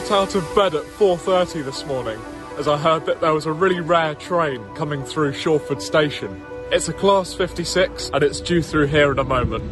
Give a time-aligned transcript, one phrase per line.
[0.00, 2.20] Got out of bed at 4.30 this morning
[2.58, 6.44] as I heard that there was a really rare train coming through Shawford Station.
[6.70, 9.64] It's a Class 56 and it's due through here in a moment.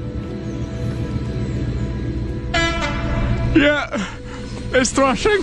[3.55, 4.17] Yeah,
[4.72, 5.42] it's thrashing.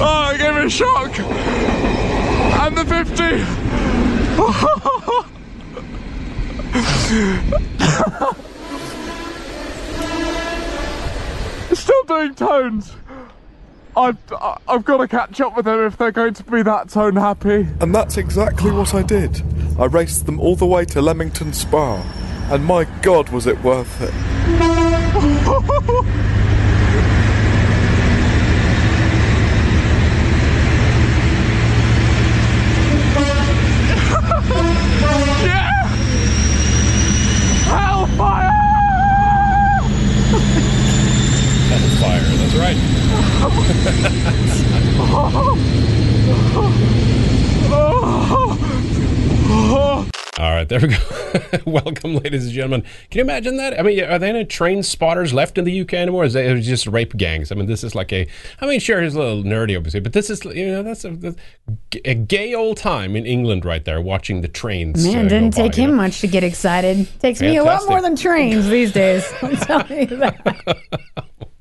[0.00, 1.20] oh, it gave me a shock.
[2.60, 3.61] And the 50.
[11.74, 12.94] Still doing tones.
[13.94, 14.16] I've,
[14.66, 17.68] I've got to catch up with them if they're going to be that tone happy.
[17.80, 19.42] And that's exactly what I did.
[19.78, 22.02] I raced them all the way to Leamington Spa,
[22.50, 24.14] and my god, was it worth it.
[35.42, 35.86] yeah!
[37.68, 38.50] Hellfire!
[41.68, 42.76] Hellfire, that's right.
[50.38, 51.58] All right, there we go.
[51.70, 52.82] Welcome, ladies and gentlemen.
[53.10, 53.78] Can you imagine that?
[53.78, 56.24] I mean, are there any train spotters left in the UK anymore?
[56.24, 57.50] Is it just rape gangs?
[57.52, 58.26] I mean, this is like a.
[58.60, 61.34] I mean, sure, it's a little nerdy, obviously, but this is you know that's a,
[62.04, 65.04] a gay old time in England right there, watching the trains.
[65.06, 65.96] Man, uh, didn't go by, take you him know?
[65.96, 67.08] much to get excited.
[67.20, 69.30] Takes me a lot more than trains these days.
[69.42, 70.78] I'm telling you that.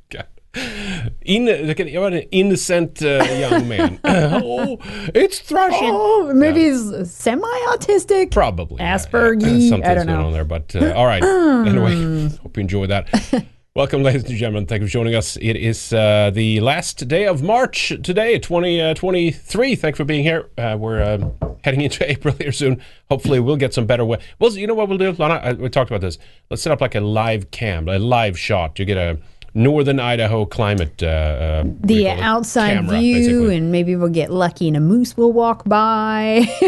[1.21, 3.99] In, at, you're an innocent uh, young man.
[4.03, 4.77] oh,
[5.15, 5.91] it's thrashing.
[5.93, 8.31] Oh, maybe he's semi-autistic.
[8.31, 8.77] Probably.
[8.77, 9.41] Aspergy.
[9.69, 11.23] Something's I don't going on there, but uh, all right.
[11.23, 13.45] anyway, hope you enjoy that.
[13.73, 14.65] Welcome, ladies and gentlemen.
[14.65, 15.37] Thank you for joining us.
[15.37, 19.75] It is uh, the last day of March today, 2023.
[19.75, 20.49] Thanks for being here.
[20.57, 21.31] Uh, we're um,
[21.63, 22.83] heading into April here soon.
[23.09, 24.21] Hopefully, we'll get some better weather.
[24.39, 25.35] Well, you know what we'll do, Lana?
[25.35, 26.17] I, we talked about this.
[26.49, 28.77] Let's set up like a live cam, a live shot.
[28.77, 29.17] You get a
[29.53, 31.01] northern Idaho climate.
[31.03, 33.57] Uh, uh, what do you The outside Camera, view, basically.
[33.57, 36.41] and maybe we'll get lucky and a moose will walk by.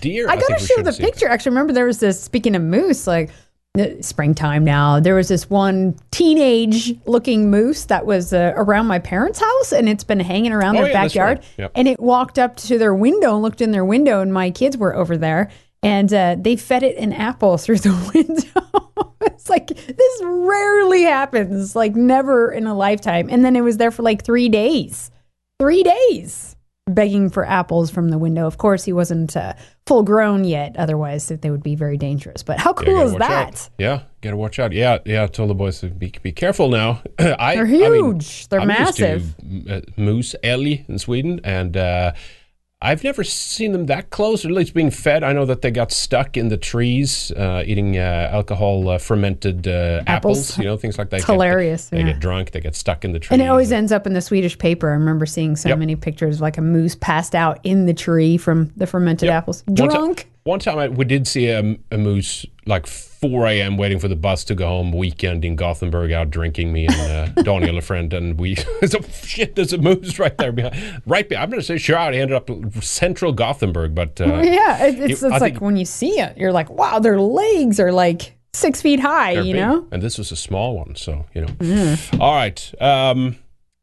[0.00, 0.28] Deer.
[0.28, 1.28] I think gotta show the picture.
[1.28, 2.20] Actually, remember there was this.
[2.20, 3.30] Speaking of moose, like
[3.78, 9.40] uh, springtime now, there was this one teenage-looking moose that was uh, around my parents'
[9.40, 11.38] house, and it's been hanging around Oh, their yeah, backyard.
[11.38, 11.46] right.
[11.58, 11.72] Yep.
[11.74, 14.76] And it walked up to their window and looked in their window, and my kids
[14.76, 15.50] were over there,
[15.82, 19.12] and uh, they fed it an apple through the window.
[19.22, 23.28] it's like this rarely happens, like never in a lifetime.
[23.30, 25.10] And then it was there for like three days.
[25.58, 26.56] Three days
[26.88, 28.46] begging for apples from the window.
[28.46, 29.54] Of course, he wasn't uh,
[29.86, 30.76] full grown yet.
[30.76, 32.42] Otherwise, they would be very dangerous.
[32.42, 33.54] But how cool is that?
[33.54, 33.70] out.
[33.78, 34.72] Yeah, gotta watch out.
[34.72, 35.24] Yeah, yeah.
[35.24, 37.02] I told the boys to be be careful now.
[37.18, 38.48] I, They're I mean, huge.
[38.48, 39.34] They're I'm used to, massive.
[39.70, 42.12] uh, moose, älg in Sweden, and uh,
[42.80, 45.24] I've never seen them that close, or at least being fed.
[45.24, 49.66] I know that they got stuck in the trees uh, eating uh, alcohol uh, fermented
[49.66, 50.52] uh, apples.
[50.52, 50.58] Apples.
[50.58, 51.16] you know, things like that.
[51.16, 52.04] It's They get- hilarious, They yeah.
[52.12, 52.52] get drunk.
[52.52, 53.34] They get stuck in the tree.
[53.34, 54.90] And it always ends up in the Swedish paper.
[54.90, 55.78] I remember seeing so Yep.
[55.78, 59.64] many pictures of like a moose passed out in the tree from the fermented apples.
[59.66, 60.28] One ti- Drunk.
[60.44, 63.76] One time, I, we did see a, a moose like 4 a.m.
[63.76, 64.92] waiting for the bus to go home.
[64.92, 66.72] Weekend in Gothenburg, out drinking.
[66.72, 66.94] Me and
[67.38, 68.54] uh, Daniel, a friend, and we.
[68.86, 71.02] so shit, there's a moose right there behind.
[71.06, 71.98] Right, be- I'm gonna say sure.
[71.98, 72.50] I ended up
[72.82, 76.36] central Gothenburg, but uh, yeah, it, it's, it- it's like think- when you see it,
[76.38, 79.56] you're like, wow, their legs are like six feet high, you big.
[79.56, 79.86] know?
[79.92, 81.48] And this was a small one, so you know.
[81.48, 82.20] Mm.
[82.20, 82.72] All right.
[82.80, 83.36] Um,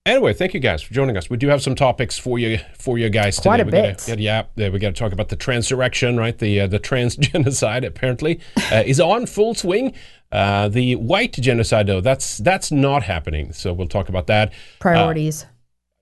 [0.06, 1.32] Anyway, thank you guys for joining us.
[1.32, 3.80] We do have some topics for you for you guys Quite today.
[3.80, 4.04] a we bit.
[4.06, 6.38] Gotta, yeah, yeah, we got to talk about the transurrection, right?
[6.38, 8.40] The uh, the trans genocide apparently
[8.72, 9.94] uh, is on full swing.
[10.32, 13.52] Uh, the white genocide, though, that's that's not happening.
[13.52, 14.54] So we'll talk about that.
[14.80, 15.48] Priorities.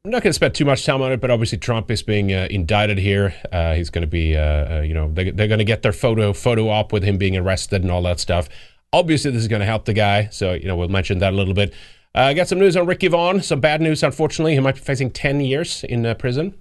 [0.03, 2.33] I'm not going to spend too much time on it, but obviously Trump is being
[2.33, 3.33] uh, indicted here.
[3.53, 5.93] Uh, he's going to be, uh, uh, you know, they, they're going to get their
[5.93, 8.49] photo photo op with him being arrested and all that stuff.
[8.91, 11.35] Obviously, this is going to help the guy, so you know we'll mention that a
[11.37, 11.73] little bit.
[12.15, 13.41] Uh, I got some news on Ricky Vaughn.
[13.41, 14.53] Some bad news, unfortunately.
[14.53, 16.53] He might be facing 10 years in uh, prison.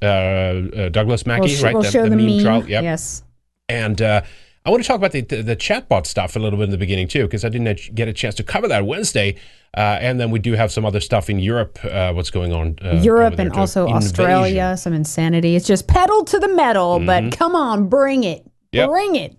[0.00, 1.74] Uh, uh, Douglas Mackey, we'll, sh- right?
[1.74, 2.42] we'll show the, meme.
[2.42, 2.68] trial.
[2.68, 2.82] Yep.
[2.82, 3.22] Yes.
[3.68, 4.22] And uh,
[4.64, 6.78] I want to talk about the, the, the chatbot stuff a little bit in the
[6.78, 9.36] beginning, too, because I didn't get a chance to cover that Wednesday.
[9.76, 12.78] Uh, and then we do have some other stuff in Europe, uh, what's going on.
[12.82, 13.60] Uh, Europe and too.
[13.60, 13.96] also Invasion.
[13.98, 15.56] Australia, some insanity.
[15.56, 18.40] It's just pedal to the metal, but come on, bring it.
[18.40, 18.48] Mm-hmm.
[18.72, 18.88] Yep.
[18.88, 19.36] Bring it.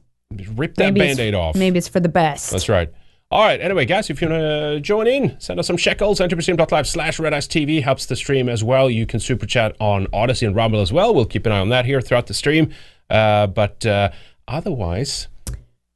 [0.55, 1.55] Rip that band aid off.
[1.55, 2.51] Maybe it's for the best.
[2.51, 2.91] That's right.
[3.29, 3.59] All right.
[3.59, 6.19] Anyway, guys, if you want to join in, send us some shekels.
[6.19, 8.89] Entropystream.live slash Red Ice TV helps the stream as well.
[8.89, 11.13] You can super chat on Odysee and Rumble as well.
[11.13, 12.71] We'll keep an eye on that here throughout the stream.
[13.09, 14.11] Uh, but uh,
[14.47, 15.27] otherwise,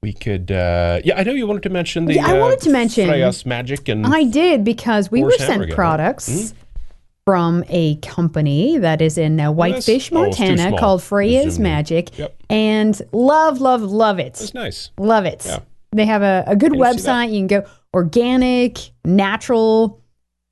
[0.01, 0.51] we could.
[0.51, 2.15] Uh, yeah, I know you wanted to mention the.
[2.15, 4.05] Yeah, I uh, wanted to mention- Freya's magic and.
[4.05, 5.71] I did because we were sent right?
[5.73, 6.53] products
[7.23, 10.79] from a company that is in uh, Whitefish, Oh, Montana small.
[10.79, 12.17] called Freya's Magic.
[12.17, 12.35] Yep.
[12.49, 14.41] And love, love, love it.
[14.41, 14.89] It's nice.
[14.97, 15.45] Love it.
[15.45, 15.59] Yeah.
[15.91, 17.27] They have a, a good Can you see that?
[17.27, 17.33] website.
[17.33, 20.01] You can go organic, natural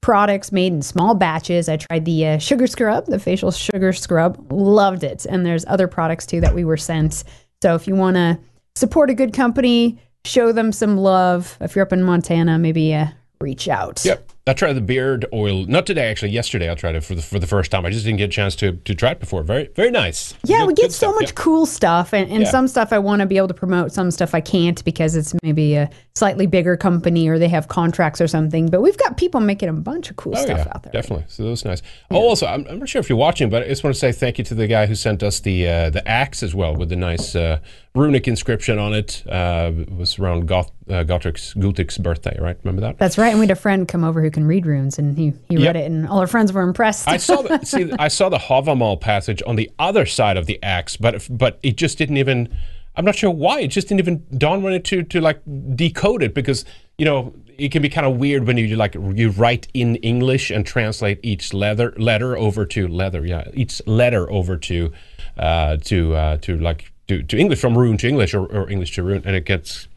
[0.02, 1.70] products made in small batches.
[1.70, 5.26] I tried the uh, sugar scrub, the facial sugar scrub, loved it.
[5.26, 7.24] And there's other products too that we were sent.
[7.62, 8.40] So if you want to
[8.76, 11.58] support a good company, show them some love.
[11.62, 13.08] If you're up in Montana, maybe uh,
[13.42, 14.04] reach out.
[14.06, 14.32] Yep.
[14.50, 15.66] I tried the beard oil.
[15.66, 16.32] Not today, actually.
[16.32, 17.86] Yesterday, I tried it for the for the first time.
[17.86, 19.44] I just didn't get a chance to to try it before.
[19.44, 20.34] Very very nice.
[20.44, 21.16] Yeah, Good- we get so stuff.
[21.16, 21.36] much Yep.
[21.36, 22.50] cool stuff, and, and Yeah.
[22.50, 25.34] some stuff I want to be able to promote, some stuff I can't because it's
[25.44, 28.68] maybe a slightly bigger company or they have contracts or something.
[28.70, 30.92] But we've got people making a bunch of cool Oh, stuff yeah, out there.
[30.92, 31.26] Definitely.
[31.30, 31.82] So that was nice.
[32.12, 34.12] Oh, also, I'm, I'm not sure if you're watching, but I just want to say
[34.12, 36.90] thank you to the guy who sent us the uh, the axe as well with
[36.90, 37.60] the nice uh,
[37.96, 39.24] runic inscription on it.
[39.30, 42.58] Uh, it was around Goth, uh, Gultic's birthday, right?
[42.64, 42.98] Remember that?
[42.98, 43.30] That's right.
[43.30, 45.76] And we had a friend come over who can read runes, and he, he Yep.
[45.76, 47.08] read it, and all our friends were impressed.
[47.08, 50.58] I saw the see I saw the Havamal passage on the other side of the
[50.64, 52.50] axe, but but it just didn't even.
[52.96, 55.42] I'm not sure why it just didn't even dawn on it to to like
[55.76, 56.66] decode it because
[56.98, 60.50] you know it can be kind of weird when you like you write in English
[60.52, 64.92] and translate each letter letter over to leather yeah each letter over to
[65.38, 68.96] uh, to uh, to like to, to English from rune to English or, or English
[68.96, 69.88] to rune and it gets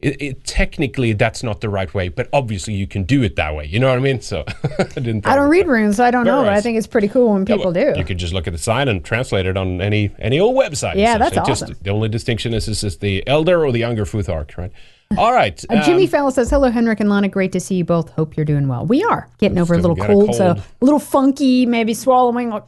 [0.00, 3.54] it, it technically that's not the right way, but obviously you can do it that
[3.54, 3.66] way.
[3.66, 4.20] You know what I mean?
[4.20, 4.44] So
[4.78, 5.26] I didn't.
[5.26, 7.44] I don't read runes, so I don't know, but I think it's pretty cool when
[7.44, 7.94] people do.
[7.96, 10.96] You could just look at the sign and translate it on any any old website.
[10.96, 11.50] Yeah, that's essentially.
[11.50, 11.76] Just awesome.
[11.82, 14.72] the only distinction is is this the elder or the younger Futhark, right?
[15.16, 15.64] All right.
[15.70, 17.28] Uh, Jimmy um, Fowler says, "Hello, Henrik and Lana.
[17.28, 18.10] Great to see you both.
[18.10, 18.86] Hope you're doing well.
[18.86, 22.64] We are getting over a little a cold, so a little funky, maybe swallowing, like,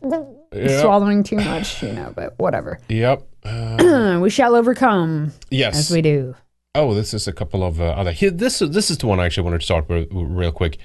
[0.53, 0.81] Yeah.
[0.81, 2.13] swallowing too much, you know.
[2.17, 2.81] But whatever.
[2.89, 3.27] Yep.
[3.43, 5.79] Uh, we shall overcome yes.
[5.79, 6.35] as we do.
[6.73, 8.13] Oh, this is a couple of uh, other.
[8.13, 10.79] Here, this is this is the one I actually wanted to start with real quick.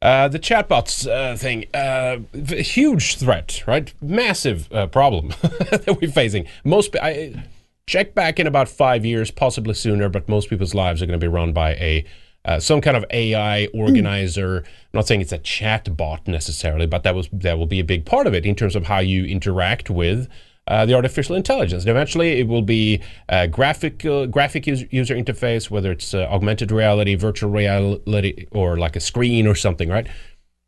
[0.00, 3.92] Uh, the chatbots uh, thing, uh, huge threat, right?
[4.00, 6.46] Massive uh, problem that we're facing.
[6.64, 7.44] Most, I
[7.86, 11.24] check back in about five years, possibly sooner, but most people's lives are going to
[11.24, 12.04] be run by a
[12.44, 14.58] uh, some kind of AI organizer.
[14.58, 18.06] I'm not saying it's a chatbot necessarily, but that was that will be a big
[18.06, 20.28] part of it in terms of how you interact with
[20.68, 21.82] uh, the artificial intelligence.
[21.82, 26.26] And eventually, it will be a graphic uh, graphic user, user interface, whether it's uh,
[26.30, 30.06] augmented reality, virtual reality, or like a screen or something, right?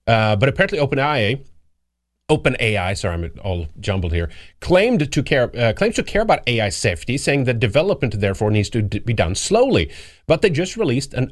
[0.07, 1.45] Uh, but apparently, OpenAI,
[2.29, 6.71] OpenAI, sorry, I'm all jumbled here, claimed to care uh, claims to care about AI
[6.71, 9.91] safety, saying that development therefore needs to d- be done slowly.
[10.27, 11.29] But they just released an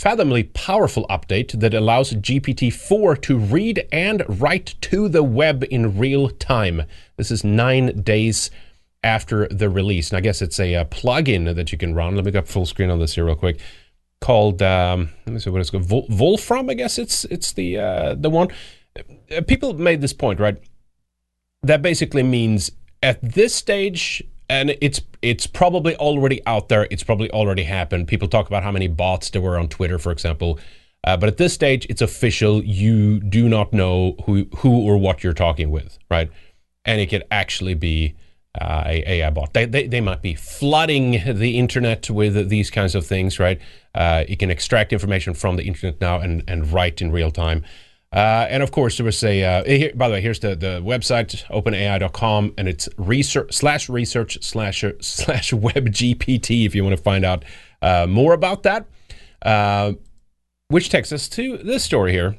[0.00, 6.30] unfathomably powerful update that allows GPT-4 to read and write to the web in real
[6.30, 6.84] time.
[7.18, 8.50] This is nine days
[9.04, 12.16] after the release, and I guess it's a, uh plugin that you can run.
[12.16, 13.60] Let me go full screen on this here real quick.
[14.22, 15.84] Called um, let me see what it's called.
[15.84, 18.48] Vol- Wolfram, I guess it's it's the uh, the one
[18.98, 20.56] uh, people made this point, right?
[21.62, 22.70] That basically means
[23.02, 26.88] at this stage, and it's it's probably already out there.
[26.90, 28.08] It's probably already happened.
[28.08, 30.58] People talk about how many bots there were on Twitter, for example.
[31.04, 32.62] Uh, but at this stage, it's official.
[32.62, 36.30] You do not know who who or what you're talking with, right?
[36.84, 38.16] And it could actually be
[38.60, 39.54] uh, a AI bot.
[39.54, 43.60] They, they they might be flooding the internet with these kinds of things, right?
[43.94, 47.64] Uh, it can extract information from the internet now and and write in real time.
[48.12, 49.44] Uh, and of course, there was a.
[49.44, 54.38] Uh, here, by the way, here's the, the website openai.com, and it's research slash research
[54.42, 57.44] slash slash web GPT if you want to find out
[57.82, 58.86] uh, more about that.
[59.42, 59.92] Uh,
[60.68, 62.36] which takes us to this story here.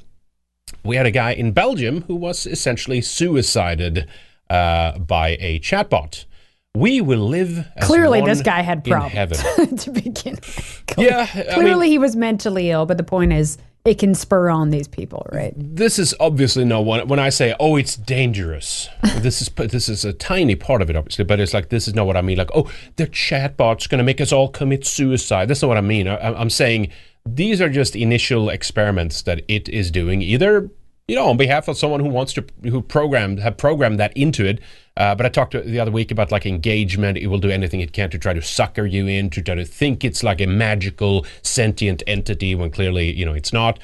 [0.84, 4.06] we had a guy in Belgium who was essentially suicided
[4.50, 6.24] uh, by a chatbot.
[6.74, 7.66] We will live.
[7.76, 9.76] As Clearly, this guy had in problems heaven.
[9.78, 10.84] to begin with.
[10.98, 14.48] Yeah, I mean- Clearly, he was mentally ill, but the point is, it can spur
[14.48, 15.52] on these people, right?
[15.56, 17.08] this is obviously no one.
[17.08, 20.96] When I say, "Oh, it's dangerous," this is this is a tiny part of it,
[20.96, 22.38] obviously, but it's like this is not what I mean.
[22.38, 25.48] Like, oh, the chatbot's going to make us all commit suicide.
[25.48, 26.06] That's not what I mean.
[26.06, 26.90] I, I'm saying
[27.26, 30.70] these are just initial experiments that it is doing, either
[31.08, 34.44] you know, on behalf of someone who wants to who programmed have programmed that into
[34.44, 34.60] it.
[34.96, 37.18] Uh, but I talked the other week about like engagement.
[37.18, 39.64] It will do anything it can to try to sucker you in, to try to
[39.64, 43.78] think it's like a magical sentient entity when clearly you know it's not.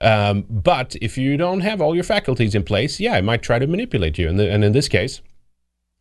[0.00, 3.58] Um, but if you don't have all your faculties in place, yeah, it might try
[3.58, 4.28] to manipulate you.
[4.28, 5.22] And, the, and in this case,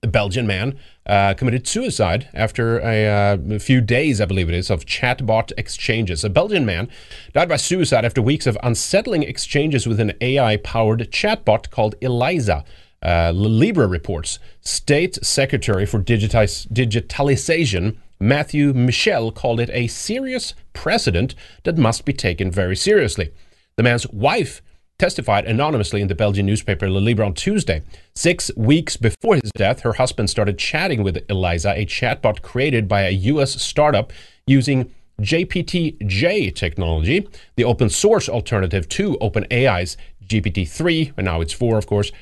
[0.04, 4.56] a Belgian man uh, committed suicide after a, uh, a few days, I believe it
[4.56, 6.24] is, of chatbot exchanges.
[6.24, 6.90] A Belgian man
[7.34, 12.64] died by suicide after weeks of unsettling exchanges with an AI powered chatbot called Eliza.
[13.02, 14.40] Uh, Libra reports.
[14.62, 22.14] State Secretary for Digitize, Digitalization Matthew Michel called it a serious precedent that must be
[22.14, 23.34] taken very seriously.
[23.76, 24.62] The man's wife
[25.04, 27.82] testified anonymously in the Belgian newspaper Le Libre on Tuesday.
[28.16, 33.02] Six weeks before his death, her husband started chatting with Eliza, a chatbot created by
[33.02, 33.62] a U.S.
[33.62, 34.14] startup
[34.48, 41.86] using GPT-J technology, the open source alternative to OpenAI's GPT-3, and now it's 4, of
[41.86, 42.14] course.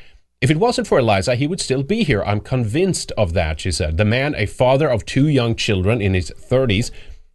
[0.42, 2.24] If it wasn't for Eliza, he would still be here.
[2.24, 3.98] I'm convinced of that, she said.
[3.98, 6.90] The man, a father of two young children in his 30s,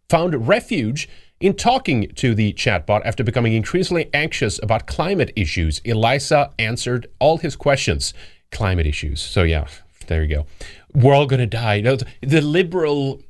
[0.09, 1.07] found refuge
[1.39, 5.79] in talking to the chatbot after becoming increasingly anxious about climate issues.
[5.85, 8.13] Eliza answered all his questions.
[8.51, 9.21] Climate issues.
[9.21, 9.67] So, yeah,
[10.07, 10.45] there you go.
[10.93, 11.81] We're all going to die.
[11.81, 13.21] The liberal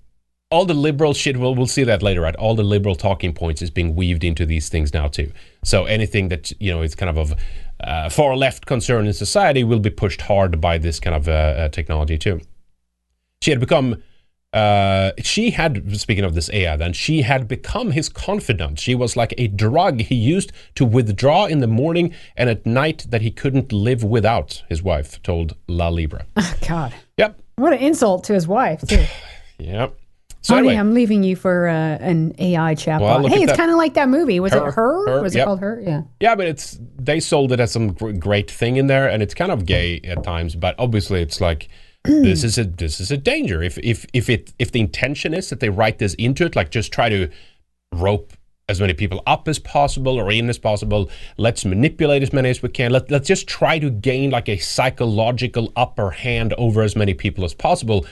[0.50, 3.62] all the liberal shit we'll, we'll see that later right all the liberal talking points
[3.62, 5.32] is being weaved into these things now too
[5.64, 7.40] so anything that you know is kind of of
[7.82, 11.32] uh, far left concern in society will be pushed hard by this kind of uh,
[11.32, 12.40] uh, technology too
[13.42, 14.02] she had become
[14.54, 19.18] uh, she had speaking of this AI then she had become his confidant she was
[19.18, 23.30] like a drug he used to withdraw in the morning and at night that he
[23.30, 28.34] couldn't live without his wife told La Libra Oh, God, yep what an insult to
[28.34, 29.06] his wife too.
[29.60, 29.98] yep
[30.42, 33.02] so Honey, anyway, I'm leaving you for uh, an AI chatbot.
[33.02, 34.40] Well, hey, it's kind of like that movie.
[34.40, 35.06] Was Her, it her?
[35.06, 35.82] Her, Was it called her?
[35.86, 36.04] Yeah.
[36.22, 39.34] Yeah, but it's they sold it as some gr- great thing in there, and it's
[39.34, 40.56] kind of gay at times.
[40.56, 41.68] But obviously, it's like
[42.08, 43.62] this is a this is a danger.
[43.62, 46.72] If if if it if the intention is that they write this into it, like
[46.72, 47.30] just try to
[47.94, 48.34] rope
[48.70, 51.10] as many people up as possible or in as possible.
[51.38, 52.92] Let's manipulate as many as we can.
[52.92, 57.46] Let, let's just try to gain like a psychological upper hand over as many people
[57.46, 58.06] as possible.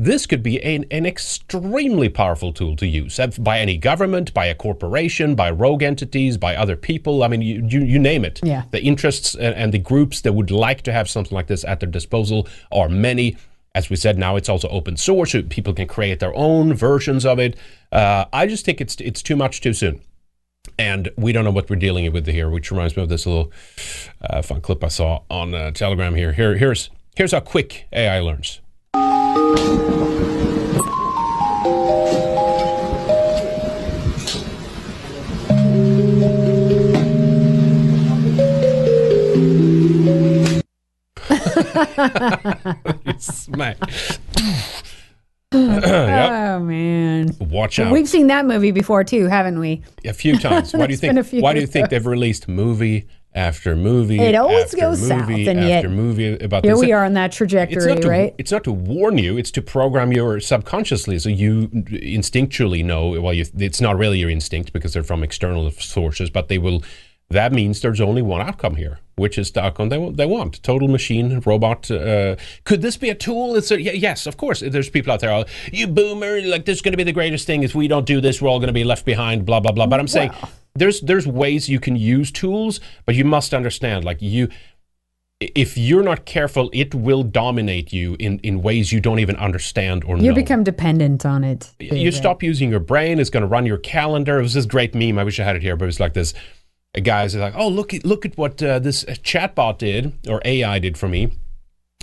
[0.00, 4.46] This could be an, an extremely powerful tool to use uh, by any government, by
[4.46, 7.22] a corporation, by rogue entities, by other people.
[7.22, 8.40] I mean, you, you, you name it.
[8.42, 8.62] Yeah.
[8.70, 11.80] The interests and, and the groups that would like to have something like this at
[11.80, 13.36] their disposal are many.
[13.74, 17.26] As we said, now it's also open source, so people can create their own versions
[17.26, 17.56] of it.
[17.92, 20.00] Uh, I just think it's it's too much too soon,
[20.78, 22.48] and we don't know what we're dealing with here.
[22.48, 23.52] Which reminds me of this little
[24.22, 26.14] uh, fun clip I saw on uh, Telegram.
[26.14, 28.59] Here, here, here's here's how quick AI learns.
[43.18, 43.76] Smack.
[45.52, 45.84] yep.
[45.84, 47.30] Oh man.
[47.40, 47.92] Watch out.
[47.92, 49.82] We've seen that movie before too, haven't we?
[50.04, 50.72] a few times.
[50.72, 51.30] Why do you It's been a think?
[51.30, 54.20] few Why do you think they've released movie after movie?
[54.20, 56.80] It always goes south, and after yet movie about Here this?
[56.80, 58.34] we are on that trajectory, not, to, right?
[58.38, 59.36] it's not to warn you.
[59.36, 63.20] It's to program your subconsciously, so you instinctually know.
[63.20, 66.82] Well, you, it's not really your instinct because they're from external sources, but they will.
[67.30, 70.60] That means there's only one outcome here, which is the outcome they, want- they want.
[70.64, 71.88] Total machine, robot.
[71.88, 72.34] Uh,
[72.64, 73.54] could this be a tool?
[73.54, 74.60] It's a, yes, of course.
[74.66, 77.46] There's people out there, oh, you boomer, like this is going to be the greatest
[77.46, 77.62] thing.
[77.62, 79.86] If we don't do this, we're all going to be left behind, blah, blah, blah.
[79.86, 80.32] But I'm saying
[80.74, 84.48] there's there's ways you can use tools, but you must understand, like you,
[85.40, 90.02] if you're not careful, it will dominate you in, in ways you don't even understand
[90.02, 90.28] or You know.
[90.30, 91.70] You become dependent on it.
[91.78, 93.20] You stop using your brain.
[93.20, 94.40] It's going to run your calendar.
[94.40, 95.16] It was this great meme.
[95.16, 96.34] I wish I had it here, but it was like this.
[96.94, 100.78] A are like, "Oh, look at look at what uh, this chatbot did or AI
[100.80, 101.30] did for me."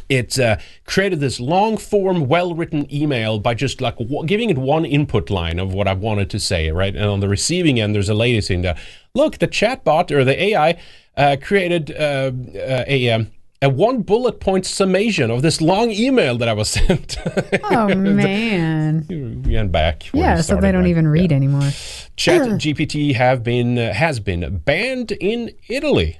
[0.07, 4.57] It uh, created this long form, well written email by just like w- giving it
[4.57, 6.95] one input line of what I wanted to say, right?
[6.95, 8.77] And on the receiving end, there's a lady saying that,
[9.13, 10.79] look, the chatbot or the AI
[11.17, 13.09] uh, created uh, uh, a.
[13.09, 17.17] Um, a one bullet point summation of this long email that I was sent.
[17.65, 19.05] Oh man.
[19.09, 20.13] and back.
[20.13, 20.89] Yeah, so they don't right?
[20.89, 21.69] even read anymore.
[22.15, 26.19] Chat GPT have been uh, has been banned in Italy.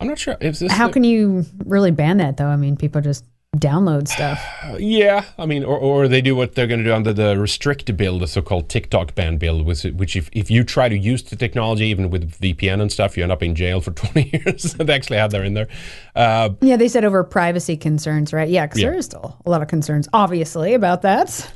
[0.00, 0.36] I'm not sure.
[0.40, 2.46] Is this How the- can you really ban that though?
[2.48, 3.24] I mean, people just
[3.58, 4.42] download stuff.
[4.78, 7.96] Yeah, I mean, or, or they do what they're going to do under the restrict
[7.96, 11.36] bill, the so-called TikTok ban bill, which, which if, if you try to use the
[11.36, 14.62] technology, even with VPN and stuff, you end up in jail for 20 years.
[14.78, 15.68] they actually had that in there.
[16.14, 18.48] Uh, Yeah, they said over privacy concerns, right?
[18.48, 18.90] Yeah, because Yeah.
[18.90, 21.50] there is still a lot of concerns, obviously, about that.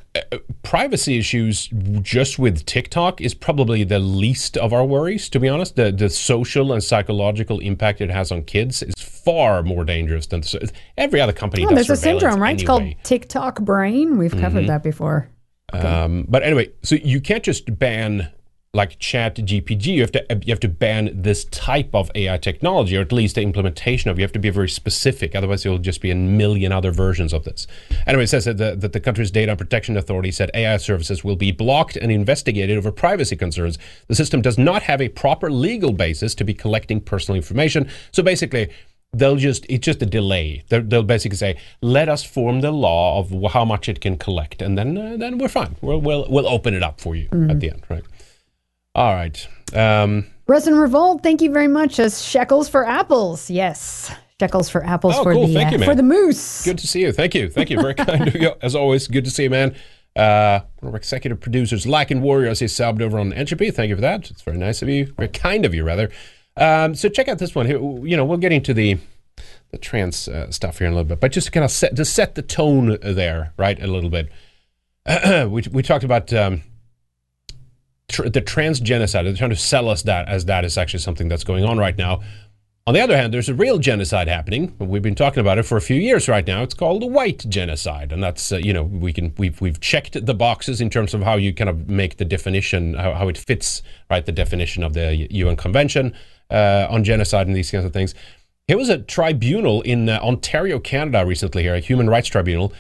[0.63, 1.69] Privacy issues
[2.03, 5.77] just with TikTok is probably the least of our worries, to be honest.
[5.77, 10.43] The the social and psychological impact it has on kids is far more dangerous than
[10.97, 11.75] every other company does.
[11.75, 12.55] there's a syndrome, right?
[12.55, 12.83] It's called.
[12.83, 13.03] Mm-hmm.
[13.03, 14.19] TikTok brain.
[14.19, 15.31] We've covered that before.
[15.73, 18.29] Um, but anyway, so you can't just ban
[18.73, 19.87] like Chat GPT.
[19.87, 23.35] You have to you have to ban this type of AI technology, or at least
[23.35, 24.17] the implementation of.
[24.17, 24.21] it.
[24.21, 27.33] You have to be very specific, otherwise there will just be a million other versions
[27.33, 27.67] of this.
[28.07, 31.37] Anyway, it says that the, that the country's data protection authority said AI services will
[31.37, 33.77] be blocked and investigated over privacy concerns.
[34.07, 37.89] The system does not have a proper legal basis to be collecting personal information.
[38.13, 38.71] So basically.
[39.13, 40.63] They'll just, it's just a delay.
[40.69, 44.63] They'll, they'll basically say, let us form the law of how much it can collect,
[44.63, 45.75] and then uh, then we're fine.
[45.81, 48.05] We'll, we'll, we'll open it up for you at the end, right?
[48.95, 49.47] All right.
[49.75, 51.99] Um, Resin Revolt, thank you very much.
[52.01, 53.49] As shekels for apples.
[53.51, 54.13] Yes.
[54.41, 55.47] Shekels for apples Oh, for cool.
[55.47, 56.65] the Thank uh, you, for the moose.
[56.65, 57.13] good to see you.
[57.13, 57.51] Thank you.
[57.51, 57.81] Thank you.
[57.81, 58.53] Very kind of you.
[58.63, 59.77] As always, good to see you, man.
[60.17, 63.71] Uh, one of our executive producers, Lycan Warriors, he subbed over on Entropy.
[63.71, 64.29] Thank you for that.
[64.31, 65.07] It's very nice of you.
[65.17, 66.11] Very kind of you, rather.
[66.57, 67.79] Um, so check out this one here.
[67.79, 68.99] You know, we'll get into the
[69.71, 71.95] the trans uh, stuff here in a little bit, but just to kind of set
[71.95, 74.31] to set the tone there, right, a little bit.
[75.49, 76.63] we we talked about um,
[78.11, 79.27] tr- the trans genocide.
[79.27, 81.97] They're trying to sell us that as that is actually something that's going on right
[81.97, 82.21] now.
[82.87, 84.75] On the other hand, there's a real genocide happening.
[84.79, 86.63] We've been talking about it for a few years right now.
[86.63, 90.27] It's called the white genocide, and that's uh, you know we can we've we've checked
[90.27, 93.39] the boxes in terms of how you kind of make the definition, how, how it
[93.39, 96.15] fits right the definition of the UN Convention
[96.51, 98.15] uh, on genocide and these kinds of things.
[98.67, 102.73] Here was a tribunal in uh, Ontario, Canada, recently here, a human rights tribunal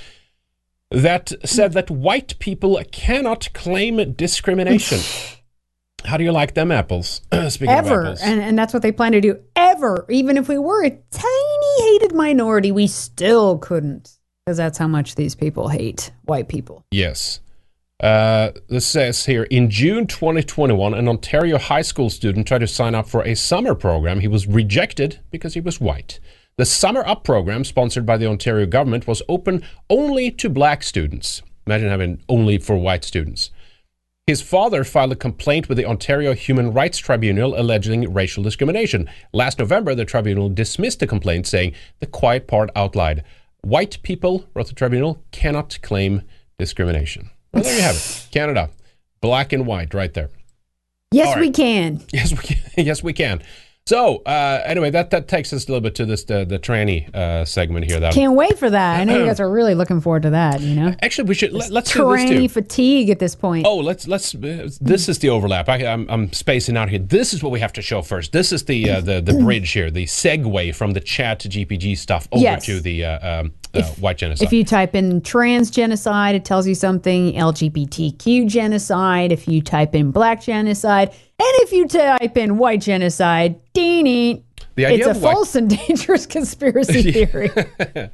[0.90, 4.98] that said that white people cannot claim discrimination.
[6.04, 7.20] How do you like them apples?
[7.48, 8.02] Speaking of Ever.
[8.04, 8.20] apples.
[8.22, 9.38] And, and that's what they plan to do.
[9.54, 10.06] Ever.
[10.08, 14.16] Even if we were a tiny hated minority, we still couldn't.
[14.44, 16.86] Because that's how much these people hate white people.
[16.90, 17.40] Yes.
[18.02, 22.94] Uh, this says here in June 2021, an Ontario high school student tried to sign
[22.94, 24.20] up for a summer program.
[24.20, 26.18] He was rejected because he was white.
[26.56, 31.42] The Summer Up program, sponsored by the Ontario government, was open only to black students.
[31.66, 33.50] Imagine having only for white students.
[34.26, 39.10] His father filed a complaint with the Ontario Human Rights Tribunal alleging racial discrimination.
[39.32, 43.24] Last November, the tribunal dismissed the complaint, saying the quiet part outlined.
[43.62, 46.22] White people, wrote the tribunal, cannot claim
[46.58, 47.30] discrimination.
[47.52, 48.28] Well, there you have it.
[48.32, 48.70] Canada,
[49.20, 50.30] black and white, right there.
[51.10, 51.40] Yes, right.
[51.40, 52.02] we can.
[52.12, 52.58] Yes, we can.
[52.86, 53.42] yes, we can.
[53.86, 57.12] So, uh, anyway, that, that takes us a little bit to this the, the tranny
[57.12, 57.98] uh, segment here.
[57.98, 59.00] That Can't wait for that.
[59.00, 60.94] I know you guys are really looking forward to that, you know?
[61.02, 62.36] actually we should let, let's do this too.
[62.36, 63.66] Tranny fatigue at this point.
[63.66, 64.32] Oh, let's let's.
[64.34, 65.68] Uh, this is the overlap.
[65.68, 67.00] I, I'm I'm spacing out here.
[67.00, 68.30] This is what we have to show first.
[68.30, 71.98] This is the uh, the the bridge here, the segue from the chat to GPT
[71.98, 72.66] stuff over Yes.
[72.66, 74.46] to the uh, um, uh, white genocide.
[74.46, 77.32] If you type in trans genocide, it tells you something.
[77.32, 79.32] LGBTQ genocide.
[79.32, 84.44] If you type in black genocide, if you type in white genocide, ding it.
[84.76, 87.50] The idea It's a of white- false and dangerous conspiracy theory.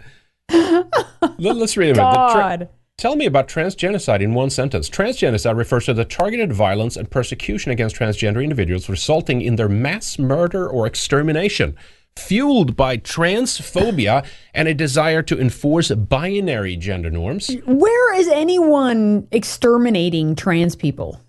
[1.38, 2.70] Let, us read a minute.
[2.98, 4.88] Tell me about transgenocide in one sentence.
[4.88, 10.18] Transgenocide refers to the targeted violence and persecution against transgender individuals resulting in their mass
[10.18, 11.76] murder or extermination,
[12.16, 17.50] fueled by transphobia and a desire to enforce binary gender norms.
[17.66, 21.20] Where is anyone exterminating trans people?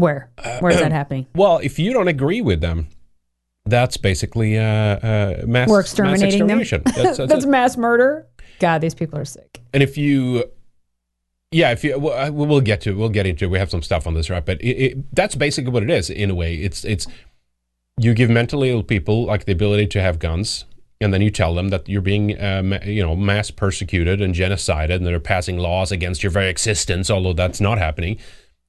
[0.00, 0.30] Where?
[0.60, 1.26] Where is that happening?
[1.34, 2.88] Well, if you don't agree with them,
[3.66, 6.60] that's basically uh, uh, mass, We're mass exterminating them.
[6.60, 6.82] extermination.
[7.04, 8.26] That's, that's That's mass murder.
[8.60, 9.60] God, these people are sick.
[9.74, 10.44] and if you
[11.52, 13.48] yeah if you well, uh, we'll get to we'll get into it.
[13.48, 16.10] we have some stuff on this right but it, it, that's basically what it is
[16.10, 17.06] in a way it's it's
[17.98, 20.66] you give mentally ill people like the ability to have guns
[21.00, 24.34] and then you tell them that you're being uh, ma- you know mass persecuted and
[24.34, 28.18] genocided and they're passing laws against your very existence although that's not happening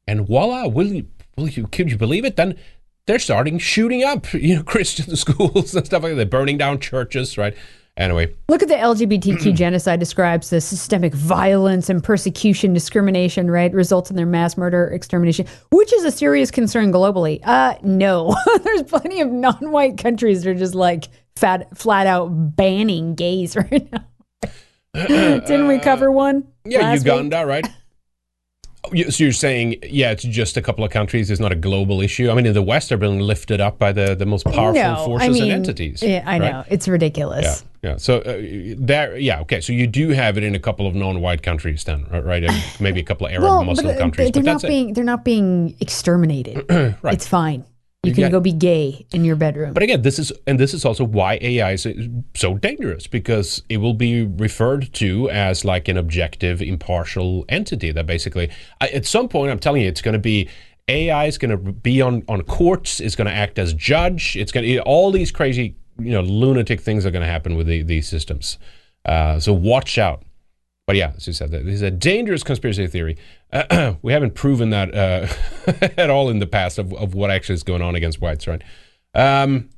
[0.08, 1.06] and voila will you
[1.48, 2.58] you could you believe it then
[3.06, 6.80] they're starting shooting up you know christian schools and stuff like that they're burning down
[6.80, 7.56] churches right
[7.98, 14.10] anyway Look at the LGBTQ genocide describes the systemic violence and persecution, discrimination, right, results
[14.10, 17.40] in their mass murder, extermination, which is a serious concern globally.
[17.44, 23.16] Uh, no, there's plenty of non-white countries that are just like fat, flat out banning
[23.16, 24.50] gays right now.
[25.08, 26.48] Didn't we cover one?
[26.66, 27.14] Yeah, last week?
[27.14, 27.68] Uganda, right?
[28.86, 31.30] So you're saying, yeah, it's just a couple of countries.
[31.30, 32.32] It's not a global issue.
[32.32, 35.06] I mean, in the West, they're being lifted up by the, the most powerful no,
[35.06, 36.02] forces I mean, and entities.
[36.02, 36.52] Yeah, I right?
[36.52, 37.66] know it's ridiculous.
[37.84, 37.98] Yeah, yeah.
[37.98, 38.38] So uh,
[38.78, 39.60] there, yeah, okay.
[39.60, 42.44] So you do have it in a couple of non-white countries, then, right?
[42.44, 44.64] And maybe a couple of Arab Well, Muslim but uh, countries, they're but not that's
[44.64, 44.68] it.
[44.68, 46.66] being they're not being exterminated.
[47.02, 47.14] Right.
[47.14, 47.66] It's fine.
[48.04, 49.74] You can go be gay in your bedroom.
[49.74, 51.86] But again, this is and this is also why AI is
[52.34, 58.06] so dangerous because it will be referred to as like an objective, impartial entity that
[58.06, 60.48] basically, I, at some point, I'm telling you, it's going to be
[60.88, 63.02] AI is going to be on on courts.
[63.02, 64.38] It's going to act as judge.
[64.38, 67.68] It's going to all these crazy, you know, lunatic things are going to happen with
[67.68, 68.58] the, these systems.
[69.04, 70.24] Uh, so watch out.
[70.90, 73.16] But yeah, as you said, this is a dangerous conspiracy theory.
[74.02, 75.28] we haven't proven that uh,
[76.00, 78.64] at all in the past of, of what actually is going on against whites, right?
[79.14, 79.70] Um,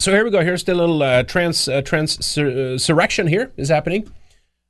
[0.00, 0.42] so here we go.
[0.42, 4.12] Here's the little uh, trans uh, transurrection here is happening.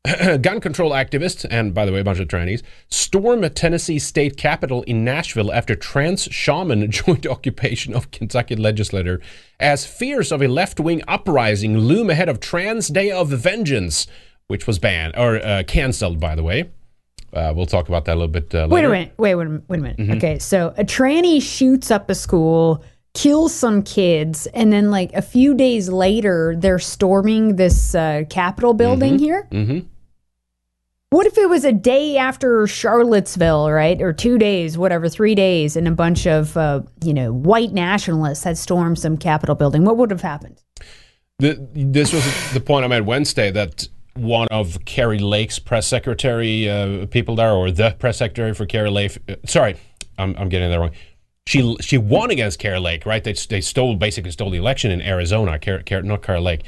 [0.42, 4.36] Gun control activists, and by the way, a bunch of trannies, storm a Tennessee state
[4.36, 9.20] capitol in Nashville after trans shaman joined occupation of Kentucky legislator
[9.58, 14.06] as fears of a left wing uprising loom ahead of Trans Day of Vengeance,
[14.48, 16.70] which was banned or uh, canceled, by the way.
[17.32, 18.74] Uh, we'll talk about that a little bit uh, later.
[18.74, 19.12] Wait a minute.
[19.18, 19.96] Wait, wait, a minute, wait a minute.
[19.98, 20.12] Mm-hmm.
[20.12, 25.22] Okay, so a tranny shoots up a school, kills some kids, and then like a
[25.22, 29.48] few days later, they're storming this uh, Capitol building here.
[29.50, 29.86] Mhm.
[31.10, 35.76] What if it was a day after Charlottesville, right, or two days, whatever, three days,
[35.76, 39.84] and a bunch of uh, you know white nationalists had stormed some Capitol building?
[39.84, 40.60] What would have happened?
[41.38, 46.68] The, this was the point I made Wednesday that one of Kari Lake's press secretary
[46.68, 49.18] uh, people there, or the press secretary for Kari Lake.
[49.28, 49.76] Uh, sorry,
[50.18, 50.92] I'm, I'm getting that wrong.
[51.46, 53.22] She she won against Kari Lake, right?
[53.22, 55.58] They, they stole basically stole the election in Arizona.
[55.58, 56.62] Car, Car, not Kari Lake.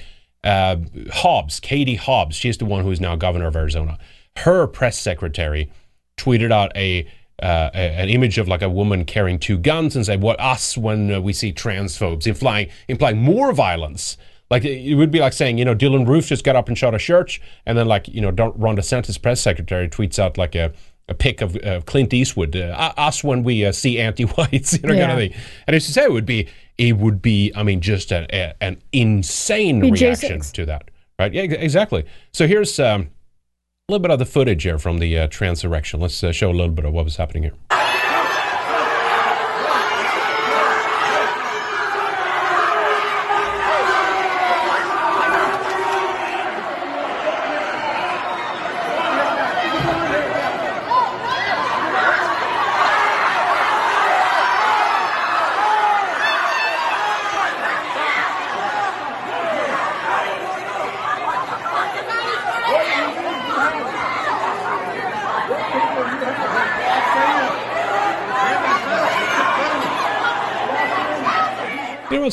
[0.44, 0.76] Uh,
[1.12, 2.36] Hobbs, Katie Hobbs.
[2.36, 3.98] She's the one who is now governor of Arizona.
[4.36, 5.70] Her press secretary
[6.16, 7.08] tweeted out a
[7.42, 11.22] uh, an image of like a woman carrying two guns and said, "What us when
[11.22, 14.16] we see transphobes," implying implying more violence.
[14.50, 16.94] Like it would be like saying, you know, Dylann Roof just got up and shot
[16.94, 20.72] a church, and then like you know, Ron DeSantis press secretary tweets out like a
[21.08, 24.94] a pic of uh, Clint Eastwood, uh, us when we uh, see anti-whites, you know,
[24.94, 25.28] kind of Yeah.
[25.28, 25.34] thing.
[25.68, 28.54] And as you say, it would be it would be, I mean, just a, a,
[28.60, 30.52] an insane reaction J6.
[30.52, 31.32] to that, right?
[31.32, 32.04] Yeah, exactly.
[32.32, 32.78] So here's.
[32.78, 33.10] Um,
[33.88, 36.00] a little bit of the footage here from the uh, transurrection.
[36.00, 37.52] Let's uh, show a little bit of what was happening here.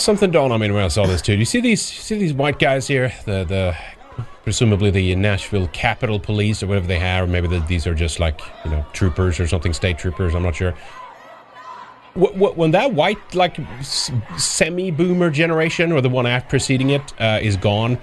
[0.04, 1.32] Something dawned on me when I saw this too.
[1.36, 1.82] Do you see these?
[1.82, 3.14] See these white guys here?
[3.24, 3.74] The the
[4.44, 8.20] presumably the Nashville Capitol Police or whatever they have, or maybe the, these are just
[8.20, 10.36] like you know troopers or something, state troopers.
[10.36, 10.74] I'm not sure.
[12.20, 13.56] Wh- wh- When that white like
[14.38, 17.98] semi-boomer generation or the one after preceding it uh, is gone,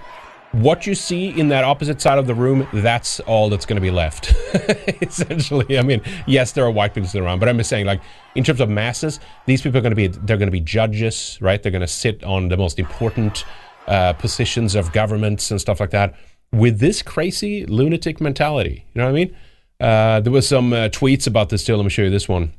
[0.52, 3.80] what you see in that opposite side of the room, that's all that's going to
[3.80, 4.34] be left.
[5.02, 8.00] Essentially, I mean, yes, there are white people still around, but I'm just saying, like,
[8.34, 11.38] in terms of masses, these people are going to be, they're going to be judges,
[11.40, 11.62] right?
[11.62, 13.44] They're going to sit on the most important
[13.86, 16.14] uh, positions of governments and stuff like that
[16.52, 18.86] with this crazy lunatic mentality.
[18.92, 19.36] You know what I mean?
[19.78, 21.76] Uh, there was some uh, tweets about this too.
[21.76, 22.52] Let me show you this one.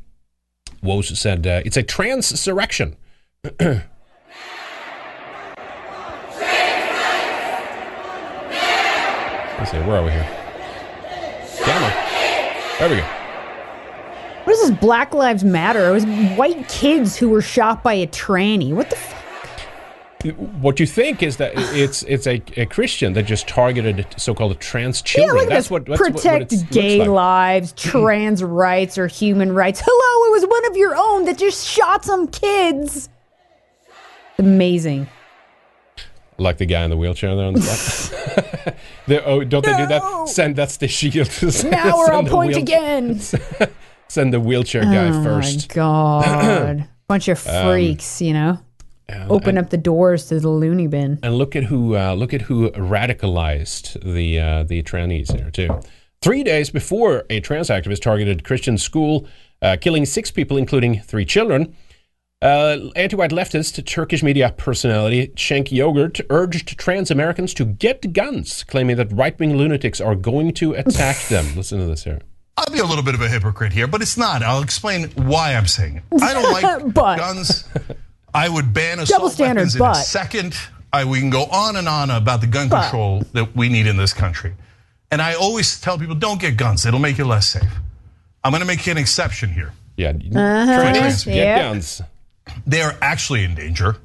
[0.81, 2.95] Woes said, uh, it's a transurrection.
[9.61, 10.27] Let's see, where are we here?
[11.63, 11.93] Camera.
[12.79, 13.03] There we go.
[14.45, 15.87] What is this Black Lives Matter?
[15.87, 18.73] It was white kids who were shot by a tranny.
[18.73, 19.17] What the fuck?
[20.61, 25.03] What you think is that it's it's a, a Christian that just targeted so-called trans
[25.03, 25.35] children.
[25.35, 25.71] Yeah, look at that's this.
[25.71, 27.07] what that's what- what protect it looks gay like.
[27.09, 29.79] lives, trans rights, or human rights.
[29.85, 33.09] Hello, it was one of your own that just shot some kids.
[34.39, 35.07] Amazing.
[36.41, 38.75] Like the guy in the wheelchair there on the.
[39.07, 40.27] They- oh, don't they do that?
[40.29, 41.29] Send that's the shield.
[41.71, 43.19] Now we're Send on point wheel- again.
[44.07, 45.69] Send the wheelchair guy oh first.
[45.69, 48.59] my god, bunch of Um, freaks, you know.
[49.29, 51.19] Open up the doors to the loony bin.
[51.21, 55.79] And look at who uh, look at who radicalized the uh, the trannies here too.
[56.21, 59.27] Three days before a trans activist targeted Christian school,
[59.61, 61.75] uh, killing six people, including three children.
[62.41, 68.95] Uh, anti-white leftist Turkish media personality Cenk Yogurt urged trans Americans to get guns, claiming
[68.95, 71.45] that right-wing lunatics are going to attack them.
[71.55, 72.19] Listen to this here.
[72.57, 74.41] I'll be a little bit of a hypocrite here, but it's not.
[74.41, 76.03] I'll explain why I'm saying it.
[76.21, 77.17] I don't like But.
[77.17, 77.65] guns.
[78.33, 79.97] I would ban Double assault standard, weapons in but.
[79.97, 80.55] a second.
[80.91, 82.81] I, we can go on and on about the gun But.
[82.83, 84.53] control that we need in this country.
[85.11, 86.85] And I always tell people, don't get guns.
[86.87, 87.69] It'll make you less safe.
[88.43, 89.73] I'm going to make an exception here.
[89.95, 90.81] Yeah, Uh-huh.
[90.81, 92.01] trannies get guns.
[92.65, 93.97] They are actually in danger.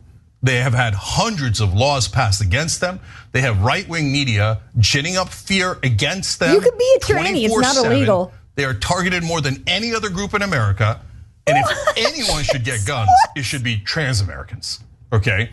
[0.42, 3.01] They have had hundreds of laws passed against them.
[3.33, 6.55] They have right wing media ginning up fear against them.
[6.55, 8.33] You could be a tranny, it's not illegal.
[8.55, 11.01] They are targeted more than any other group in America.
[11.46, 14.81] And if anyone should get guns, it should be trans Americans.
[15.12, 15.51] Okay?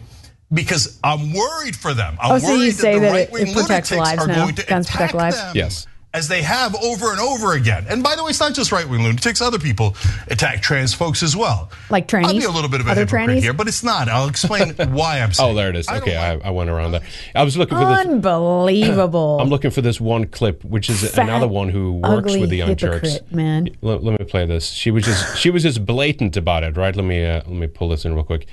[0.54, 2.18] Because I'm worried for them.
[2.22, 4.28] I'm Oh, so you worried say that the it- right-wing it protects lunatics lives are
[4.28, 4.44] now?
[4.44, 5.38] going to Guns attack protect lives?
[5.38, 5.88] them Yes.
[6.14, 7.86] As they have over and over again.
[7.90, 9.96] And by the way, it's not just right wing lunatics, other people
[10.28, 11.72] attack trans folks as well.
[11.90, 12.28] Like trans.
[12.28, 13.42] I'll be a little bit of a Other hypocrite trannies?
[13.42, 14.08] here, but it's not.
[14.10, 15.88] I'll explain why I'm saying Oh, there it is.
[15.88, 17.02] I Okay, I, like- I went around that.
[17.34, 18.06] I was looking for this.
[18.06, 19.40] Unbelievable.
[19.42, 22.50] I'm looking for this one clip, which is Fat, another one who works ugly with
[22.52, 23.14] the young Turks.
[23.14, 23.70] hypocrite, man.
[23.82, 24.70] Let, let me play this.
[24.70, 26.96] She was just she was just blatant about it, right?
[26.96, 28.46] Let me uh, let me pull this in real quick.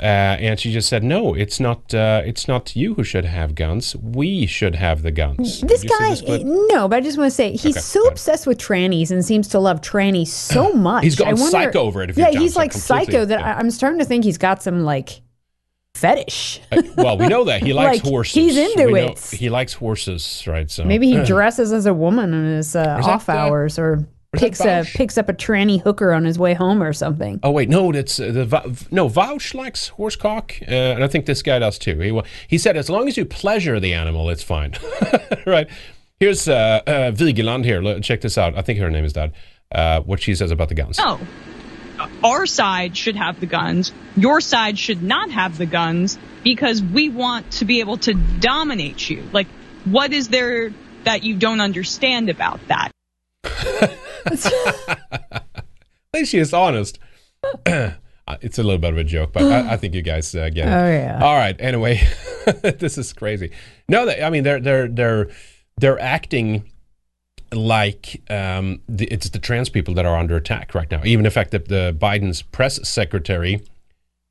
[0.00, 1.92] Uh, and she just said, "No, it's not.
[1.92, 3.94] Uh, it's not you who should have guns.
[3.96, 7.18] We should have the guns." This Did you see guy, this no, but I just
[7.18, 10.72] want to say he's Okay, so obsessed with trannies and seems to love trannies so
[10.72, 11.04] much.
[11.04, 13.54] He's gone wonder, psycho over it, if yeah, he's like psycho that yeah.
[13.56, 15.20] I, I'm starting to think he's got some like
[15.94, 16.60] fetish.
[16.72, 18.34] Uh, well, we know that he likes Like, horses.
[18.34, 19.18] he's into We know- it.
[19.20, 20.70] He likes horses, right?
[20.70, 23.96] So Maybe he dresses as a woman in his uh, that, off uh, hours, or
[23.96, 27.40] that picks a picks up a tranny hooker on his way home or something.
[27.42, 29.08] Oh wait, no, that's uh, the Va- no.
[29.08, 31.98] Vaush likes horsecock, uh, and I think this guy does too.
[31.98, 34.74] He he said as long as you pleasure the animal, it's fine,
[35.46, 35.68] right?
[36.18, 37.80] Here's uh, uh, Vigeland here.
[37.80, 38.56] Look, Check this out.
[38.56, 39.32] I think her name is that.
[39.72, 40.98] Uh, what she says about the guns.
[40.98, 41.18] No.
[42.24, 43.92] Our side should have the guns.
[44.16, 49.08] Your side should not have the guns because we want to be able to dominate
[49.08, 49.22] you.
[49.32, 49.46] Like,
[49.84, 50.72] what is there
[51.04, 52.90] that you don't understand about that?
[54.26, 55.54] At
[56.14, 56.98] least she is honest.
[58.28, 60.48] Uh, it's a little bit of a joke, but I, I think you guys uh,
[60.50, 60.70] get it.
[60.70, 61.18] Oh, yeah.
[61.20, 61.56] All right.
[61.58, 62.00] Anyway,
[62.62, 63.50] this is crazy.
[63.88, 65.30] No, they, I mean they're they're they're
[65.78, 66.70] they're acting
[67.52, 71.00] like um, the, it's the trans people that are under attack right now.
[71.04, 73.64] Even the fact, that the Biden's press secretary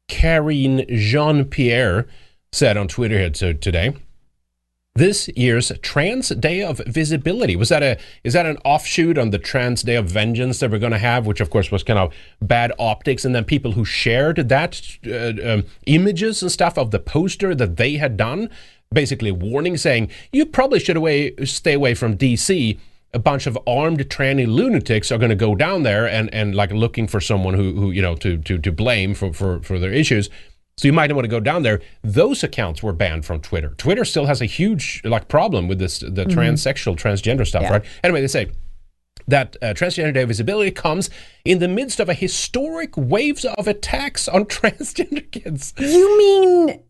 [0.10, 2.08] Karine Jean Pierre
[2.52, 3.96] said on Twitter here to, today.
[4.96, 9.38] This year's Trans Day of Visibility was that a is that an offshoot on the
[9.38, 12.14] Trans Day of Vengeance that we're going to have, which of course was kind of
[12.42, 17.00] bad optics, and then people who shared that uh, um, images and stuff of the
[17.00, 18.50] poster that they had done,
[18.92, 22.78] basically warning saying you probably should away stay away from DC.
[23.12, 26.72] A bunch of armed tranny lunatics are going to go down there and, and like
[26.72, 29.94] looking for someone who, who you know to to to blame for, for for their
[29.94, 30.30] issues.
[30.80, 31.82] So you might not want to go down there.
[32.04, 33.74] Those accounts were banned from Twitter.
[33.78, 37.72] Twitter still has a huge like problem with this the transsexual transgender stuff, Yeah.
[37.74, 37.86] right?
[38.02, 38.50] Anyway, they say
[39.28, 41.10] that uh, transgender day visibility comes
[41.44, 45.74] in the midst of a historic waves of attacks on transgender kids.
[45.78, 46.82] You mean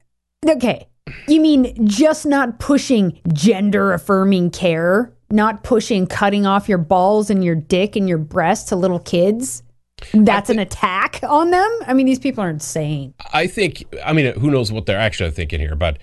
[0.48, 0.88] okay?
[1.28, 7.44] You mean just not pushing gender affirming care, not pushing cutting off your balls and
[7.44, 9.64] your dick and your breast to little kids?
[10.14, 11.80] That's an attack on them?
[11.86, 13.14] I mean, these people are insane.
[13.34, 13.84] I think.
[14.04, 15.98] I mean, who knows what they're actually thinking here, but.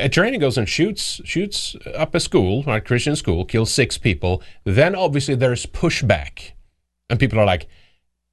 [0.00, 4.40] A trainer goes and shoots shoots up a school, a Christian school, kills six people.
[4.62, 6.52] Then obviously there's pushback,
[7.10, 7.66] and people are like,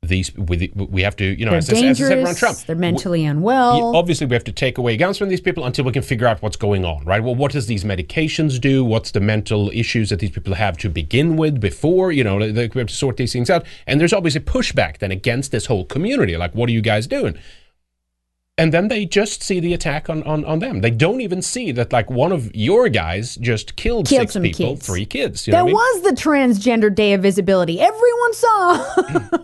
[0.08, 2.36] "These we, we have to, you know, They're as, as I said around.
[2.36, 3.96] Trump, They're mentally Yeah, unwell.
[3.96, 6.41] obviously, we have to take away guns from these people until we can figure out
[6.41, 7.24] what's going on, right?
[7.24, 8.84] Well, what does these medications do?
[8.86, 12.68] What's the mental issues that these people have to begin with before, you know, they,
[12.68, 13.65] we have to sort these things out.
[13.88, 16.38] And there's obviously pushback then against this whole community.
[16.38, 17.38] Like, what are you guys doing?
[18.58, 20.80] And then they just see the attack on, on, on them.
[20.80, 24.76] They don't even see that, like, one of your guys just killed, Killed six people,
[24.76, 24.86] kids.
[24.88, 25.46] three kids.
[25.46, 25.74] You know that I mean?
[25.76, 27.82] was the transgender day of visibility.
[27.82, 28.86] Everyone saw.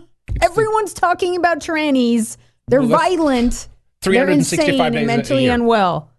[0.40, 2.36] Everyone's talking about trannies.
[2.68, 3.68] They're Well, violent.
[4.02, 5.54] They're 365 insane days and a mentally year.
[5.54, 6.10] unwell.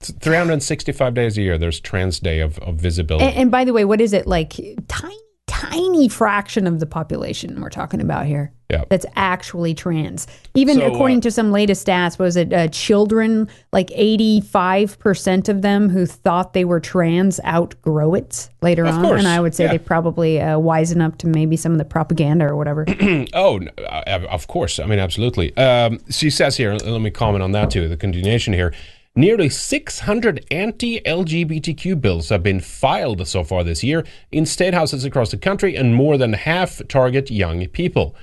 [0.00, 3.24] It's 365 days a year, there's Trans Day of, of visibility.
[3.26, 4.54] And, and by the way, what is it like?
[4.88, 8.52] Tiny, tiny fraction of the population we're talking about here.
[8.70, 8.84] Yeah.
[8.88, 10.26] That's actually trans.
[10.54, 13.48] Even So, according uh, to some latest stats, was it uh, children?
[13.70, 19.18] Like eighty-five percent of them who thought they were trans outgrow it later on, course,
[19.18, 19.72] and I would say yeah.
[19.72, 22.86] they probably uh, wisen up to maybe some of the propaganda or whatever.
[23.34, 24.78] Oh, uh, of course.
[24.78, 25.56] I mean, absolutely.
[25.56, 28.72] Um, she says here, let me comment on that too, the continuation here.
[29.14, 35.04] Nearly 600 anti LGBTQ bills have been filed so far this year in state houses
[35.04, 38.14] across the country, and more than half target young people.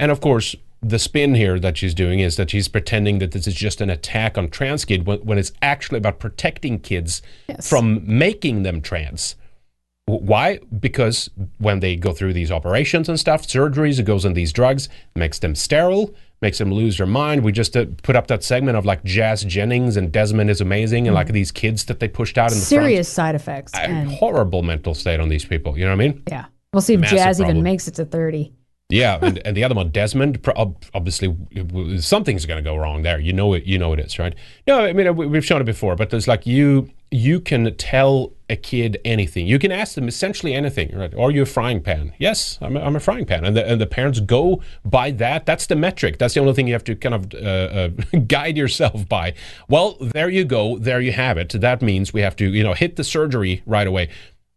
[0.00, 3.46] And of course, the spin here that she's doing is that she's pretending that this
[3.46, 7.68] is just an attack on trans kids when, when it's actually about protecting kids Yes.
[7.68, 9.36] from making them trans.
[10.06, 10.58] Why?
[10.80, 14.88] Because when they go through these operations and stuff, surgeries, it goes on these drugs,
[15.14, 17.44] makes them sterile, makes them lose their mind.
[17.44, 21.06] We just uh, put up that segment of like Jazz Jennings and Desmond is amazing,
[21.06, 22.82] and like these kids that they pushed out in the front.
[22.82, 23.72] Serious side effects.
[23.74, 25.78] A and horrible mental state on these people.
[25.78, 26.22] You know what I mean?
[26.28, 26.46] yeah.
[26.72, 27.56] We'll see if Massive Jazz problem.
[27.56, 28.52] even makes it to 30.
[28.88, 30.46] Yeah, and, and the other one, Desmond,
[30.94, 31.36] obviously
[31.98, 33.18] something's going to go wrong there.
[33.18, 33.64] You know it.
[33.64, 34.34] You know it is, right?
[34.66, 38.56] No, I mean we've shown it before, but there's like you you can tell a
[38.56, 39.46] kid anything.
[39.46, 41.14] You can ask them essentially anything, right?
[41.14, 42.12] Are you a frying pan?
[42.18, 45.46] Yes, I'm a, I'm a frying pan, and the and the parents go by that.
[45.46, 46.18] That's the metric.
[46.18, 49.34] That's the only thing you have to kind of uh, uh, guide yourself by.
[49.68, 50.78] Well, there you go.
[50.78, 51.50] There you have it.
[51.50, 54.08] That means we have to you know hit the surgery right away.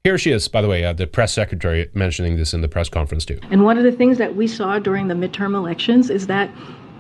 [0.06, 2.90] Here she is, by the way, uh, the press secretary mentioning this in the press
[2.90, 3.40] conference too.
[3.50, 6.50] And one of the things that we saw during the midterm elections is that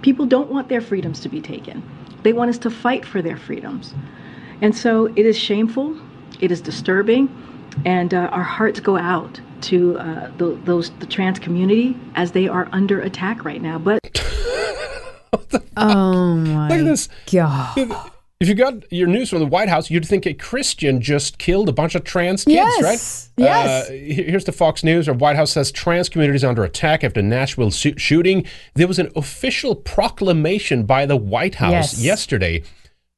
[0.01, 1.83] people don't want their freedoms to be taken.
[2.23, 3.93] They want us to fight for their freedoms.
[4.61, 5.95] And so it is shameful,
[6.39, 7.29] it is disturbing,
[7.85, 12.47] and uh, our hearts go out to uh, the, those the trans community as they
[12.47, 13.77] are under attack right now.
[13.79, 13.99] But
[15.77, 17.09] Oh my Look at this.
[17.31, 18.11] God.
[18.39, 21.69] If you got your news from the White House, you'd think a Christian just killed
[21.69, 22.83] a bunch of trans kids, Yes,
[23.37, 23.43] right?
[23.45, 23.89] yes.
[23.89, 25.07] Uh, here's the Fox News.
[25.07, 28.45] Our White House says trans community is under attack after Nashville su- shooting.
[28.73, 32.01] There was an official proclamation by the White House Yes.
[32.03, 32.63] yesterday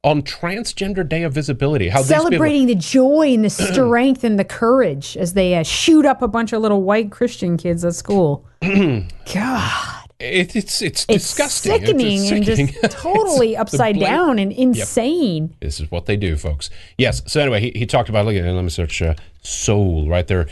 [0.04, 1.88] on Transgender Day of Visibility.
[1.88, 5.62] How these people- Celebrating the joy and the strength and the courage as they uh,
[5.62, 8.46] shoot up a bunch of little white Christian kids at school.
[8.62, 9.94] God.
[10.20, 11.72] It, it's, it's It's disgusting.
[11.74, 15.54] It's- sickening and just totally upside bla- down and insane.
[15.60, 16.70] This is what they do, folks.
[16.96, 17.22] Yes.
[17.26, 18.26] So anyway, he, he talked about.
[18.26, 18.44] Look at.
[18.44, 19.00] Let me search.
[19.02, 20.46] Uh, soul right there.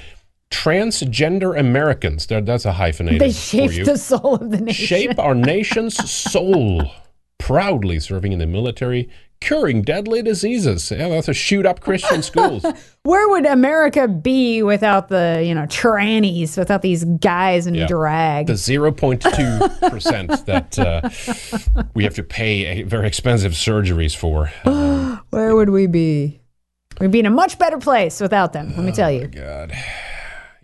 [0.50, 2.26] Transgender Americans.
[2.26, 3.84] There, that's a hyphenated They you.
[3.84, 4.86] the soul of the nation.
[4.86, 6.82] Shape our nation's soul.
[7.38, 10.90] Proudly serving in the military, curing deadly diseases.
[10.90, 12.64] Yeah, that's a shoot up Christian schools.
[13.02, 17.86] Where would America be without the, you know, trannies, without these guys in Yeah.
[17.86, 18.46] drag?
[18.48, 21.08] The 0.2% that uh,
[21.94, 24.50] we have to pay very expensive surgeries for.
[24.64, 26.40] Uh, Where would we be?
[27.00, 29.24] We'd be in a much better place without them, let me tell you.
[29.24, 29.72] Oh God.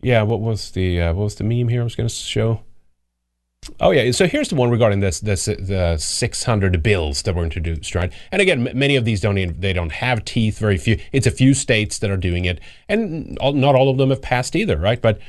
[0.02, 2.62] Yeah, what was the uh, what was the meme here I was going to show?
[3.78, 7.44] Oh yeah, so here's the one regarding this this uh, the 600 bills that were
[7.44, 8.12] introduced, right?
[8.32, 10.58] And again, m- many of these don't even, they don't have teeth.
[10.58, 10.98] Very few.
[11.12, 14.20] It's a few states that are doing it, and all, not all of them have
[14.20, 15.00] passed either, right?
[15.00, 15.20] But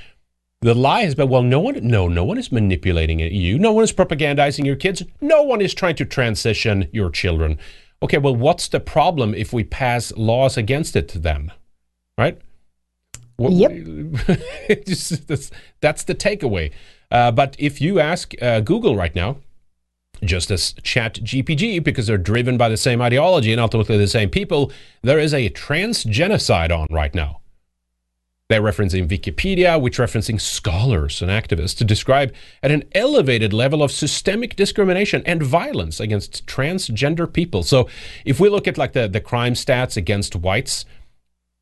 [0.62, 3.32] the lie has been, well, no one, no, no one is manipulating it.
[3.34, 5.04] You, no one is propagandizing your kids.
[5.22, 7.60] No one is trying to transition your children.
[8.02, 11.52] Okay, well, what's the problem if we pass laws against it then,
[12.18, 12.40] right?
[13.36, 14.86] What- Yep.
[14.88, 16.72] Just- that's, that's the takeaway.
[17.14, 19.38] Uh, but if you ask uh, Google right now,
[20.24, 24.30] just as Chat GPT, because they're driven by the same ideology and ultimately the same
[24.30, 24.72] people,
[25.04, 27.42] there is a trans genocide on right now.
[28.50, 33.92] They're referencing Wikipedia, which referencing scholars and activists to describe at an elevated level of
[33.92, 37.64] systemic discrimination and violence against transgender people.
[37.64, 37.88] So
[38.26, 40.86] if we look at like the, the crime stats against whites,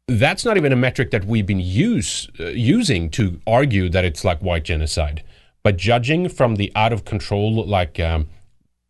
[0.07, 4.25] that's not even a metric that we've been use, uh, using to argue that it's
[4.25, 5.23] like white genocide.
[5.63, 8.27] But judging from the out of control, like um,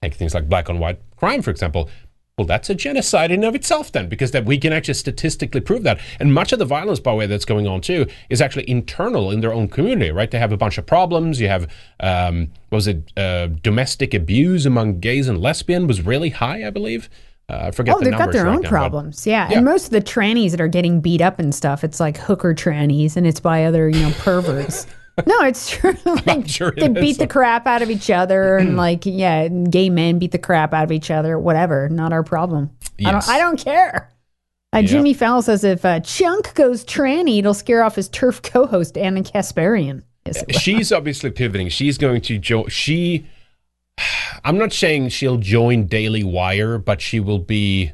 [0.01, 1.89] take things like black on white crime, for example,
[2.37, 5.59] well, that's a genocide in and of itself then, because that we can actually statistically
[5.61, 5.99] prove that.
[6.19, 9.29] And much of the violence, by the way, that's going on too, is actually internal
[9.31, 10.31] in their own community, right?
[10.31, 11.39] They have a bunch of problems.
[11.41, 11.67] You have,
[11.99, 16.69] um, what was it, uh, domestic abuse among gays and lesbian was really high, I
[16.69, 17.09] believe.
[17.49, 19.27] Uh, I forget Oh, the they've got their right own now, but- problems.
[19.27, 19.49] Yeah.
[19.51, 19.57] Yeah.
[19.57, 22.55] And most of the trannies that are getting beat up and stuff, it's like hooker
[22.55, 24.87] trannies and it's by other, you know, perverts.
[25.25, 25.93] no, it's true.
[26.25, 30.19] Like, sure they beat the crap out of each other and like, yeah, gay men
[30.19, 31.89] beat the crap out of each other, whatever.
[31.89, 32.71] Not our problem.
[33.05, 34.09] I don't I don't care.
[34.73, 34.87] Uh, Yeah.
[34.87, 39.21] Jimmy Fallon says if uh, Chunk goes tranny, it'll scare off his turf co-host Ana
[39.21, 40.03] Kasparian.
[40.25, 41.69] Yes, she's obviously pivoting.
[41.69, 42.67] She's going to join.
[42.69, 43.25] She,
[44.45, 47.91] I'm not saying she'll join Daily Wire, but she will be.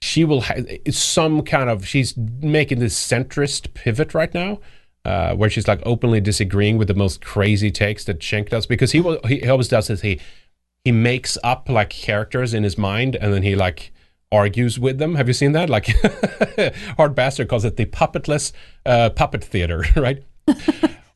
[0.00, 1.86] She will have some kind of.
[1.86, 4.58] She's making this centrist pivot right now,
[5.04, 8.92] uh, where she's like openly disagreeing with the most crazy takes that Schenk does because
[8.92, 9.18] he will.
[9.26, 10.02] He always does this.
[10.02, 10.20] He
[10.84, 13.92] he makes up like characters in his mind, and then he like
[14.30, 15.14] argues with them.
[15.16, 15.68] Have you seen that?
[15.68, 15.86] Like
[16.96, 18.52] Hard Bastard calls it the puppetless
[18.86, 20.22] uh, puppet theater, right?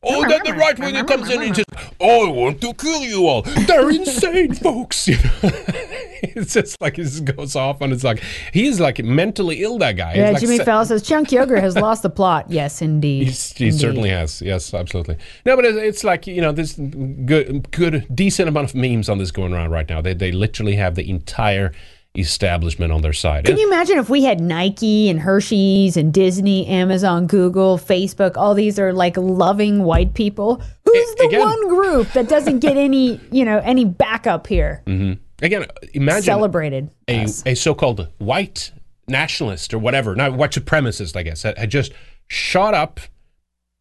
[0.09, 1.65] Oh, then the right winger comes in and says,
[2.01, 5.09] "I want to kill you all." They're insane, folks.
[5.09, 5.23] You know?
[5.43, 9.79] it's just like it just goes off, and it's like he's like mentally ill.
[9.79, 10.15] That guy.
[10.15, 12.47] Yeah, like Jimmy se- Fallon says Chunk Yoger has lost the plot.
[12.51, 13.27] Yes, indeed.
[13.29, 13.81] He's, he Indeed.
[13.81, 14.41] certainly has.
[14.43, 15.17] Yes, absolutely.
[15.45, 19.19] No, but it's, it's like you know, there's good, good, decent amount of memes on
[19.19, 20.01] this going around right now.
[20.01, 21.73] They they literally have the entire
[22.19, 23.45] establishment on their side.
[23.45, 28.55] Can you imagine if we had Nike and Hershey's and Disney, Amazon, Google, Facebook, all
[28.55, 30.63] these are like loving white people?
[30.85, 34.83] Who's the again- one group that doesn't get any, you know, any backup here?
[34.87, 35.23] Mm-hmm.
[35.45, 36.91] Again, imagine Celebrated.
[37.09, 37.43] a, us.
[37.45, 38.73] a so-called white
[39.07, 41.93] nationalist or whatever, not white supremacist, I guess, had just
[42.29, 43.01] shot up.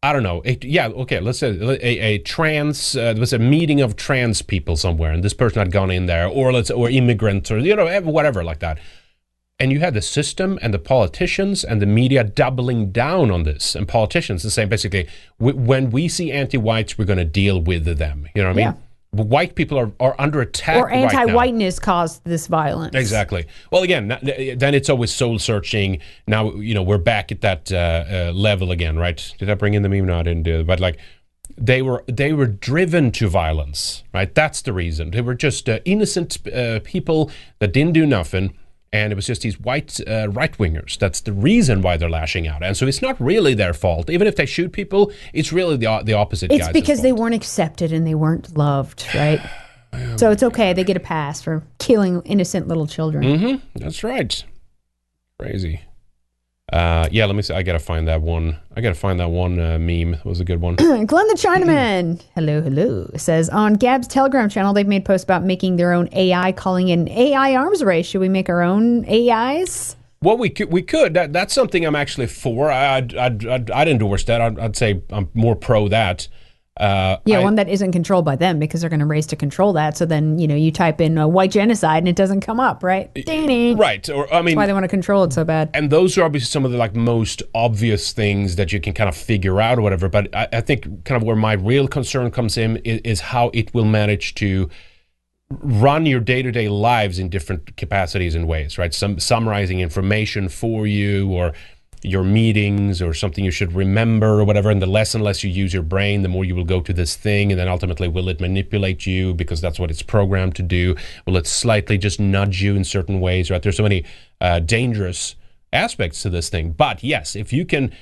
[0.06, 0.40] I don't know.
[0.62, 1.18] Yeah, okay.
[1.18, 2.96] Let's say a, a trans.
[2.96, 6.06] Uh, there was a meeting of trans people somewhere, and this person had gone in
[6.06, 8.78] there, or let's or immigrants, or you know, whatever like that.
[9.58, 13.74] And you had the system and the politicians and the media doubling down on this,
[13.74, 14.68] and politicians the same.
[14.68, 18.28] Basically, when we see anti-whites, we're going to deal with them.
[18.34, 18.82] You know what I mean?
[19.18, 20.76] White people are, are under attack.
[20.76, 22.94] Or anti-whiteness caused this violence.
[22.94, 23.46] Exactly.
[23.70, 26.00] Well, again, then it's always soul searching.
[26.26, 29.34] Now, you know, we're back at that uh, uh, level again, right?
[29.38, 30.06] Did I bring in the meme?
[30.06, 30.66] No, I didn't do it.
[30.66, 30.98] But like,
[31.58, 34.34] they were they were driven to violence, right?
[34.34, 35.12] That's the reason.
[35.12, 38.56] They were just uh, innocent uh, people that didn't do nothing.
[38.92, 40.98] And it was just these white uh, right wingers.
[40.98, 42.62] That's the reason why they're lashing out.
[42.62, 44.08] And so it's not really their fault.
[44.08, 47.34] Even if they shoot people, it's really the, the opposite It's guys' because they weren't
[47.34, 49.40] accepted and they weren't loved, right?
[50.16, 50.72] so it's okay.
[50.72, 53.24] They get a pass for killing innocent little children.
[53.24, 53.78] Mm-hmm.
[53.78, 54.44] That's right.
[55.38, 55.82] Crazy.
[56.72, 57.54] Uh, yeah, let me see.
[57.54, 58.56] I gotta find that one.
[58.74, 60.14] I gotta find that one uh, meme.
[60.14, 60.74] It was a good one.
[60.76, 65.76] Glenn the Chinaman, hello, hello, says on Gab's Telegram channel, they've made posts about making
[65.76, 68.06] their own AI, calling it an AI arms race.
[68.06, 69.94] Should we make our own AIs?
[70.22, 70.72] well, we could.
[70.72, 71.14] We could.
[71.14, 72.68] That, that's something I'm actually for.
[72.68, 74.40] I, I'd, I'd, I'd, I'd endorse that.
[74.40, 76.26] I'd, I'd say I'm more pro that.
[76.76, 79.36] Uh, Yeah, I- one that isn't controlled by them because they're going to race to
[79.36, 79.96] control that.
[79.96, 82.82] So then, you know, you type in uh, white genocide and it doesn't come up,
[82.82, 83.10] right?
[83.78, 84.08] Right.
[84.10, 85.70] Or I mean, Why they want to control it so bad.
[85.74, 89.08] and those are obviously some of the like most obvious things that you can kind
[89.08, 92.30] of figure out or whatever but i, I think kind of where my real concern
[92.30, 94.68] comes in is, is how it will manage to
[95.48, 101.30] run your day-to-day lives in different capacities and ways right some summarizing information for you
[101.30, 101.52] or
[102.02, 105.50] your meetings or something you should remember or whatever and the less and less you
[105.50, 108.28] use your brain the more you will go to this thing and then ultimately will
[108.28, 109.34] it manipulate you?
[109.34, 110.94] Because that's what it's programmed to do.
[111.26, 113.62] Will it slightly just nudge you in certain ways right?
[113.62, 114.04] There's so many
[114.40, 115.36] uh, dangerous
[115.72, 116.72] aspects to this thing.
[116.72, 117.92] But yes if you can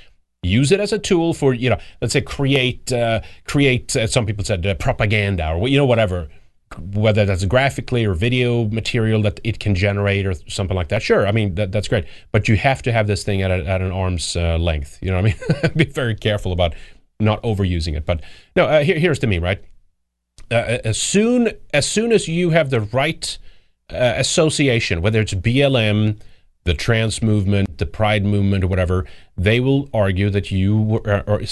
[0.42, 4.26] use it as a tool for you know let's say create uh, create uh, some
[4.26, 6.28] people said uh, propaganda or you know whatever
[6.78, 11.02] whether that's graphically or video material that it can generate or something like that.
[11.02, 12.04] Sure i mean that, that's great.
[12.32, 15.10] But you have to have this thing at, a, at an arm's uh, length you
[15.10, 15.72] know what i mean?
[15.76, 16.74] Be very careful about
[17.20, 18.04] not overusing it.
[18.04, 18.22] But
[18.56, 19.62] no uh, here, here's the meme right?
[20.50, 23.38] Uh, as soon as soon as you have the right
[23.90, 26.18] uh, association, whether it's BLM,
[26.64, 29.06] the trans movement, the pride movement, or whatever,
[29.36, 31.42] they will argue that you were, or,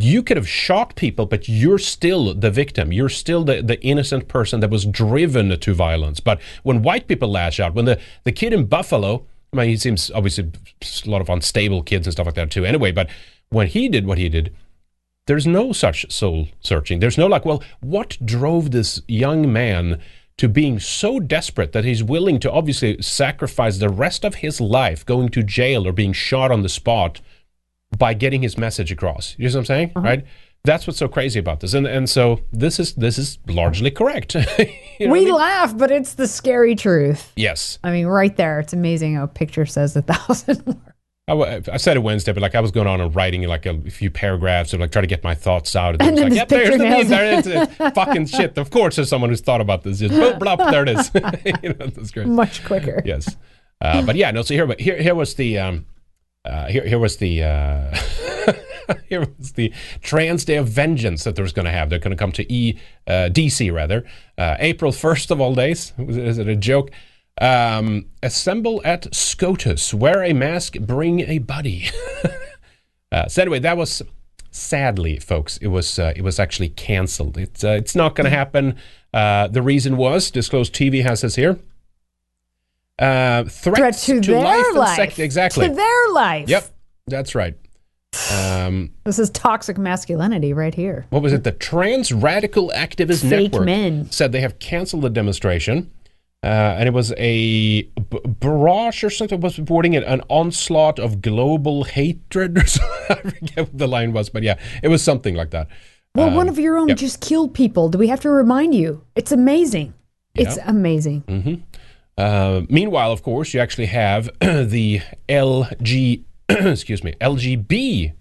[0.00, 2.92] you could have shot people, but you're still the victim.
[2.92, 6.18] You're still the, the innocent person that was driven to violence.
[6.18, 9.76] But when white people lash out, when the, the kid in Buffalo, I mean, he
[9.76, 10.50] seems obviously
[11.04, 12.64] a lot of unstable kids and stuff like that too.
[12.64, 13.08] Anyway, but
[13.50, 14.52] when he did what he did,
[15.26, 17.00] there's no such soul searching.
[17.00, 20.00] There's no like, well, what drove this young man
[20.38, 25.04] to being so desperate that he's willing to obviously sacrifice the rest of his life
[25.06, 27.20] going to jail or being shot on the spot
[27.96, 29.34] by getting his message across.
[29.38, 29.92] You know what I'm saying?
[29.96, 30.06] Uh-huh.
[30.06, 30.24] Right?
[30.64, 31.74] That's what's so crazy about this.
[31.74, 34.34] And and so this is this is largely correct.
[34.98, 35.34] You know what I we mean?
[35.34, 37.30] laugh, but it's the scary truth.
[37.36, 37.78] Yes.
[37.84, 40.78] I mean, right there, it's amazing how a picture says a thousand words.
[41.28, 43.80] I, I said it Wednesday, but like I was going on and writing like a
[43.90, 45.96] few paragraphs or like try to get my thoughts out.
[46.00, 47.08] And was then like, yep, there's the meme.
[47.08, 47.76] There it is.
[47.94, 48.56] Fucking shit.
[48.56, 49.98] Of course, there's someone who's thought about this.
[49.98, 51.10] Just boop, blop, there it is.
[51.62, 52.28] you know, that's great.
[52.28, 53.02] Much quicker.
[53.04, 53.36] Yes,
[53.80, 54.42] uh, but yeah, no.
[54.42, 55.86] So here, here, here was the, um,
[56.44, 57.96] uh, here, here was the, uh,
[59.08, 59.72] here was the
[60.02, 61.90] Trans Day of Vengeance that they're going to have.
[61.90, 64.04] They're going to come to E, uh, DC rather,
[64.38, 65.92] uh, April first of all days.
[65.98, 66.92] Is it a joke?
[67.40, 69.92] Um, assemble at SCOTUS.
[69.92, 70.78] Wear a mask.
[70.78, 71.86] Bring a buddy.
[73.12, 74.02] uh, so anyway, that was
[74.50, 75.58] sadly, folks.
[75.58, 77.36] It was uh, it was actually canceled.
[77.36, 78.76] It's uh, it's not going to happen.
[79.12, 80.74] Uh, the reason was disclosed.
[80.74, 81.58] TV has this here.
[82.98, 84.96] Uh, Threat threats to, their life, life.
[84.96, 85.68] sec- exactly.
[85.68, 86.48] To their life.
[86.48, 86.70] Yep,
[87.06, 87.54] that's right.
[88.32, 91.04] Um, This is toxic masculinity right here.
[91.10, 91.44] what was it?
[91.44, 94.10] The Trans Radical Activist Fake Network men.
[94.10, 95.90] said they have canceled the demonstration.
[96.42, 101.20] Uh, and it was a b- barrage or something was reporting it an onslaught of
[101.20, 103.06] global hatred or something.
[103.10, 105.66] I forget what the line was, but yeah, it was something like that.
[106.14, 106.98] Well, Um, one of your own yep.
[106.98, 107.88] just killed people.
[107.88, 109.02] Do we have to remind you?
[109.16, 109.94] It's amazing.
[110.34, 111.64] It's amazing.
[112.18, 118.12] Uh, meanwhile, of course, you actually have the LG, excuse me, LGB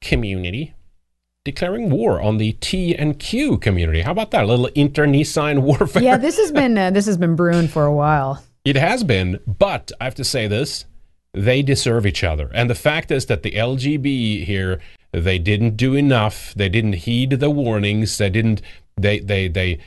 [0.00, 0.74] community
[1.46, 4.02] declaring war on the T and Q community.
[4.02, 4.44] How about that?
[4.44, 6.02] A little internecine warfare.
[6.02, 8.42] Yeah, this has been uh, this has been brewing for a while.
[8.64, 10.84] It has been, but I have to say this:
[11.32, 12.50] they deserve each other.
[12.52, 14.80] And the fact is that the LGB here,
[15.12, 16.52] they didn't do enough.
[16.54, 18.18] They didn't heed the warnings.
[18.18, 18.60] They didn't.
[18.96, 19.78] They they they.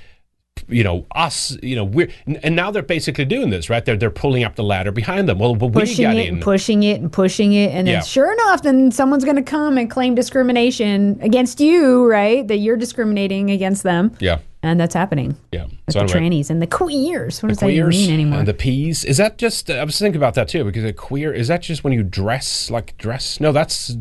[0.68, 1.58] You know us.
[1.64, 2.10] You know we're,
[2.44, 3.84] and now they're basically doing this, right?
[3.86, 5.40] They're they're pulling up the ladder behind them.
[5.40, 6.34] Well, we pushing got it in.
[6.36, 8.02] and pushing it and pushing it and then Yeah.
[8.02, 12.78] sure enough then someone's going to come and claim discrimination against you right that you're
[12.78, 15.66] discriminating against them yeah, and that's happening yeah.
[15.66, 18.40] with So the anyway, trannies and the queers what does that queers even mean anymore
[18.40, 19.06] and the peas.
[19.06, 19.70] Is that just?
[19.70, 22.70] I was thinking about that too because a queer is that just when you dress
[22.70, 23.40] like dress?
[23.40, 23.96] No, that's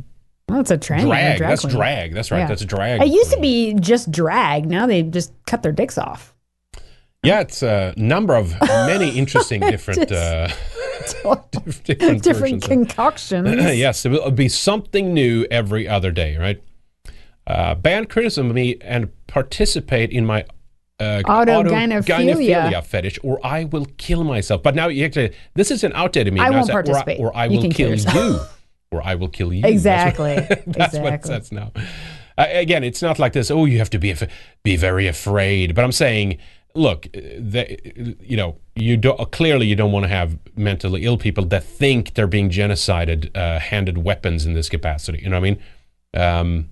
[0.49, 1.39] well it's a tranny a drag.
[1.39, 1.75] drag That's queen.
[1.77, 2.15] drag.
[2.15, 2.39] That's right.
[2.41, 2.47] Yeah.
[2.49, 3.03] That's drag.
[3.03, 6.35] it used to be just drag now they just cut their dicks off
[7.25, 10.49] Yeah, it's a number of many interesting different uh,
[11.85, 16.63] different, different concoctions yes, it will be something new every other day, right?
[17.47, 20.45] Uh, ban criticism of me and participate in my
[21.01, 22.03] uh, Autogynephilia.
[22.03, 24.63] autogynephilia fetish, or I will kill myself.
[24.63, 26.45] But now you actually, this is an outdated meme.
[26.45, 27.21] I Now won't participate.
[27.21, 28.41] Or, I- or I will kill kill you,
[28.91, 29.65] or I will kill you.
[29.65, 30.35] Exactly.
[30.37, 31.73] That's what, that's what it says now.
[32.37, 33.51] Uh, again, it's not like this.
[33.51, 34.15] Oh, you have to be
[34.63, 35.75] be very afraid.
[35.75, 36.39] But I'm saying,
[36.79, 37.65] look, uh,
[38.21, 42.15] you know, you don't clearly you don't want to have mentally ill people that think
[42.15, 45.21] they're being genocided, uh, handed weapons in this capacity.
[45.23, 45.63] You know what I mean?
[46.15, 46.71] Um,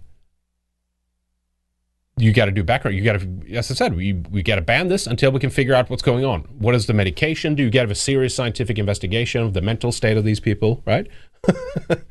[2.19, 2.97] you got to do background.
[2.97, 5.51] You got to, as I said, we we got to ban this until we can
[5.51, 6.43] figure out what's going on.
[6.59, 7.55] What is the medication?
[7.55, 10.83] Do you get a serious scientific investigation of the mental state of these people?
[10.87, 11.09] Right?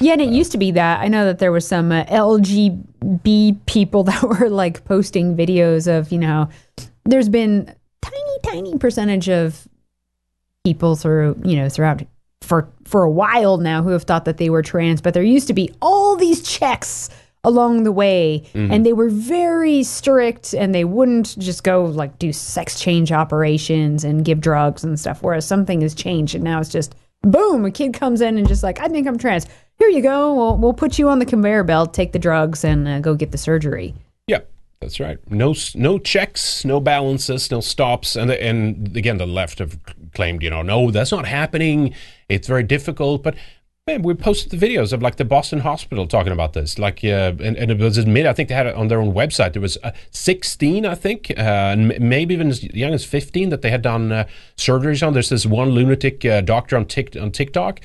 [0.00, 1.00] Yeah, and it used to be that.
[1.00, 6.12] I know that there was some uh, LGB people that were like posting videos of,
[6.12, 6.48] you know,
[7.10, 9.66] there's been tiny, tiny percentage of
[10.64, 12.02] people through, you know, throughout
[12.40, 15.48] for for a while now who have thought that they were trans, but there used
[15.48, 17.10] to be all these checks
[17.44, 22.32] along the way and they were very strict and they wouldn't just go like do
[22.32, 26.68] sex change operations and give drugs and stuff whereas something has changed and now it's
[26.68, 29.46] just boom a kid comes in and just like i think i'm trans.
[29.78, 30.34] Here you go.
[30.34, 33.30] We'll, we'll put you on the conveyor belt take the drugs and uh, go get
[33.30, 33.94] the surgery.
[34.26, 34.40] Yeah,
[34.80, 35.18] that's right.
[35.30, 39.78] No, no checks, no balances, no stops, and the, and again, the left have
[40.14, 41.94] claimed, you know, no, that's not happening.
[42.28, 43.36] It's very difficult, but.
[43.86, 46.78] Man, we posted the videos of like the Boston Hospital talking about this.
[46.78, 48.28] Like, uh, and, and it was admitted.
[48.28, 49.54] I think they had it on their own website.
[49.54, 53.62] There was uh, 16, I think, uh, and maybe even as young as 15 that
[53.62, 54.26] they had done uh,
[54.58, 55.14] surgeries on.
[55.14, 57.80] There's this one lunatic uh, doctor on, Tik on TikTok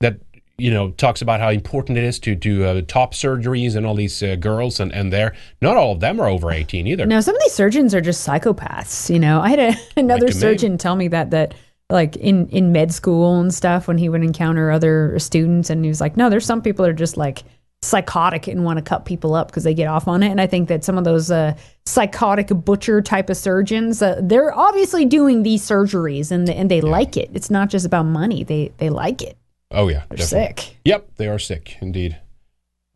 [0.00, 0.18] that
[0.58, 3.94] you know talks about how important it is to do uh, top surgeries and all
[3.94, 7.06] these uh, girls, and and they're not all of them are over 18 either.
[7.06, 9.10] No, some of these surgeons are just psychopaths.
[9.10, 10.40] You know, I had a, another Like to me.
[10.40, 11.54] surgeon tell me that that
[11.90, 15.88] like in in med school and stuff when he would encounter other students, and he
[15.88, 17.42] was like, no, there's some people that are just like
[17.82, 20.30] psychotic and want to cut people up because they get off on it.
[20.30, 21.54] And I think that some of those uh,
[21.84, 27.16] psychotic butcher type of surgeons, uh, they're obviously doing these surgeries and and they like
[27.16, 27.30] it.
[27.34, 29.36] It's not just about money; they they like it.
[29.70, 30.62] Oh yeah, They're definitely.
[30.62, 30.76] sick.
[30.84, 32.16] Yep, they are sick indeed.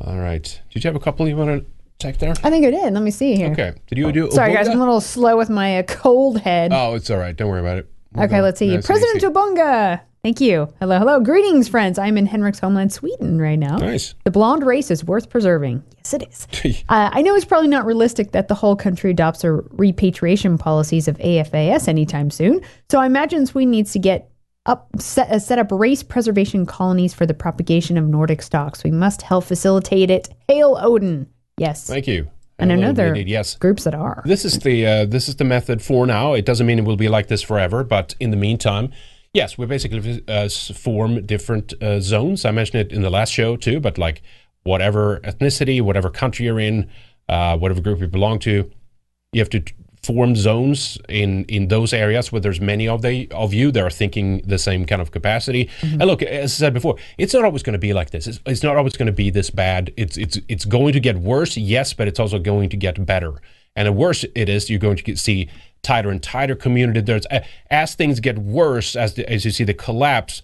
[0.05, 0.61] All right.
[0.73, 1.67] Did you have a couple you want to
[1.99, 2.33] take there?
[2.43, 2.95] I think I did.
[2.95, 3.51] Let me see here.
[3.53, 3.75] Okay.
[3.89, 4.31] Did you do?
[4.31, 6.73] Sorry, guys, I'm a little slow with my uh, cold head.
[6.73, 7.37] Oh, it's all right.
[7.37, 7.91] Don't worry about it.
[8.13, 8.69] We'll Okay, go let's see.
[8.69, 9.27] nice and President easy.
[9.27, 10.01] Obunga.
[10.23, 10.69] Thank you.
[10.81, 11.19] Hello, hello.
[11.21, 11.99] Greetings, friends.
[11.99, 13.79] I'm in Henrik's homeland, Sweden, right now.
[13.79, 14.15] Nice.
[14.25, 15.83] The blonde race is worth preserving.
[15.97, 16.23] Yes, it
[16.65, 16.85] is.
[16.91, 21.09] uh, I know it's probably not realistic that the whole country adopts a repatriation policies
[21.09, 22.61] of AfS anytime soon.
[22.91, 24.31] So I imagine Sweden needs to get
[24.67, 28.85] up set, uh, set up race preservation colonies for the propagation of Nordic stocks.
[28.85, 30.29] We must help facilitate it.
[30.49, 31.27] Hail Odin.
[31.57, 31.87] Yes.
[31.87, 32.31] Thank you.
[32.59, 33.57] and Hello, another yes.
[33.57, 34.23] groups that are.
[34.25, 36.35] This is the uh, this is the method for now.
[36.35, 38.93] It doesn't mean it will be like this forever, but in the meantime,
[39.33, 42.45] yes, we basically uh, form different uh, zones.
[42.45, 44.23] I mentioned it in the last show too, but like
[44.63, 46.91] whatever ethnicity, whatever country you're in,
[47.29, 48.71] uh, whatever group you belong to,
[49.33, 49.63] you have to
[50.03, 53.91] form zones in in those areas where there's many of they of you that are
[53.91, 55.69] thinking the same kind of capacity.
[55.83, 58.27] And look, as I said before, it's not always going to be like this.
[58.27, 59.93] It's, it's not always going to be this bad.
[59.97, 63.35] It's it's it's going to get worse, yes, but it's also going to get better.
[63.77, 65.49] And the worse it is, you're going to get, see
[65.83, 67.01] tighter and tighter community.
[67.01, 67.27] There's
[67.71, 70.43] as things get worse, as the, as you see the collapse,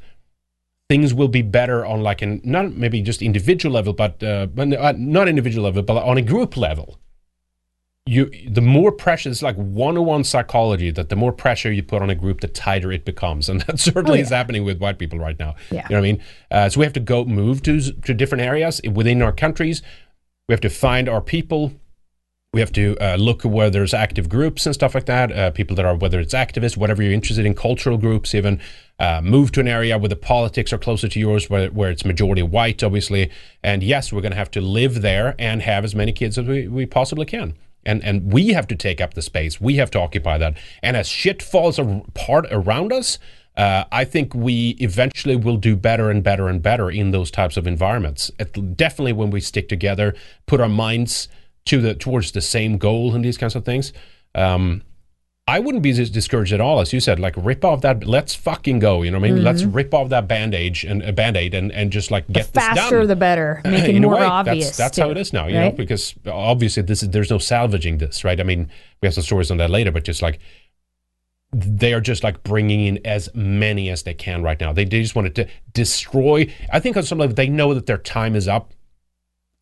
[0.89, 4.73] things will be better on like an not maybe just individual level, but uh, but,
[4.73, 6.99] uh, not individual level, but on a group level
[8.09, 12.09] you the more pressure it's like one-on-one psychology that the more pressure you put on
[12.09, 15.19] a group the tighter it becomes and that certainly Oh, is happening with white people
[15.19, 15.87] right now Yeah.
[15.89, 18.43] you know what i mean uh, so we have to go move to to different
[18.43, 19.83] areas within our countries
[20.49, 21.73] we have to find our people
[22.53, 25.31] we have to uh, look where there's active groups and stuff like that.
[25.31, 28.59] Uh, people that are, whether it's activists, whatever you're interested in, cultural groups, even
[28.99, 32.03] uh, move to an area where the politics are closer to yours, where, where it's
[32.07, 33.31] majority white, obviously.
[33.63, 36.47] And yes, we're going to have to live there and have as many kids as
[36.47, 37.59] we, we possibly can.
[37.87, 39.59] And, and we have to take up the space.
[39.59, 40.59] We have to occupy that.
[40.83, 43.19] And as shit falls apart around us,
[43.57, 47.57] Uh, I think we eventually will do better and better and better in those types
[47.57, 48.31] of environments.
[48.39, 50.15] It, definitely when we stick together,
[50.45, 51.29] put our minds
[51.65, 53.95] to the towards the same goal and these kinds of things.
[54.35, 54.83] Um,
[55.49, 57.21] I wouldn't be discouraged at all, as you said.
[57.21, 58.05] Like rip off that.
[58.05, 59.03] Let's fucking go.
[59.03, 59.45] You know what I mean?
[59.45, 59.73] Let's mm-hmm.
[59.73, 62.61] rip off that bandage and uh, a band aid and, and just like get the
[62.61, 63.07] faster done.
[63.07, 63.63] the better.
[63.65, 64.67] Uh, make it more way, obvious.
[64.67, 67.39] That's, that's too, how it is now, you know, because obviously this is there's no
[67.39, 68.41] salvaging this, right?
[68.41, 68.69] I mean,
[69.01, 70.41] we have some stories on that later, but just like
[71.53, 74.73] they are just like bringing in as many as they can right now.
[74.73, 76.53] They, they just wanted to destroy.
[76.73, 78.75] I think on some level they know that their time is up,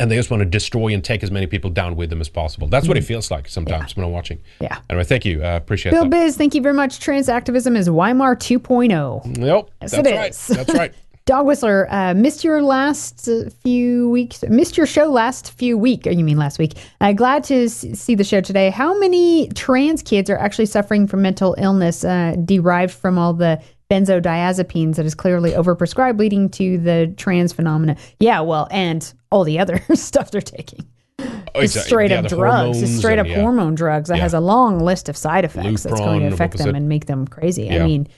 [0.00, 2.28] and they just want to destroy and take as many people down with them as
[2.28, 2.66] possible.
[2.66, 4.40] That's what it feels like sometimes when I'm watching.
[4.60, 4.78] Yeah.
[4.90, 5.44] Anyway, thank you.
[5.44, 5.94] Uh, appreciate it.
[5.94, 6.10] Bill that.
[6.10, 6.98] Biz, thank you very much.
[6.98, 9.38] Trans activism is Weimar 2.0.
[9.38, 9.70] Nope.
[9.80, 10.30] Yes, that's it right.
[10.30, 10.46] is.
[10.48, 10.92] That's right.
[11.26, 16.06] Dog Whistler, uh, missed your last uh, few weeks, missed your show last few week.
[16.06, 16.74] Or you mean last week?
[17.00, 18.68] Uh, glad to see the show today.
[18.68, 23.58] How many trans kids are actually suffering from mental illness uh, derived from all the
[23.90, 27.96] benzodiazepines that is clearly overprescribed, leading to the trans phenomena?
[28.20, 30.86] Yeah, well, and all the other stuff they're taking.
[31.20, 33.40] Oh, it's uh, straight yeah, up drugs, hormones straight up and, yeah.
[33.42, 34.22] hormone drugs that Yeah.
[34.22, 36.76] has a long list of side effects that's going to affect them it?
[36.76, 37.70] and make them crazy.
[37.70, 38.08] I mean.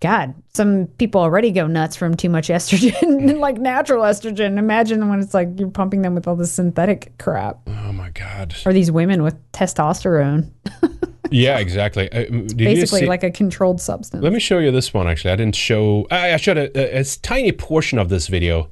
[0.00, 4.56] God, some people already go nuts from too much estrogen, like natural estrogen.
[4.56, 8.54] Imagine when it's like you're pumping them with all this synthetic crap, Oh my God.
[8.64, 10.52] or these women with testosterone,
[11.30, 12.10] Yeah, exactly.
[12.10, 12.24] Uh,
[12.56, 14.22] basically like a controlled substance.
[14.22, 15.08] Let me show you this one.
[15.08, 16.06] Actually, I didn't show.
[16.10, 18.70] I, I showed a, a, a tiny portion of this video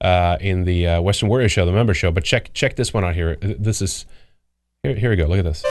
[0.00, 2.10] uh, in the uh, Western Warrior Show, the member show.
[2.10, 3.36] But check check this one out here.
[3.42, 4.06] Uh, This is
[4.82, 4.94] here.
[4.94, 5.26] Here we go.
[5.26, 5.64] Look at this.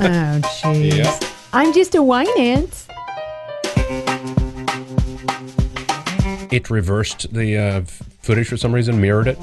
[0.00, 0.96] oh, jeez.
[0.96, 1.18] Yeah.
[1.52, 2.86] I'm just a wine ant.
[6.52, 7.80] It reversed the uh,
[8.20, 9.38] footage for some reason, mirrored it.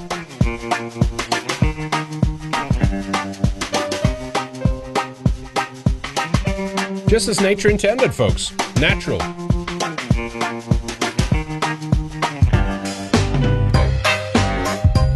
[7.10, 8.52] Just as nature intended, folks.
[8.76, 9.18] Natural.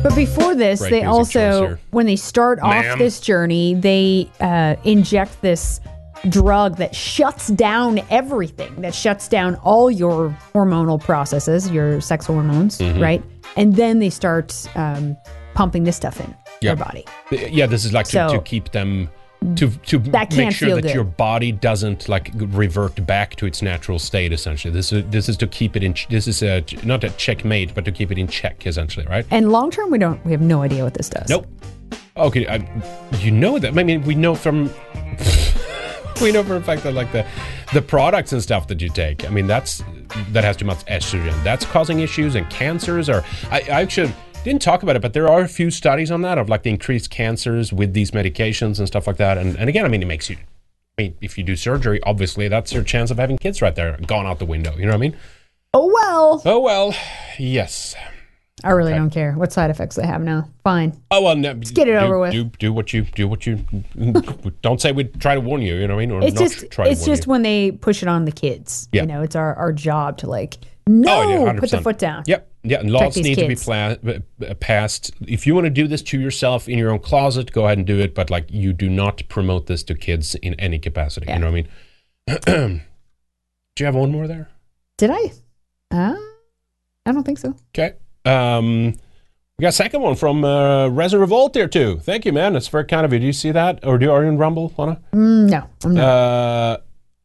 [0.03, 1.79] But before this, Great they music choice also, here.
[1.91, 2.93] when they start Ma'am.
[2.93, 5.81] off this journey, they uh, inject this
[6.29, 12.79] drug that shuts down everything, that shuts down all your hormonal processes, your sex hormones,
[12.79, 13.01] Mm-hmm.
[13.01, 13.23] right?
[13.57, 15.17] And then they start um,
[15.55, 17.07] pumping this stuff in your body.
[17.31, 19.09] Yeah, this is like to, So- to keep them
[19.57, 19.99] to to
[20.37, 20.95] make sure that good.
[20.95, 24.33] your body doesn't like revert back to its natural state.
[24.33, 25.95] Essentially, this is this is to keep it in.
[26.09, 28.67] This is a not a checkmate, but to keep it in check.
[28.67, 29.27] Essentially, right?
[29.31, 31.29] And long term, we don't, we have no idea what this does.
[31.29, 31.47] Nope.
[32.17, 32.57] Okay, I,
[33.19, 33.77] you know that.
[33.77, 34.65] I mean, we know from
[36.23, 37.27] we know for a fact that like the
[37.73, 39.27] the products and stuff that you take.
[39.27, 39.83] I mean, that's
[40.31, 41.43] that has too much estrogen.
[41.45, 43.09] That's causing issues and cancers.
[43.09, 44.13] Or I, I actually
[44.45, 46.71] didn't talk about it, but there are a few studies on that of like the
[46.71, 49.39] increased cancers with these medications and stuff like that.
[49.39, 50.37] And and again, I mean, it makes you.
[50.99, 53.99] I mean, if you do surgery, obviously that's your chance of having kids right there,
[54.07, 54.77] gone out the window.
[54.77, 55.17] You know what I mean?
[55.73, 56.43] Oh, well.
[56.45, 56.95] Oh well,
[57.39, 57.97] yes.
[58.63, 60.49] I really don't care what side effects they have now.
[60.63, 60.97] Fine.
[61.11, 62.33] Oh well, no, get it do, over with.
[62.33, 63.27] Do, do what you do.
[63.29, 63.65] What you
[64.63, 64.93] don't say.
[64.93, 65.75] We try to warn you.
[65.75, 66.11] You know what I mean?
[66.13, 67.31] Or It's not just, try to it's just you.
[67.31, 68.89] when they push it on the kids.
[68.93, 69.03] Yeah.
[69.03, 72.23] You know, it's our, our job to like, no, Oh, yeah, put the foot down.
[72.27, 72.49] Yep.
[72.67, 73.43] Yeah, and laws need kids.
[73.43, 73.97] to be pla-
[74.49, 75.13] uh, passed.
[75.29, 77.87] If you want to do this to yourself in your own closet, go ahead and
[77.87, 78.15] do it.
[78.15, 81.31] But like, you do not promote this to kids in any capacity.
[81.31, 81.67] You know what
[82.27, 82.81] I mean?
[83.77, 84.49] do you have one more there?
[84.97, 85.33] Did I?
[85.91, 86.17] Uh,
[87.05, 87.55] I don't think so.
[87.77, 87.97] Okay.
[88.25, 88.95] Um,
[89.59, 91.99] we got a second one from uh, Resin Revolt there too.
[91.99, 92.55] Thank you, man.
[92.55, 93.21] That's very kind of you.
[93.21, 95.01] Do you see that, or do you are you in Rumble, Lana?
[95.13, 96.03] Mm, no, I'm not.
[96.03, 96.79] Uh,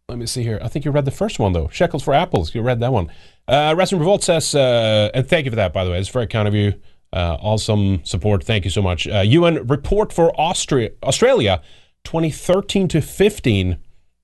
[0.09, 0.59] let me see here.
[0.61, 1.69] I think you read the first one though.
[1.69, 2.53] Shekels for apples.
[2.53, 3.11] You read that one.
[3.49, 5.99] Uh, Resin Revolt says, uh, and thank you for that, by the way.
[5.99, 6.73] It's very kind of you.
[7.11, 8.43] Uh, awesome support.
[8.43, 9.07] Thank you so much.
[9.07, 11.59] Uh, UN report for Austria, Australia,
[12.03, 13.77] 2013 to 15.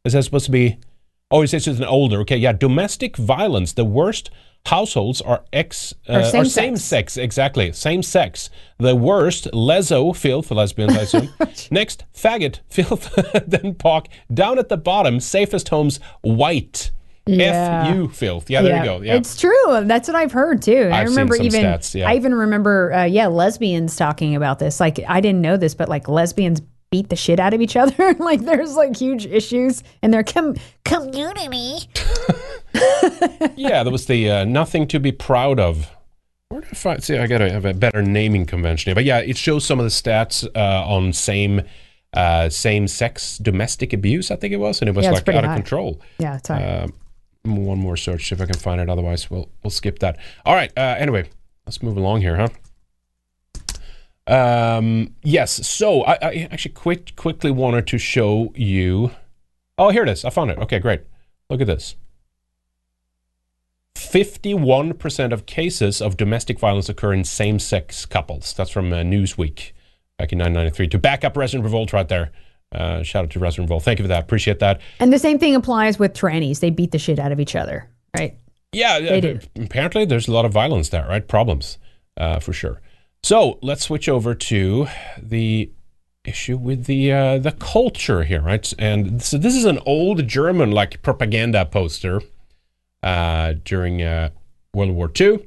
[0.04, 0.78] Is that supposed to be?
[1.32, 2.20] Oh, it says it's an older.
[2.20, 2.54] Okay, yeah.
[2.54, 3.74] Domestic violence.
[3.74, 4.30] The worst
[4.68, 6.54] households are ex uh, Or are same-sex.
[6.54, 7.18] same sex.
[7.18, 8.52] Exactly, same sex.
[8.78, 11.30] The worst leso filth for lesbians, I assume.
[11.72, 13.12] Next, faggot filth.
[13.48, 14.08] then pock.
[14.32, 16.92] Down at the bottom, safest homes white.
[17.28, 17.88] Yeah.
[17.88, 18.50] F you filth.
[18.50, 19.02] Yeah, there you go.
[19.02, 19.16] Yeah.
[19.16, 19.84] It's true.
[19.84, 20.90] That's what I've heard too.
[20.94, 22.08] I I've remember even stats, yeah.
[22.08, 24.80] I even remember uh, yeah, lesbians talking about this.
[24.80, 26.62] Like I didn't know this, but like lesbians
[26.92, 28.14] beat the shit out of each other.
[28.16, 31.90] like there's like huge issues in their com- community.
[33.56, 35.90] yeah, there was the uh, nothing to be proud of.
[36.50, 37.04] Where did I find?
[37.04, 38.96] See, I gotta have a better naming convention here.
[38.96, 41.64] But yeah, it shows some of the stats uh, on same
[42.14, 44.30] uh, same sex domestic abuse.
[44.32, 46.00] I think it was, and it was Yeah, like out of control.
[46.20, 46.84] Yeah, it's all right.
[46.84, 46.94] Um,
[47.46, 48.90] one more search if I can find it.
[48.90, 50.18] Otherwise, we'll we'll skip that.
[50.46, 50.72] All right.
[50.78, 51.30] Uh, anyway,
[51.66, 52.50] let's move along here, huh?
[54.28, 55.68] Um, yes.
[55.68, 59.12] So I, I actually quick, quickly wanted to show you.
[59.78, 60.26] Oh, here it is.
[60.26, 60.58] I found it.
[60.58, 61.02] Okay, great.
[61.50, 61.96] Look at this.
[63.96, 68.54] 51% of cases of domestic violence occur in same sex couples.
[68.54, 69.72] That's from uh, Newsweek
[70.18, 70.88] back in 1993.
[70.90, 72.32] To back up Resident Revolt right there.
[72.72, 73.84] Uh, shout out to Resident Revolt.
[73.84, 74.24] Thank you for that.
[74.24, 74.82] Appreciate that.
[75.00, 76.60] And the same thing applies with trannies.
[76.60, 78.38] They beat the shit out of each other, right?
[78.74, 79.40] Yeah, They do.
[79.58, 81.26] apparently there's a lot of violence there, right?
[81.26, 81.78] Problems,
[82.18, 82.82] uh, for sure.
[83.24, 84.88] So let's switch over to
[85.22, 85.72] the
[86.26, 88.74] issue with the uh, the culture here, right?
[88.78, 92.22] And so this is an old German like propaganda poster
[93.04, 94.30] uh, during uh,
[94.74, 95.40] World War II.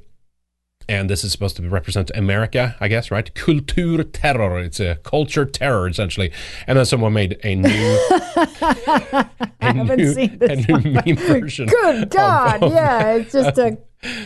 [0.89, 3.31] And this is supposed to represent America, I guess, right?
[3.35, 6.31] Culture terror—it's a culture terror, essentially.
[6.65, 7.69] And then someone made a new,
[8.09, 9.27] I
[9.61, 11.67] a haven't new, seen a this new meme version.
[11.69, 13.77] Good God, of- yeah, it's just a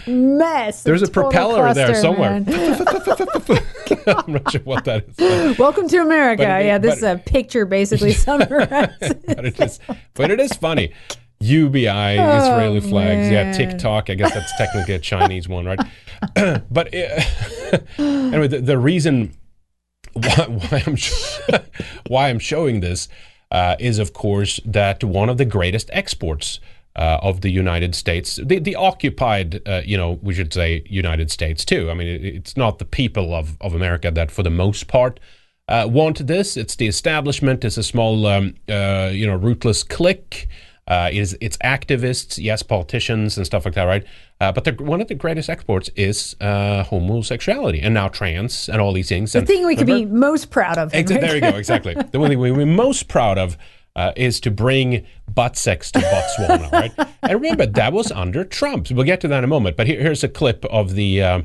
[0.09, 0.83] mess.
[0.83, 2.31] There's a total propeller there somewhere.
[4.07, 5.15] I'm not sure what that is.
[5.17, 6.43] but- Welcome to America.
[6.43, 9.15] It- yeah, this but- is a picture basically summarizes.
[9.27, 9.79] but it is
[10.13, 10.93] but it is funny.
[11.43, 13.57] UBI, Israeli flags, yeah, Oh.
[13.57, 14.09] TikTok.
[14.09, 15.79] I guess that's technically a Chinese one, right?
[16.71, 17.21] but uh,
[17.97, 19.33] anyway, the, the reason
[20.13, 20.97] why, why I'm
[22.07, 23.07] why I'm showing this
[23.51, 26.59] uh, is, of course, that one of the greatest exports
[26.95, 31.31] uh, of the United States, the, the occupied, uh, you know, we should say United
[31.31, 31.89] States too.
[31.89, 35.19] I mean, it, it's not the people of, of America that, for the most part,
[35.67, 36.57] uh, want this.
[36.57, 37.63] It's the establishment.
[37.63, 40.47] It's a small, um, uh, you know, rootless clique.
[40.87, 44.03] Uh, it is it's activists, yes, politicians and stuff like that, right?
[44.41, 48.81] Uh, but the, one of the greatest exports is uh, homosexuality and now trans and
[48.81, 49.31] all these things.
[49.31, 50.91] the and thing we could be most proud of.
[50.91, 51.21] Exa- Henrik.
[51.21, 51.95] there you go, exactly.
[52.11, 53.57] the one thing we- we're most proud of
[53.95, 56.91] uh, is to bring butt sex to Botswana, right?
[57.21, 58.87] And remember, that was under Trump.
[58.87, 59.77] So we'll get to that in a moment.
[59.77, 61.43] But here, here's a clip of the, um,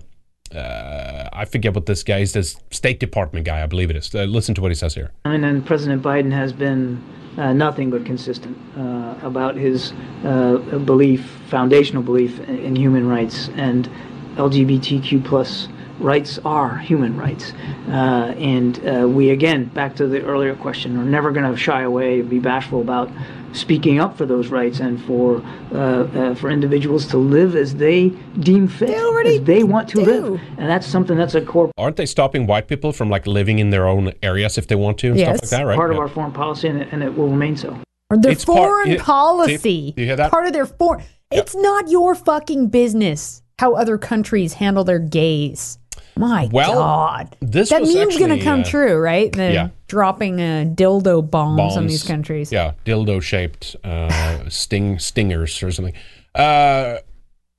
[0.54, 4.12] uh, I forget what this guy is, this State Department guy, I believe it is.
[4.14, 5.12] Uh, listen to what he says here.
[5.26, 7.02] And then President Biden has been
[7.38, 9.92] uh, nothing but consistent uh, about his
[10.24, 13.88] uh, belief, foundational belief in, in human rights and
[14.36, 15.68] LGBTQ plus
[15.98, 17.52] rights are human rights.
[17.88, 21.82] Uh, and uh, we, again, back to the earlier question, are never going to shy
[21.82, 23.10] away, be bashful about
[23.52, 25.42] speaking up for those rights and for
[25.72, 30.40] uh, uh, for individuals to live as they deem fit, as they want to live.
[30.58, 33.70] And that's something that's a core Aren't they stopping white people from like living in
[33.70, 35.38] their own areas if they want to and Yes.
[35.38, 35.76] stuff like that, right?
[35.76, 37.78] part of our foreign policy, and it, and it will remain so.
[38.10, 39.02] Or their It's foreign yeah, see?
[39.02, 39.92] policy.
[39.96, 40.30] Do you hear that?
[40.30, 41.04] Part of their foreign.
[41.30, 45.78] It's not your fucking business how other countries handle their gays.
[46.18, 47.36] My Well, God.
[47.40, 49.32] this that meme's going to come uh, true, right?
[49.32, 49.68] The yeah.
[49.86, 52.50] dropping uh, dildo bombs, on these countries.
[52.50, 55.94] Yeah, dildo shaped uh, sting stingers or something.
[56.34, 56.98] Uh,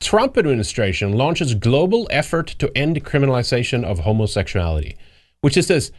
[0.01, 4.97] Trump administration launches global effort to end criminalization of homosexuality,
[5.41, 5.91] which is this.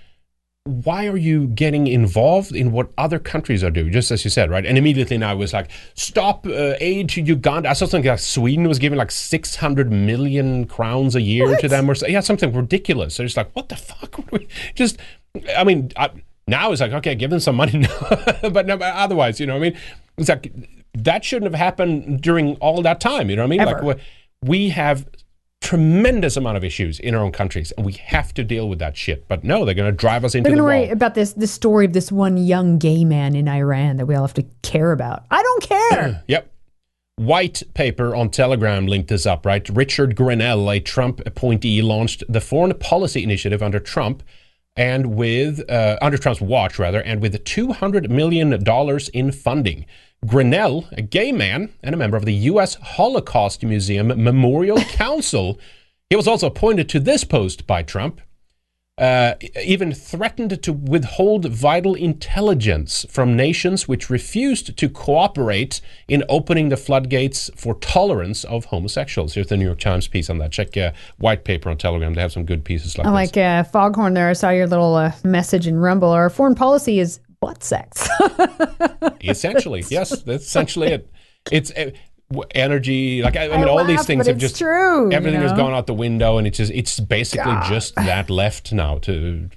[0.65, 3.93] Why are you getting involved in what other countries are doing?
[3.93, 4.67] Just as you said, right?
[4.67, 7.71] And immediately now it was like, stop uh, aid to Uganda.
[7.71, 11.91] I saw something like Sweden was giving like 600 million crowns a year to them
[11.91, 12.07] or so.
[12.07, 13.15] Yeah, something ridiculous.
[13.15, 14.17] So it's like, what the fuck?
[14.31, 14.43] What
[14.75, 14.99] Just,
[15.57, 16.11] I mean, I,
[16.47, 17.87] now it's like, okay, give them some money.
[18.43, 19.79] but no, but otherwise, you know what I mean?
[20.19, 20.53] It's like,
[20.93, 23.31] that shouldn't have happened during all that time.
[23.31, 23.61] You know what I mean?
[23.61, 23.83] Ever.
[23.83, 24.01] Like,
[24.43, 25.09] we have
[25.61, 28.97] tremendous amount of issues in our own countries and we have to deal with that
[28.97, 29.29] shit.
[29.29, 30.83] But no, they're going to drive us into They're going to wall.
[30.87, 34.15] worry about this the story of this one young gay man in Iran that we
[34.15, 35.25] all have to care about.
[35.31, 36.25] I don't care.
[36.29, 36.51] Yep.
[37.17, 39.69] White paper on Telegram linked this up, right?
[39.69, 44.23] Richard Grenell, a Trump appointee, launched the foreign policy initiative under Trump
[44.75, 49.85] and with uh, under Trump's watch rather, and with 200 million dollars in funding.
[50.27, 52.75] Grenell, a gay man and a member of the U.S.
[52.75, 55.59] Holocaust Museum Memorial Council,
[56.11, 58.21] he was also appointed to this post by Trump.
[58.99, 66.69] Uh, even threatened to withhold vital intelligence from nations which refused to cooperate in opening
[66.69, 69.33] the floodgates for tolerance of homosexuals.
[69.33, 70.53] Here's the New York Times piece on that.
[70.53, 72.13] Check uh, white paper on Telegram.
[72.13, 74.29] They have some good pieces like I like uh, Foghorn there.
[74.29, 76.11] I saw your little uh, message in Rumble.
[76.11, 78.09] Our foreign policy is butt sex.
[79.23, 81.11] Essentially, yes, that's essentially it.
[81.51, 81.91] It's uh,
[82.55, 83.23] energy.
[83.23, 85.73] Like I, I I mean, all these things have just true, you Everything has gone
[85.73, 89.51] out the window, and it's just it's basically just that left now to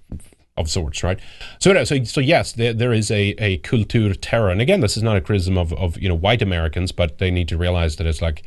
[0.55, 1.19] of sorts, right?
[1.59, 4.97] So no, so so yes, there, there is a a culture terror, and again, this
[4.97, 7.97] is not a criticism of of you know white Americans, but they need to realize
[7.97, 8.43] that it's like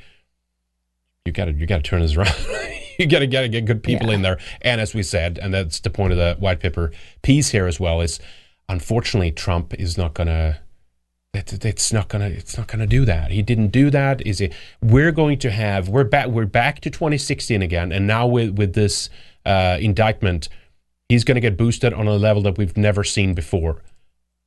[1.24, 2.34] you got to you got to turn this around.
[2.98, 5.80] you got to get get good people in there, and as we said, and that's
[5.80, 8.20] the point of the white paper piece here as well is,
[8.68, 10.58] unfortunately, Trump is not going to
[11.34, 13.30] it, it's not gonna it's not gonna do that.
[13.30, 14.26] He didn't do that.
[14.26, 14.54] Is it?
[14.80, 18.74] We're going to have we're back we're back to 2016 again, and now with with
[18.74, 19.10] this
[19.44, 20.48] uh, indictment,
[21.08, 23.82] he's going to get boosted on a level that we've never seen before.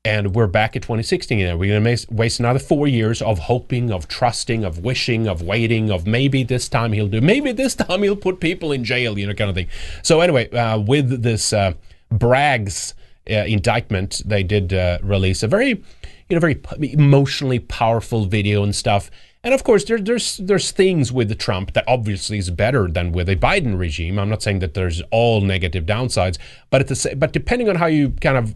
[0.06, 3.92] And we're back at 2016 and we're going to waste another four years of hoping,
[3.92, 8.04] of trusting, of wishing, of waiting, of maybe this time he'll do, maybe this time
[8.04, 9.68] he'll put people in jail, you know, kind of thing.
[10.02, 11.74] So anyway, uh, with this uh,
[12.10, 12.99] Bragg's uh,
[13.30, 19.10] indictment, they did uh, release a very, you know, very emotionally powerful video and stuff.
[19.44, 23.14] And of course, there, there's there's things with the Trump that obviously is better than
[23.14, 24.20] with a Biden regime.
[24.20, 26.38] I'm not saying that there's all negative downsides,
[26.70, 28.56] but at the but depending on how you kind of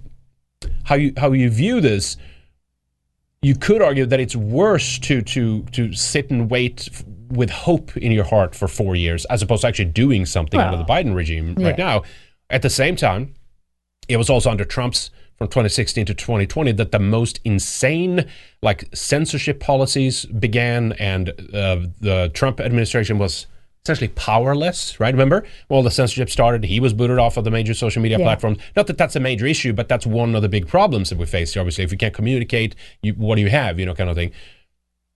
[0.84, 2.18] how you how you view this,
[3.42, 7.96] you could argue that it's worse to to to sit and wait f- with hope
[7.98, 11.16] in your heart for four years as opposed to actually doing something under the Biden
[11.16, 12.04] regime right now.
[12.50, 13.34] At the same time,
[14.08, 18.26] it was also under Trump's from 2016 to 2020 that the most insane
[18.62, 23.48] like censorship policies began and uh, the Trump administration was
[23.84, 25.14] essentially powerless right?
[25.14, 25.44] Remember?
[25.70, 26.64] Well the censorship started.
[26.66, 28.26] He was booted off of the major social media Yeah.
[28.26, 28.60] platforms.
[28.76, 31.26] Not that that's a major issue but that's one of the big problems that we
[31.26, 31.84] face obviously.
[31.84, 33.80] If you can't communicate you, what do you have?
[33.80, 34.32] You know kind of thing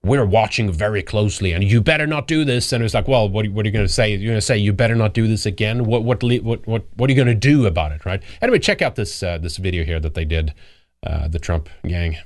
[0.04, 3.48] we're watching very closely and you better not do this and it's like well what,
[3.48, 5.44] what are you going to say you're going to say you better not do this
[5.44, 8.58] again what what what what, what are you going to do about it right anyway
[8.58, 10.54] check out this uh, this video here that they did
[11.04, 12.16] uh, the trump gang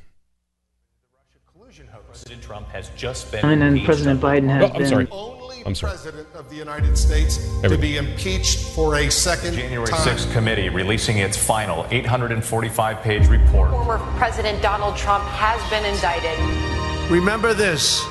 [2.07, 4.87] President Trump has just been And then President Biden has Oh, I'm been.
[4.87, 5.09] sorry.
[5.11, 5.93] only I'm sorry.
[5.93, 10.07] president of the United States There to be impeached for a second January time.
[10.07, 13.71] 6th committee releasing its final 845 page report.
[13.71, 16.92] Former President Donald Trump has been indicted.
[17.11, 18.05] Remember this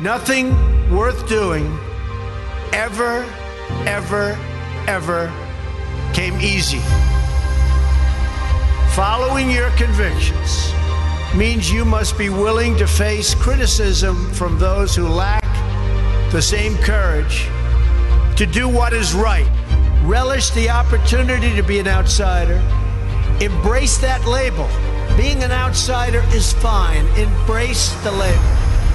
[0.00, 0.50] nothing
[0.90, 1.78] worth doing
[2.72, 3.24] ever,
[3.86, 4.38] ever,
[4.86, 5.32] ever
[6.12, 6.80] came easy.
[8.94, 10.72] Following your convictions
[11.34, 15.42] means you must be willing to face criticism from those who lack
[16.30, 17.48] the same courage
[18.36, 19.48] to do what is right.
[20.02, 22.62] Relish the opportunity to be an outsider.
[23.40, 24.68] Embrace that label.
[25.16, 27.06] Being an outsider is fine.
[27.16, 28.42] Embrace the label.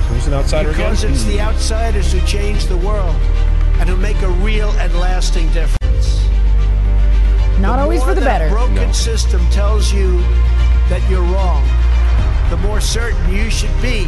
[0.09, 3.15] who's an outsider again Because it's the outsiders who change the world
[3.79, 6.27] and who make a real and lasting difference.
[7.59, 8.49] Not always for the that better.
[8.49, 10.19] broken system tells you
[10.89, 11.63] that you're wrong,
[12.49, 14.05] the more certain you should be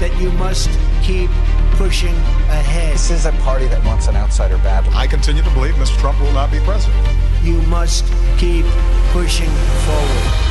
[0.00, 0.68] that you must
[1.02, 1.30] keep
[1.72, 2.14] pushing
[2.50, 2.94] ahead.
[2.94, 4.92] This is a party that wants an outsider badly.
[4.94, 5.96] I continue to believe Mr.
[5.98, 7.06] Trump will not be president.
[7.42, 8.04] You must
[8.38, 8.66] keep
[9.12, 9.50] pushing
[9.86, 10.45] forward.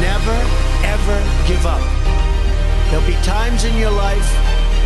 [0.00, 0.36] Never,
[0.84, 1.18] ever
[1.48, 1.80] give up.
[2.90, 4.28] There'll be times in your life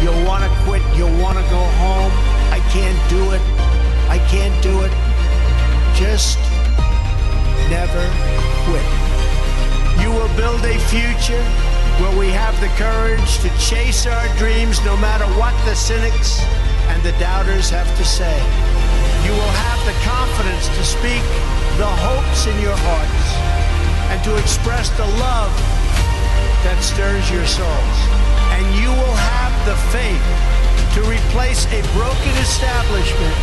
[0.03, 2.13] you'll want to quit, you'll want to go home.
[2.55, 3.43] I can't do it.
[4.09, 4.93] I can't do it.
[5.99, 6.39] Just
[7.69, 8.05] never
[8.65, 8.87] quit.
[10.01, 11.45] You will build a future
[12.01, 16.41] where we have the courage to chase our dreams no matter what the cynics
[16.89, 18.37] and the doubters have to say.
[19.27, 21.23] You will have the confidence to speak
[21.77, 23.20] the hopes in your hearts
[24.11, 25.55] and to express the love
[26.67, 27.99] that stirs your souls.
[28.59, 30.27] And you will have the faith
[30.99, 33.37] to replace a broken establishment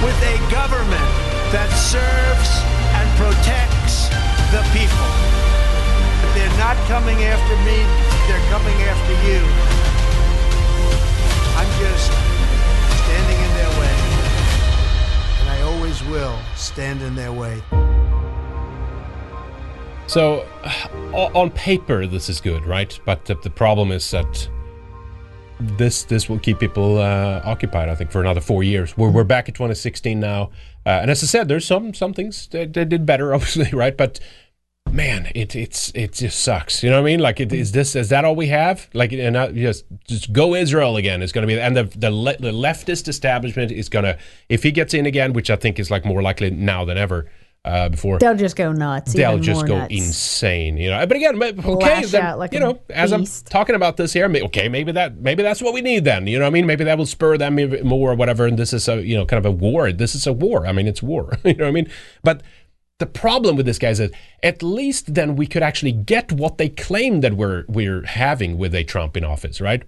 [0.00, 1.10] with a government
[1.52, 2.50] that serves
[2.96, 4.08] and protects
[4.48, 5.10] the people.
[6.32, 7.78] They're not coming after me,
[8.24, 9.44] they're coming after you.
[11.60, 12.08] I'm just
[13.04, 13.96] standing in their way.
[15.40, 17.62] And I always will stand in their way.
[20.06, 20.46] So,
[21.12, 22.98] on paper, this is good, right?
[23.04, 24.48] But the, problem is that
[25.60, 27.88] this this will keep people uh, occupied.
[27.88, 28.96] I think for another four years.
[28.96, 30.50] We're we're back at 2016 now,
[30.84, 33.96] uh, and as I said, there's some some things that, that did better, obviously, right?
[33.96, 34.20] But
[34.90, 36.82] man, it it's it just sucks.
[36.82, 37.20] You know what I mean?
[37.20, 38.88] Like, it, is this is that all we have?
[38.94, 42.36] Like, and just just go Israel again is going to be, and the the, le-
[42.36, 45.90] the leftist establishment is going to, if he gets in again, which I think is
[45.90, 47.30] like more likely now than ever.
[47.64, 49.14] Uh, before They'll just go nuts.
[49.14, 49.94] they'll just go nuts.
[49.94, 51.06] insane, you know.
[51.06, 54.92] But again, okay, then, like you know, as I'm talking about this here, okay, maybe
[54.92, 56.26] that maybe that's what we need then.
[56.26, 58.46] You know, what I mean, maybe that will spur them more or whatever.
[58.46, 59.92] And this is a you know kind of a war.
[59.92, 60.66] This is a war.
[60.66, 61.38] I mean, it's war.
[61.44, 61.90] you know what I mean?
[62.22, 62.42] But
[62.98, 64.12] the problem with this guy is that
[64.42, 68.74] at least then we could actually get what they claim that we're we're having with
[68.74, 69.82] a Trump in office, right?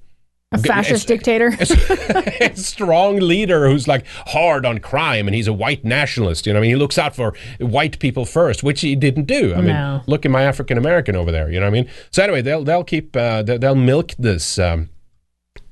[0.53, 1.49] A fascist dictator.
[2.41, 6.47] a strong leader who's like hard on crime and he's a white nationalist.
[6.47, 9.55] You know, I mean, he looks out for white people first, which he didn't do.
[9.55, 11.51] I mean, look at my African American over there.
[11.51, 11.91] You know what I mean?
[12.13, 14.59] So anyway, they'll they'll keep uh, they'll, milk this.
[14.59, 14.91] Um,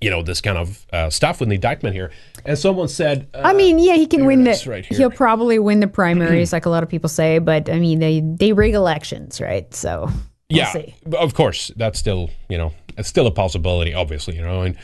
[0.00, 2.10] you know this kind of uh, stuff with the indictment here,
[2.44, 4.62] and someone said, uh, I mean, yeah, he can win the.
[4.66, 4.98] right here.
[4.98, 7.38] he'll probably win the primaries, like a lot of people say.
[7.38, 9.72] But I mean, they they rig elections, right?
[9.72, 10.14] So we'll
[10.48, 10.94] yeah, see.
[11.16, 14.62] of course, that's still you know it's still a possibility, obviously, you know.
[14.62, 14.76] And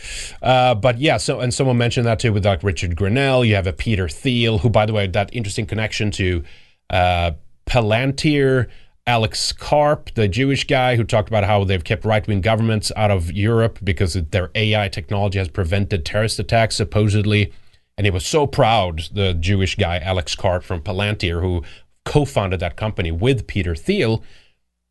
[0.42, 3.46] uh, but yeah, so and someone mentioned that too with like Richard Grenell.
[3.46, 6.44] You have a Peter Thiel, who, by the way, that interesting connection to
[6.90, 7.32] uh,
[7.66, 8.68] Palantir,
[9.06, 13.10] Alex Karp, the Jewish guy who talked about how they've kept right wing governments out
[13.10, 17.52] of Europe because their AI technology has prevented terrorist attacks, supposedly.
[17.96, 21.62] And he was so proud, the Jewish guy, Alex Karp from Palantir, who
[22.04, 24.24] co founded that company with Peter Thiel,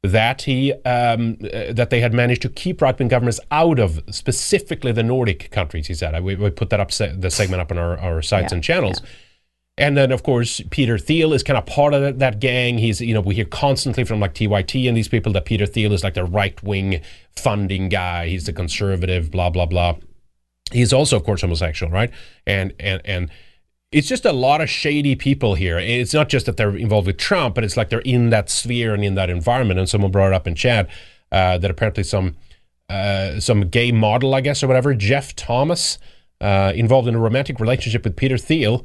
[0.03, 4.01] that he um, uh, that they had managed to keep right wing governments out of
[4.09, 5.87] specifically the Nordic countries.
[5.87, 8.51] He said, we, we put that up se- the segment up on our, our sites
[8.51, 9.01] Yeah, and channels.
[9.77, 12.77] And then, of course, Peter Thiel is kind of part of that, that gang.
[12.77, 15.93] He's, you know, we hear constantly from like TYT and these people that Peter Thiel
[15.93, 17.01] is like the right wing
[17.35, 18.27] funding guy.
[18.27, 19.95] He's the conservative, blah blah blah.
[20.71, 22.11] He's also, of course, homosexual, right?
[22.45, 23.31] And and and
[23.91, 25.79] it's just a lot of shady people here.
[25.79, 28.93] It's not just that they're involved with Trump, but it's like they're in that sphere
[28.93, 29.79] and in that environment.
[29.79, 30.87] And someone brought it up in chat
[31.31, 32.35] uh, that apparently some
[32.89, 35.99] uh, some gay model, I guess, or whatever, Jeff Thomas,
[36.41, 38.83] uh, involved in a romantic relationship with Peter Thiel,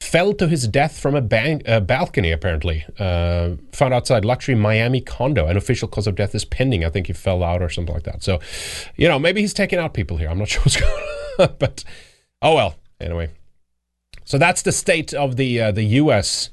[0.00, 2.32] fell to his death from a ban- uh, balcony.
[2.32, 5.46] Apparently, uh, found outside luxury Miami condo.
[5.46, 6.82] An official cause of death is pending.
[6.82, 8.22] I think he fell out or something like that.
[8.22, 8.40] So,
[8.96, 10.28] you know, maybe he's taking out people here.
[10.30, 11.04] I'm not sure what's going
[11.40, 11.84] on, but
[12.40, 12.76] oh well.
[13.00, 13.30] Anyway.
[14.26, 16.50] So that's the state of the uh, the U.S.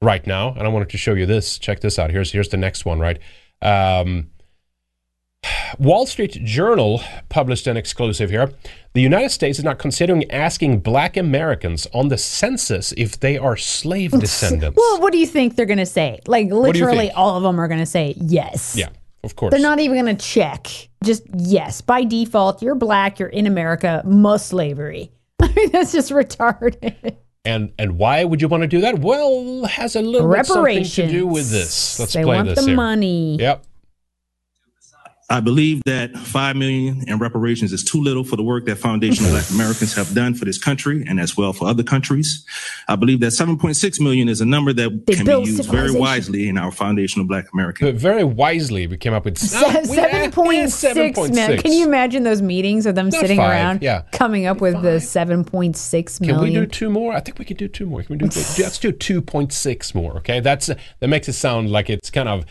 [0.00, 1.58] right now, and I wanted to show you this.
[1.58, 2.10] Check this out.
[2.10, 3.00] Here's here's the next one.
[3.00, 3.18] Right,
[3.60, 4.30] um,
[5.78, 8.52] Wall Street Journal published an exclusive here.
[8.92, 13.56] The United States is not considering asking Black Americans on the census if they are
[13.56, 14.76] slave descendants.
[14.76, 16.20] Well, what do you think they're going to say?
[16.26, 18.76] Like, literally, all of them are going to say yes.
[18.76, 18.88] yeah,
[19.24, 19.52] of course.
[19.52, 20.66] They're not even going to check.
[21.04, 21.80] Just yes.
[21.80, 25.12] By default, you're black, you're in America, must slavery.
[25.42, 27.16] I mean, that's just retarded.
[27.44, 28.98] and and why would you want to do that?
[28.98, 31.98] Well, has a little something to do with this.
[32.00, 32.76] Let's They play want this the here.
[32.76, 33.36] money.
[33.38, 33.64] Yep.
[35.30, 39.30] I believe that five million in reparations is too little for the work that foundational
[39.30, 42.46] Black Americans have done for this country and as well for other countries.
[42.88, 46.48] I believe that 7.6 million is a number that They can be used very wisely
[46.48, 47.88] in our foundational Black American.
[47.88, 51.12] But very wisely, we came up with Se- oh, Seven point six million.
[51.58, 51.62] 7.6.
[51.62, 54.02] Can you imagine those meetings of them Not sitting five, around, yeah.
[54.12, 57.12] coming up with the seven point six Can we do two more?
[57.12, 58.02] I think we can do two more.
[58.02, 58.24] Can we do?
[58.26, 60.16] let's do two point six more.
[60.18, 62.46] Okay, that's that makes it sound like it's kind of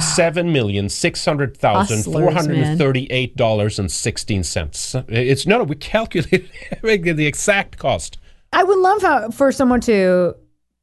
[0.00, 4.94] seven million six hundred thousand four hundred and thirty-eight dollars and sixteen cents.
[5.08, 5.64] It's no, no.
[5.64, 6.50] We calculated
[6.82, 8.18] the exact cost.
[8.52, 10.34] I would love how, for someone to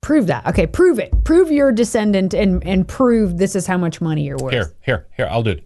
[0.02, 0.46] prove that.
[0.48, 1.24] Okay, prove it.
[1.24, 4.54] Prove you're a descendant and and prove this is how much money you're worth.
[4.54, 5.28] Here, here, here.
[5.30, 5.64] I'll do it.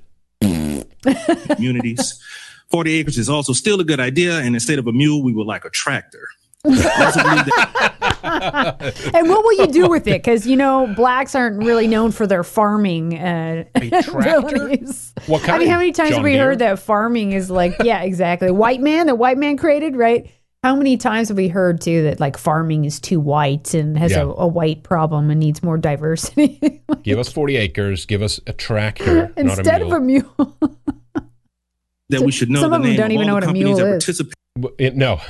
[1.56, 2.22] communities.
[2.70, 5.48] 40 acres is also still a good idea, and instead of a mule, we would
[5.48, 6.28] like a tractor.
[6.66, 6.80] and
[9.30, 10.22] what will you do with it?
[10.22, 15.14] Because you know blacks aren't really known for their farming uh, abilities.
[15.28, 15.54] What kind?
[15.56, 16.46] I mean, how many times John have we Deere?
[16.48, 20.30] heard that farming is like, yeah, exactly, white man, the white man created, right?
[20.62, 24.12] How many times have we heard too that like farming is too white and has
[24.12, 24.24] Yeah.
[24.24, 26.82] a, a white problem and needs more diversity?
[27.04, 28.06] Give us forty acres.
[28.06, 29.94] Give us a tractor, not a Instead mule.
[29.96, 30.58] of a mule,
[32.10, 33.44] that we should know Some the of them name don't of even know the what
[33.44, 34.04] a companies mule that is.
[34.06, 34.96] participate.
[34.98, 35.22] no.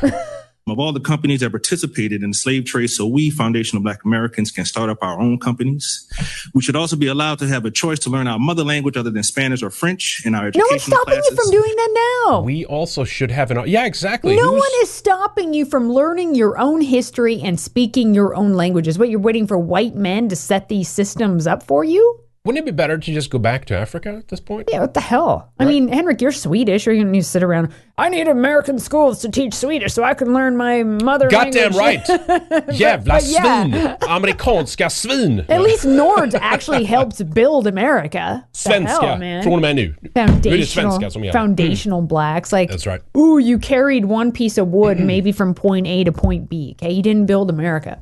[0.68, 4.51] Of all the companies that participated in the slave trade so we foundational black americans
[4.51, 6.07] can start up our own companies
[6.53, 9.10] we should also be allowed to have a choice to learn our mother language other
[9.10, 10.60] than spanish or french in our education.
[10.60, 12.41] no one's stopping classes you from doing that now.
[12.41, 13.68] We also should have an.
[13.68, 14.36] Yeah, exactly.
[14.36, 18.53] No Who's- one is stopping you from learning your own history and speaking your own
[18.53, 18.99] languages.
[18.99, 22.20] What you're waiting for white men to set these systems up for you?
[22.45, 24.69] Wouldn't it be better to just go back to Africa at this point?
[24.71, 25.51] Yeah, what the hell?
[25.59, 26.87] I mean, Henrik, you're Swedish.
[26.87, 27.73] Or you need to sit around.
[27.97, 32.07] I need American schools to teach Swedish so I can learn my mother Goddamn language.
[32.29, 32.67] right.
[32.69, 33.43] Jävla but yeah.
[33.43, 33.97] svin.
[33.99, 35.45] Amerikanska svin.
[35.49, 38.09] At least Nords actually helped build America.
[38.09, 39.17] The hell, Svenska.
[39.17, 39.43] man.
[39.43, 39.95] Från och med nu.
[40.01, 41.39] Nu är det Foundational, svenska som gäller.
[41.39, 41.55] Mm.
[41.55, 42.53] foundational blacks.
[42.53, 43.03] Like, That's right.
[43.17, 45.05] ooh, you carried one piece of wood mm.
[45.05, 46.75] maybe from point A to point B.
[46.77, 47.99] Okay, you didn't build America.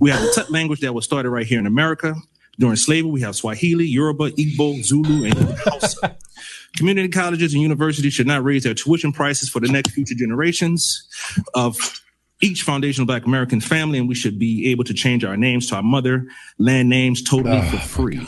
[0.00, 2.14] we have a language that was started right here in america
[2.58, 6.16] during slavery we have swahili yoruba igbo zulu and hausa
[6.76, 11.08] community colleges and universities should not raise their tuition prices for the next future generations
[11.54, 12.00] of
[12.42, 15.74] each foundational black american family and we should be able to change our names to
[15.76, 16.26] our mother
[16.58, 18.26] land names totally for free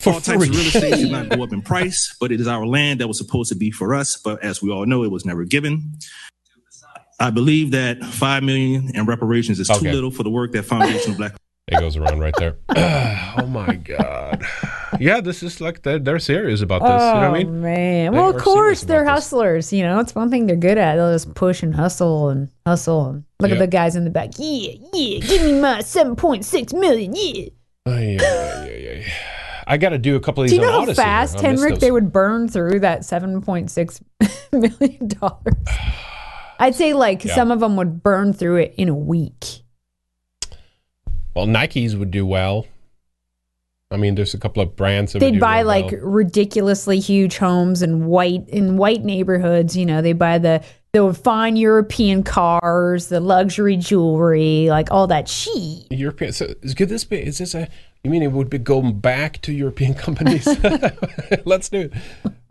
[0.00, 2.46] For all types of real estate should not go up in price, but it is
[2.46, 4.18] our land that was supposed to be for us.
[4.22, 5.94] But as we all know, it was never given.
[7.20, 9.80] I believe that five million in reparations is Okay.
[9.86, 11.32] too little for the work that foundational black
[11.66, 12.56] It goes around right there.
[13.38, 14.44] oh my god.
[15.00, 16.90] Yeah, this is like they're, they're serious about this.
[16.90, 17.60] you know what I Oh, mean?
[17.62, 18.12] man.
[18.12, 19.24] They well, of course, they're about this.
[19.24, 19.72] hustlers.
[19.72, 20.96] You know, it's one thing they're good at.
[20.96, 23.06] They'll just push and hustle and hustle.
[23.06, 23.56] And look Yeah.
[23.56, 24.30] at the guys in the back.
[24.38, 27.14] Yeah, yeah, give me my 7.6 million.
[27.16, 27.48] Yeah.
[27.86, 29.12] Ay, ay, ay, ay.
[29.66, 30.58] I got to do a couple of these.
[30.58, 31.80] Do these you know how fast, I Henrik, those.
[31.80, 34.00] they would burn through that 7.6
[34.52, 35.08] million?
[35.08, 35.54] dollars?
[36.58, 37.34] I'd say like Yeah.
[37.34, 39.62] some of them would burn through it in a week.
[41.34, 42.66] Well, Nikes would do well.
[43.90, 46.00] I mean, there's a couple of brands that would They'd buy like well.
[46.00, 49.76] ridiculously huge homes in white in white neighborhoods.
[49.76, 55.28] You know, they buy the the fine European cars, the luxury jewelry, like all that
[55.28, 55.90] shit.
[55.90, 56.32] European.
[56.32, 57.18] So is- could this be?
[57.18, 57.68] Is this a?
[58.02, 60.46] You mean it would be going back to European companies?
[61.44, 61.92] Let's do it.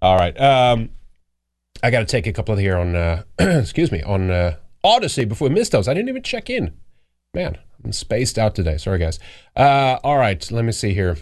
[0.01, 0.39] All right.
[0.39, 0.89] Um,
[1.81, 2.95] I got to take a couple of here on.
[2.95, 5.87] Uh, excuse me on uh, Odysee before we missed those.
[5.87, 6.73] I didn't even check in.
[7.33, 8.77] Man, I'm spaced out today.
[8.77, 9.19] Sorry, guys.
[9.55, 10.49] Uh, all right.
[10.51, 11.17] Let me see here.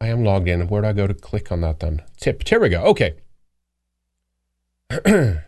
[0.00, 0.68] I am logged in.
[0.68, 2.02] Where do I go to click on that then?
[2.18, 2.46] Tip.
[2.46, 2.82] Here we go.
[2.84, 3.14] Okay.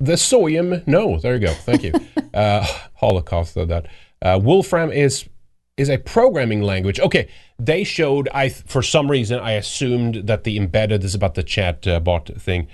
[0.00, 0.86] The Soyum.
[0.86, 1.52] No, there you go.
[1.52, 1.92] Thank you.
[2.34, 3.86] uh, Holocaust said that.
[4.22, 5.28] Uh, Wolfram is
[5.76, 7.00] is a programming language.
[7.00, 7.28] Okay,
[7.58, 8.28] they showed.
[8.32, 12.00] I for some reason I assumed that the embedded this is about the chat uh,
[12.00, 12.68] bot thing.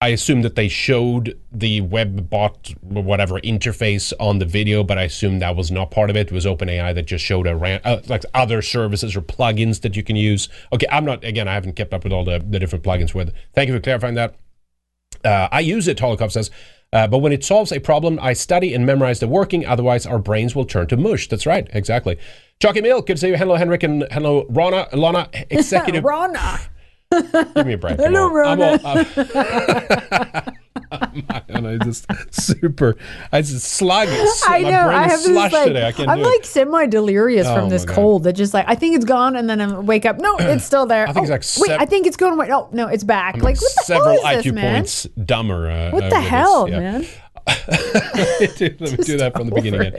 [0.00, 5.02] I assume that they showed the web bot whatever interface on the video, but I
[5.02, 6.28] assume that was not part of it.
[6.28, 9.96] It was OpenAI that just showed a ran- uh, like other services or plugins that
[9.96, 10.48] you can use.
[10.72, 11.48] Okay, I'm not again.
[11.48, 13.12] I haven't kept up with all the, the different plugins.
[13.12, 14.36] With thank you for clarifying that.
[15.24, 16.50] Uh, I use it, Holokov says,
[16.92, 19.66] uh, but when it solves a problem, I study and memorize the working.
[19.66, 21.28] Otherwise, our brains will turn to mush.
[21.28, 22.18] That's right, exactly.
[22.60, 23.36] Chalky Milk, good to see you.
[23.36, 26.04] Hello, Henrik, and hello, Rana, Lana, executive.
[26.04, 26.60] Rana.
[27.10, 27.98] Give me a break.
[28.00, 30.54] I'm Hello, all- I'm all- I'm-
[31.48, 32.96] and I just super.
[33.32, 34.08] I just slug.
[34.48, 34.84] I my know.
[34.84, 35.86] brain I is have this like today.
[35.86, 38.24] I can't I'm do like semi delirious Oh from this cold.
[38.24, 40.18] That just like I think it's gone, and then I wake up.
[40.18, 41.06] No, it's still there.
[41.08, 41.80] I think it's Oh, like wait.
[41.80, 42.48] I think it's going away.
[42.48, 43.34] No, no, it's back.
[43.34, 44.74] I'm like what the several hell is IQ this, man?
[44.76, 45.70] points dumber.
[45.70, 46.28] Uh, What uh, the with this.
[46.30, 46.78] hell, Yeah.
[46.78, 47.06] man?
[47.46, 49.92] Let me do that from the beginning.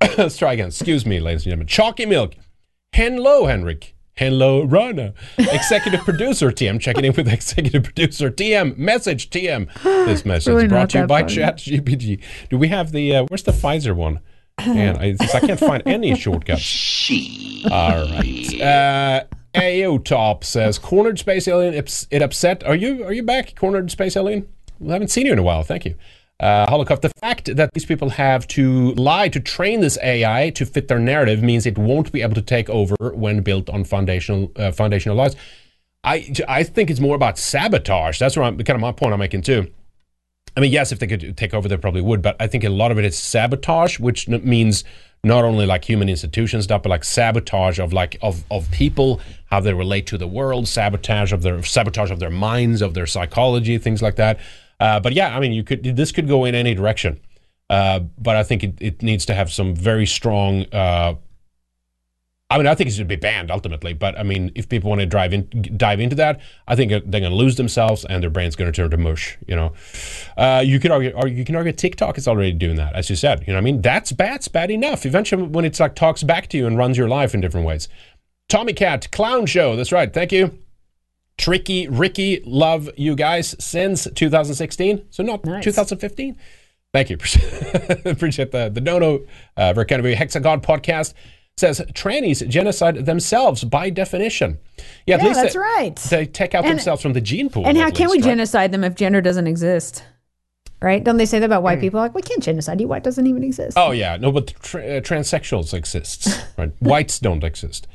[0.18, 0.68] Let's try again.
[0.68, 1.66] Excuse me, ladies and gentlemen.
[1.66, 2.34] Chalky Milk.
[2.92, 3.94] Hello, Henrik.
[4.16, 5.12] Hello, Rana.
[5.36, 8.74] Executive producer TM checking in with executive producer TM.
[8.78, 9.70] Message TM.
[9.82, 11.34] This message Really brought to you by funny.
[11.36, 12.22] ChatGPT.
[12.48, 13.14] Do we have the?
[13.14, 14.20] Uh, where's the Pfizer one?
[14.66, 16.62] Man, I, I can't find any shortcuts.
[16.62, 17.66] She.
[17.70, 18.58] All right.
[18.58, 21.74] Uh, AO Top says cornered space alien.
[21.74, 22.64] It's, it upset.
[22.64, 23.54] Are you are you back?
[23.54, 24.48] Cornered space alien.
[24.78, 25.62] We haven't seen you in a while.
[25.62, 25.94] Thank you.
[26.38, 27.00] Uh, Holocaust.
[27.00, 30.98] The fact that these people have to lie to train this AI to fit their
[30.98, 35.16] narrative means it won't be able to take over when built on foundational uh, foundational
[35.16, 35.34] lies.
[36.04, 38.18] I I think it's more about sabotage.
[38.18, 39.72] That's what I'm, kind of my point I'm making too.
[40.56, 42.20] I mean, yes, if they could take over, they probably would.
[42.20, 44.84] But I think a lot of it is sabotage, which means
[45.24, 49.60] not only like human institutions stuff, but like sabotage of like of of people, how
[49.60, 53.78] they relate to the world, sabotage of their sabotage of their minds, of their psychology,
[53.78, 54.38] things like that.
[54.78, 57.20] Uh, but yeah, I mean, you could this could go in any direction.
[57.68, 60.66] Uh, but I think it, it needs to have some very strong.
[60.72, 61.14] Uh,
[62.48, 63.92] I mean, I think it should be banned ultimately.
[63.92, 67.00] But I mean, if people want to drive in, dive into that, I think they're
[67.00, 69.36] going to lose themselves and their brain's going to turn to mush.
[69.48, 69.72] You know,
[70.36, 73.16] uh, you could argue, or you can argue TikTok is already doing that, as you
[73.16, 73.42] said.
[73.48, 74.36] You know, I mean, that's bad.
[74.36, 75.04] It's bad enough.
[75.04, 77.88] Eventually, when it's like talks back to you and runs your life in different ways.
[78.48, 79.74] Tommy Cat Clown Show.
[79.74, 80.12] That's right.
[80.12, 80.56] Thank you.
[81.38, 85.06] Tricky Ricky, love you guys since 2016.
[85.10, 86.36] So not 2015.
[86.94, 87.16] Thank you.
[88.06, 89.26] Appreciate the the dono.
[89.56, 90.12] Uh, very kind of.
[90.14, 91.12] Hexagon podcast
[91.58, 94.58] says trannies genocide themselves by definition.
[95.06, 95.96] Yeah, at Yeah, least that's they, right.
[95.96, 97.66] They take out And- themselves from the gene pool.
[97.66, 98.24] And how can we right?
[98.24, 100.04] genocide them if gender doesn't exist?
[100.82, 101.02] Right?
[101.02, 101.98] Don't they say that about white people?
[102.00, 102.86] Like, we can't genocide you.
[102.88, 103.78] White doesn't even exist.
[103.78, 106.38] Oh yeah, no, but tra- uh, transsexuals exists.
[106.58, 107.86] Right, whites don't exist.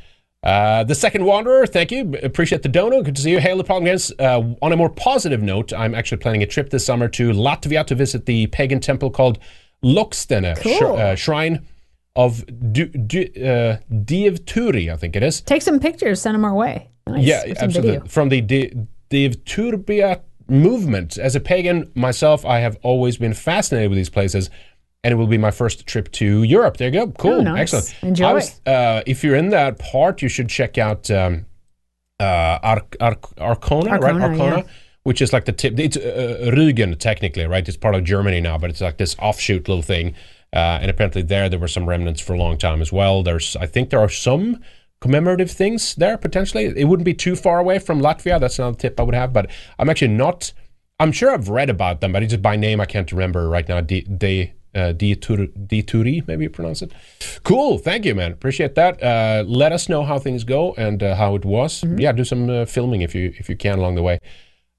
[0.44, 2.16] Uh, the second wanderer, thank you.
[2.24, 3.04] Appreciate the dono.
[3.04, 3.40] Good to see you.
[3.40, 4.20] Hail the problem against.
[4.20, 7.86] Uh, on a more positive note, I'm actually planning a trip this summer to Latvia
[7.88, 9.38] to visit the pagan temple called
[9.84, 11.66] Lokstene sh- uh, shrine
[12.16, 12.44] of
[12.74, 15.42] du- du- uh, Dievturi, I think it is.
[15.42, 16.90] Take some pictures, send them our way.
[17.08, 17.24] Nice.
[17.24, 18.10] Yeah, with absolutely.
[18.10, 18.42] From the
[19.12, 21.18] Dievturība movement.
[21.18, 24.50] As a pagan myself, I have always been fascinated with these places,
[25.04, 26.78] and it will be my first trip to Europe.
[26.78, 27.08] There you go.
[27.12, 27.32] Cool.
[27.34, 27.74] Oh, nice.
[27.74, 28.04] Excellent.
[28.04, 28.34] Enjoy.
[28.34, 31.46] Was, uh, if you're in that part, you should check out um,
[32.20, 34.16] uh, Ar- Ar- Arkona, right?
[34.16, 34.58] Arkona.
[34.58, 34.64] yeah.
[35.04, 35.80] Which is like the tip.
[35.80, 37.68] It's uh, Rügen, technically, right?
[37.68, 40.14] It's part of Germany now, but it's like this offshoot little thing.
[40.54, 43.24] Uh, and apparently, there there were some remnants for a long time as well.
[43.24, 44.62] There's, I think, there are some
[45.00, 46.66] commemorative things there potentially.
[46.66, 48.40] It wouldn't be too far away from Latvia.
[48.40, 49.34] That's another tip I would have.
[49.34, 49.50] But
[49.80, 50.54] I'm actually not.
[51.00, 53.68] I'm sure I've read about them, but it's just by name I can't remember right
[53.68, 53.82] now.
[53.82, 56.92] De de uh, de Tur- de Turi, maybe you pronounce it.
[57.44, 57.78] Cool.
[57.78, 58.32] Thank you, man.
[58.32, 59.02] Appreciate that.
[59.02, 61.82] Uh, let us know how things go and uh, how it was.
[61.82, 62.00] Mm-hmm.
[62.00, 64.20] Yeah, do some uh, filming if you if you can along the way.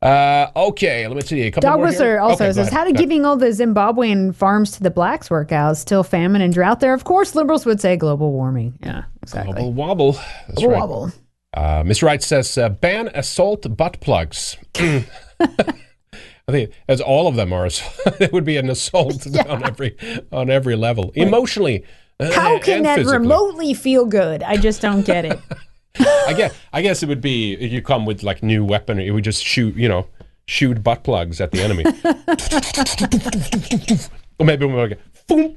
[0.01, 1.43] Uh, okay, let me see.
[1.43, 2.70] A couple Dog Whistler also Okay, says.
[2.70, 5.77] How did giving all the Zimbabwean farms to the blacks work out?
[5.77, 6.93] Still famine and drought there?
[6.93, 8.78] Of course, liberals would say global warming.
[8.82, 9.55] Yeah, exactly.
[9.55, 10.12] Wobble wobble.
[10.48, 10.81] That's Wobble right.
[10.81, 11.12] wobble.
[11.55, 12.05] Uh, Mr.
[12.05, 14.56] Wright says uh, ban assault butt plugs.
[16.48, 17.66] I think as all of them are,
[18.20, 19.97] it would be an assault on every
[20.32, 21.12] on every level.
[21.14, 21.85] Emotionally
[22.20, 23.19] How can that physically.
[23.19, 24.43] remotely feel good?
[24.43, 25.39] I just don't get it.
[25.98, 29.10] I guess I guess it would be if you come with like new weaponry, it
[29.12, 30.06] would just shoot, you know,
[30.47, 31.85] shoot butt plugs at the enemy.
[34.39, 34.98] or maybe we're like,
[35.28, 35.56] boom.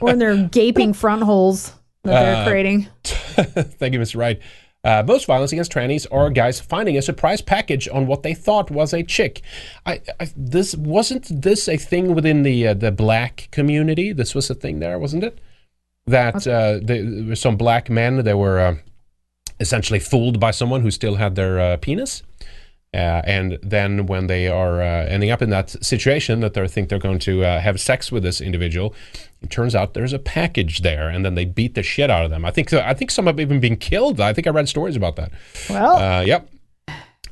[0.00, 1.72] or in their gaping front holes
[2.04, 2.88] that they're Uh, creating.
[3.04, 4.16] Thank you, Mr.
[4.16, 4.40] Wright.
[4.84, 8.70] Uh, most violence against trannies are guys finding a surprise package on what they thought
[8.70, 9.40] was a chick.
[9.86, 14.12] I, I this wasn't this a thing within the uh, the black community.
[14.12, 15.38] This was a thing there, wasn't it?
[16.06, 18.74] That uh, the- there were some black men that were uh,
[19.58, 22.22] essentially fooled by someone who still had their uh, penis.
[22.94, 26.88] Uh, and then when they are uh, ending up in that situation that they think
[26.88, 28.94] they're going to uh, have sex with this individual,
[29.42, 32.30] it turns out there's a package there, and then they beat the shit out of
[32.30, 32.44] them.
[32.44, 34.20] I think I think some have even been killed.
[34.20, 35.32] I think I read stories about that.
[35.68, 36.48] Well, Uh, yep.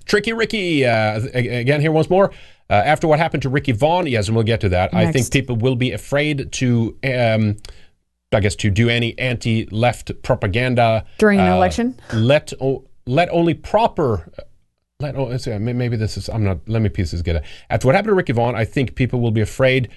[0.05, 2.32] Tricky Ricky uh, again here once more.
[2.68, 4.93] Uh, after what happened to Ricky Vaughn, yes, and we'll get to that.
[4.94, 7.56] I think people will be afraid to, um,
[8.32, 12.01] I guess, to do any anti-left propaganda During an uh, election?
[12.12, 14.32] Let o- let only proper.
[15.02, 16.28] Let oh, maybe this is.
[16.28, 16.60] I'm not.
[16.68, 17.42] Let me piece this together.
[17.68, 19.90] After what happened to Ricky Vaughn, I think people will be afraid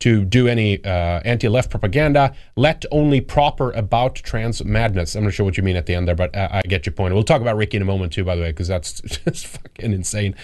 [0.00, 2.34] to do any uh, anti-left propaganda.
[2.56, 5.16] Let only proper about trans madness.
[5.16, 6.92] I'm not sure what you mean at the end there, but uh, I get your
[6.92, 7.14] point.
[7.14, 9.92] We'll talk about Ricky in a moment too, by the way, because that's just fucking
[9.92, 10.36] insane.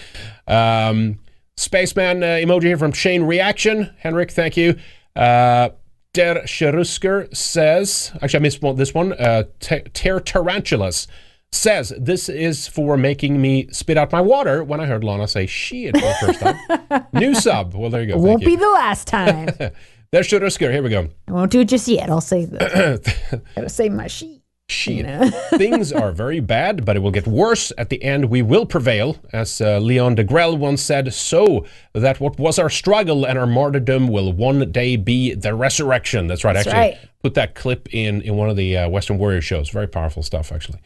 [0.47, 1.19] Um,
[1.57, 3.93] Spaceman uh, emoji here from Shane Reaction.
[3.99, 4.77] Henrik, thank you.
[5.15, 5.69] Uh,
[6.13, 9.13] Der Cherusker says, actually, I missed this one.
[9.13, 11.07] Uh, Ter Ter Tarantulas
[11.55, 15.45] says, This is for making me spit out my water when I heard Lana say
[15.45, 17.07] shit for the first time.
[17.13, 17.73] New sub.
[17.73, 18.17] Well, there you go.
[18.17, 19.49] Won't Thank be the last time.
[19.59, 19.69] you.
[20.11, 20.71] There's Cherusker.
[20.71, 21.09] Here we go.
[21.27, 22.09] I won't do it just yet.
[22.09, 23.17] I'll save this.
[23.55, 24.43] Gotta save my sheet.
[24.67, 25.05] Shit.
[25.51, 27.71] Things are very bad, but it will get worse.
[27.77, 29.17] At the end, we will prevail.
[29.31, 34.07] As uh, Leon Degrelle once said, so that what was our struggle and our martyrdom
[34.07, 36.25] will one day be the resurrection.
[36.27, 36.53] That's right.
[36.53, 37.09] That's actually, right.
[37.21, 39.69] put that clip in in one of the uh, Western Warrior shows.
[39.69, 40.79] Very powerful stuff, actually.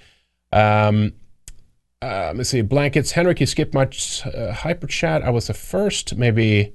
[0.52, 1.14] Um,
[2.02, 2.62] uh, let me see.
[2.62, 3.12] Blankets.
[3.12, 3.90] Henrik, you skipped my
[4.26, 5.24] uh, hyper chat.
[5.24, 6.16] I was the first.
[6.16, 6.74] Maybe.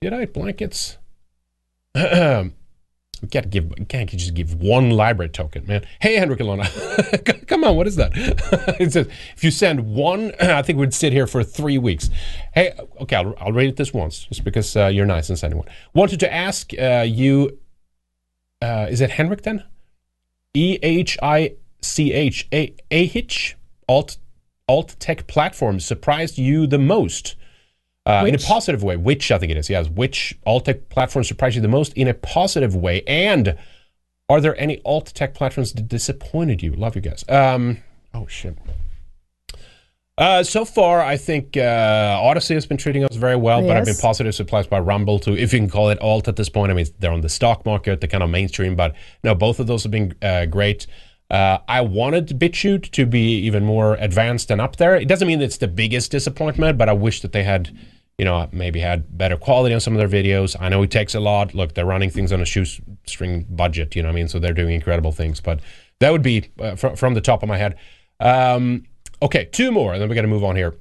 [0.00, 0.26] Did I?
[0.26, 0.98] Blankets?
[3.22, 5.84] We can't give, can't you just give one library token, man.
[6.00, 8.12] Hey, Henrik Ilona, come on, what is that?
[8.78, 12.10] it says if you send one, I think we'd sit here for three weeks.
[12.54, 15.58] Hey, okay, I'll, I'll read it this once, just because uh, you're nice and sending
[15.58, 15.68] one.
[15.94, 17.58] Wanted to ask uh, you,
[18.62, 19.64] uh, is it Henrik then?
[20.54, 23.56] E H I C H A A Hitch
[23.88, 24.18] alt
[24.68, 27.36] alt tech platform surprised you the most?
[28.06, 29.86] Uh, in a positive way, which I think it is, yes.
[29.88, 33.02] Which alt tech platform surprised you the most in a positive way?
[33.06, 33.58] And
[34.30, 36.72] are there any alt tech platforms that disappointed you?
[36.72, 37.24] Love you guys.
[37.28, 37.78] Um,
[38.14, 38.56] oh shit.
[40.16, 43.84] Uh, so far, I think uh, Odysee has been treating us very well, but I've
[43.84, 44.00] been Yes.
[44.00, 46.72] positive surprised by Rumble too, if you can call it alt at this point.
[46.72, 49.68] I mean, they're on the stock market, they're kind of mainstream, but no, both of
[49.68, 50.88] those have been uh, great.
[51.30, 54.96] Uh, I wanted BitChute to be even more advanced and up there.
[54.96, 57.76] It doesn't mean it's the biggest disappointment, but I wish that they had,
[58.16, 60.56] you know, maybe had better quality on some of their videos.
[60.58, 61.54] I know it takes a lot.
[61.54, 64.28] Look, they're running things on a shoestring budget, you know what I mean?
[64.28, 65.60] So they're doing incredible things, but
[65.98, 67.76] that would be uh, fr- from the top of my head.
[68.20, 68.84] Um,
[69.20, 70.76] okay, two more, and then we got to move on here.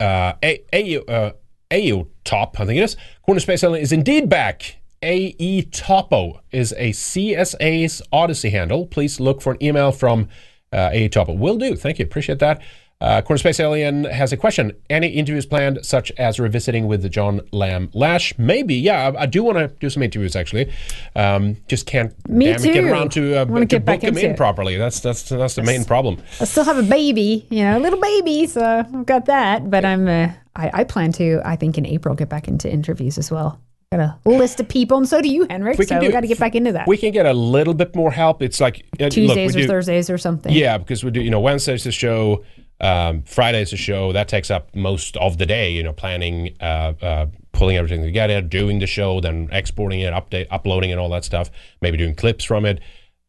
[0.00, 1.32] Uh, AU, uh,
[1.70, 2.96] AU Top, I think it is.
[3.24, 4.76] Corner Space Alien is indeed back.
[5.02, 8.86] AE Topo is a CSA's Odysee handle.
[8.86, 10.28] Please look for an email from
[10.72, 11.32] uh, AE Topo.
[11.32, 11.76] Will do.
[11.76, 12.04] Thank you.
[12.04, 12.62] Appreciate that.
[13.00, 14.70] Uh, Corner Space Alien has a question.
[14.88, 18.32] Any interviews planned, such as revisiting with the John Lamb Lash?
[18.38, 18.76] Maybe.
[18.76, 20.72] Yeah, I, I do want to do some interviews actually.
[21.16, 24.36] Um, just can't Me damn it, get around to, uh, get book them in it.
[24.36, 24.76] properly.
[24.76, 26.18] That's that's that's the main problem.
[26.40, 29.68] I still have a baby, you know, a little baby, so I've got that.
[29.68, 33.18] But I'm, uh, I, I plan to, I think in April, get back into interviews
[33.18, 33.60] as well.
[33.92, 35.78] Got a list of people, and so do you, Henrik.
[35.78, 36.88] We so can we got to get back into that.
[36.88, 38.40] We can get a little bit more help.
[38.40, 40.50] It's like uh, look, Tuesdays or do- Thursdays or something.
[40.50, 42.42] Yeah, because we do, you know, Wednesday's the show,
[42.80, 44.10] um, Friday's the show.
[44.12, 48.40] That takes up most of the day, you know, planning, uh, uh, pulling everything together,
[48.40, 51.50] doing the show, then exporting it, update, uploading and all that stuff,
[51.82, 52.80] maybe doing clips from it.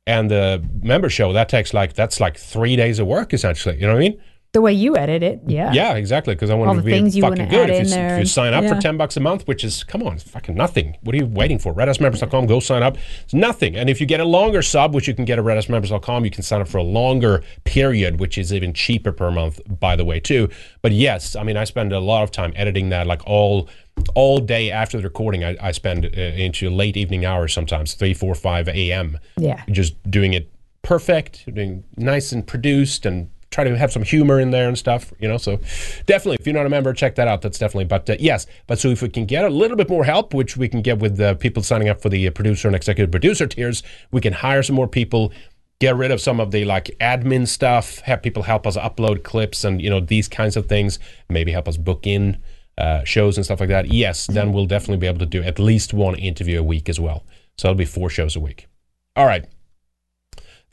[0.07, 3.76] And the member show, that takes like, that's like three days of work essentially.
[3.76, 4.22] You know what I mean?
[4.53, 5.73] The way you edit it, yeah.
[5.73, 6.35] Yeah, exactly.
[6.35, 7.71] Because I want All to be things fucking good.
[7.71, 9.63] If you, in s- there if you sign up for ten bucks a month, which
[9.63, 10.95] is come on, it's fucking nothing.
[11.01, 11.73] What are you waiting for?
[11.73, 12.95] RedIceMembers.com, go sign up.
[13.23, 13.75] It's nothing.
[13.75, 16.43] And if you get a longer sub, which you can get at RedIceMembers.com, you can
[16.43, 20.19] sign up for a longer period, which is even cheaper per month, by the way,
[20.19, 20.49] too.
[20.84, 23.67] But yes, I mean, I spend a lot of time editing that, like all
[24.13, 25.43] all day after the recording.
[25.43, 29.17] I, I spend uh, into late evening hours sometimes, three, four, five a.m.
[29.35, 29.63] Yeah.
[29.71, 30.51] Just doing it
[30.84, 35.13] perfect, doing nice and produced and try to have some humor in there and stuff.
[35.19, 35.57] You know, so
[36.05, 37.41] definitely, if you're not a member, check that out.
[37.41, 37.85] That's definitely.
[37.85, 40.57] But uh, yes, but so if we can get a little bit more help, which
[40.57, 43.47] we can get with the people signing up for the uh, producer and executive producer
[43.47, 45.31] tiers, we can hire some more people.
[45.80, 47.99] Get rid of some of the like admin stuff.
[47.99, 50.99] Have people help us upload clips and you know these kinds of things.
[51.30, 52.38] Maybe help us book in
[52.77, 53.91] uh, shows and stuff like that.
[53.91, 56.99] Yes, then we'll definitely be able to do at least one interview a week as
[56.99, 57.23] well.
[57.57, 58.67] So it'll be four shows a week.
[59.15, 59.45] All right.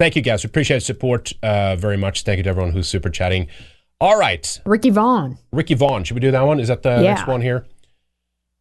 [0.01, 0.43] Thank you, guys.
[0.43, 2.23] We appreciate the support uh, very much.
[2.23, 3.49] Thank you to everyone who's super chatting.
[4.01, 4.59] All right.
[4.65, 5.37] Ricky Vaughn.
[5.53, 6.05] Ricky Vaughn.
[6.05, 6.59] Should we do that one?
[6.59, 7.03] Is that the Yeah.
[7.15, 7.67] next one here?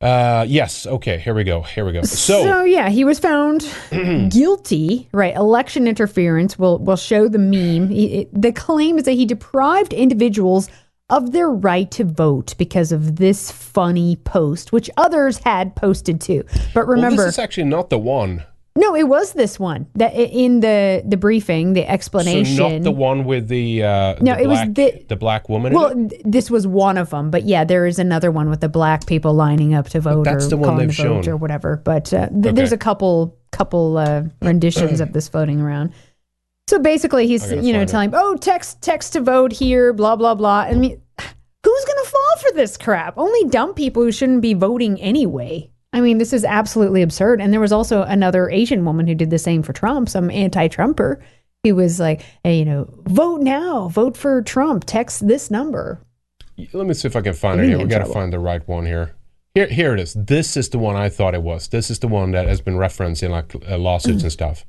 [0.02, 0.86] Uh, yes.
[0.86, 1.18] Okay.
[1.18, 1.62] Here we go.
[1.62, 2.02] Here we go.
[2.02, 3.62] So, So yeah, he was found
[4.30, 5.08] guilty.
[5.14, 6.60] Right, election interference.
[6.60, 7.88] will will show the meme.
[7.88, 10.68] He, it- the claim is that he deprived individuals
[11.10, 16.44] of their right to vote because of this funny post, which others had posted too.
[16.74, 18.44] But well, remember, this is actually not the one.
[18.80, 22.56] No, it was this one that in the the briefing, the explanation.
[22.56, 25.50] So not the one with the uh, No, the it was black, the- the black
[25.50, 25.74] woman.
[25.74, 28.62] in Well, th- this was one of them, but yeah, there is another one with
[28.62, 31.28] the black people lining up to vote that's or the one they've shown.
[31.28, 31.78] or whatever.
[31.78, 35.92] But uh, th- there's a couple couple uh, renditions of this floating around.
[36.70, 37.90] So basically, he's you know it.
[37.90, 40.60] telling, oh, text text to vote here, blah blah blah.
[40.62, 41.02] I mean,
[41.66, 43.18] who's gonna fall for this crap?
[43.18, 45.72] Only dumb people who shouldn't be voting anyway.
[45.92, 47.42] I mean, this is absolutely absurd.
[47.42, 51.22] And there was also another Asian woman who did the same for Trump, some anti-Trumper.
[51.64, 56.00] He was like, hey, you know, vote now, vote for Trump, text this number.
[56.74, 57.78] Let me see if I can find You're it here.
[57.80, 59.16] We got to find the right one here.
[59.56, 60.14] Here, here it is.
[60.14, 61.68] This is the one I thought it was.
[61.70, 64.66] This is the one that has been referenced in like uh, lawsuits and stuff,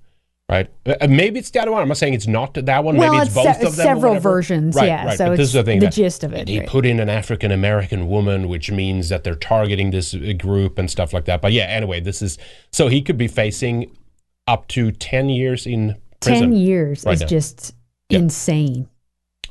[0.51, 0.69] right?
[0.85, 1.81] Uh, uh, maybe it's the other one.
[1.83, 2.97] I'm not saying it's not that one.
[2.97, 3.87] Well, maybe it's, it's both se- of them.
[3.87, 5.19] several versions, Right, yeah, Right.
[5.19, 5.81] so but this is the thing.
[5.81, 6.69] the gist of it, He right.
[6.69, 10.91] put in an African American woman, which means that they're targeting this uh, group and
[10.91, 11.41] stuff like that.
[11.41, 12.37] But yeah, anyway, this is
[12.73, 13.97] so he could be facing
[14.49, 16.51] up to ten years in prison.
[16.51, 17.27] 10 years right is now.
[17.29, 17.75] just
[18.11, 18.21] Yep.
[18.23, 18.89] insane.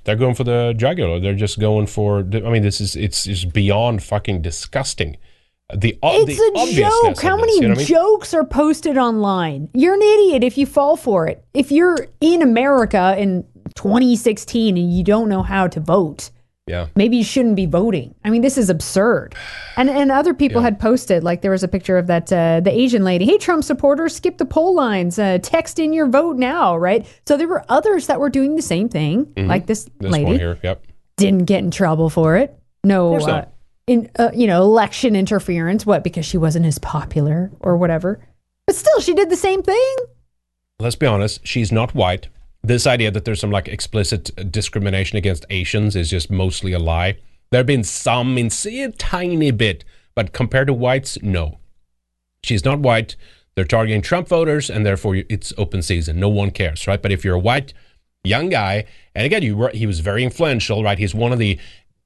[0.03, 1.19] They're going for the jugular.
[1.19, 2.19] They're just going for.
[2.19, 5.17] I mean, this is it's just beyond fucking disgusting.
[5.75, 7.11] The o- It's the a joke.
[7.17, 7.87] of How this, many you know what I mean?
[7.87, 9.69] jokes are posted online?
[9.73, 11.43] You're an idiot if you fall for it.
[11.53, 16.31] If you're in America in 2016 and you don't know how to vote,
[16.65, 16.87] Yeah.
[16.95, 18.15] maybe you shouldn't be voting.
[18.25, 19.35] I mean, this is absurd.
[19.77, 22.71] And and other people had posted like there was a picture of that uh, the
[22.71, 23.25] Asian lady.
[23.25, 25.19] Hey, Trump supporters, skip the poll lines.
[25.19, 27.05] Uh, text in your vote now, right?
[27.27, 29.47] So there were others that were doing the same thing, Mhm.
[29.47, 30.57] like this, This lady one here.
[30.63, 30.81] Yep.
[31.17, 32.55] didn't get in trouble for it.
[32.83, 33.13] No,
[33.89, 35.85] Uh, in uh, you know election interference.
[35.85, 38.25] What because she wasn't as popular or whatever.
[38.67, 39.95] But still, she did the same thing.
[40.79, 41.45] Let's be honest.
[41.45, 42.29] She's not white.
[42.61, 47.17] This idea that there's some like explicit discrimination against Asians is just mostly a lie.
[47.51, 49.83] There have been some in a tiny bit,
[50.13, 51.57] but compared to whites, no.
[52.43, 53.15] She's not white.
[53.55, 56.19] They're targeting Trump voters, and therefore it's open season.
[56.19, 57.01] No one cares, right?
[57.01, 57.73] But if you're a white
[58.23, 58.85] young guy,
[59.15, 60.99] and again, you were, he was very influential, right?
[60.99, 61.57] He's one of the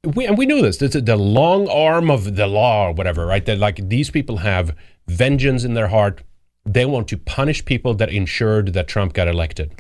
[0.03, 0.77] we, and we knew this.
[0.77, 3.45] This is the long arm of the law, or whatever, right?
[3.45, 4.75] That like these people have
[5.07, 6.23] vengeance in their heart.
[6.65, 9.71] They want to punish people that ensured that Trump got elected,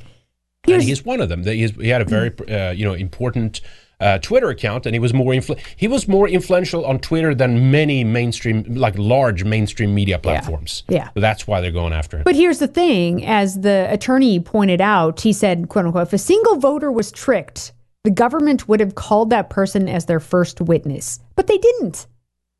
[0.67, 1.43] and he's one of them.
[1.43, 3.61] He's, he had a very uh, you know important
[3.99, 7.71] uh, Twitter account, and he was more influ- he was more influential on Twitter than
[7.71, 10.83] many mainstream, like large mainstream media platforms.
[10.87, 11.09] Yeah.
[11.13, 12.23] So that's why they're going after him.
[12.23, 16.17] But here's the thing: as the attorney pointed out, he said, "quote unquote," if a
[16.17, 17.73] single voter was tricked,
[18.03, 21.93] the government would have called that person as their first witness, but they didn't.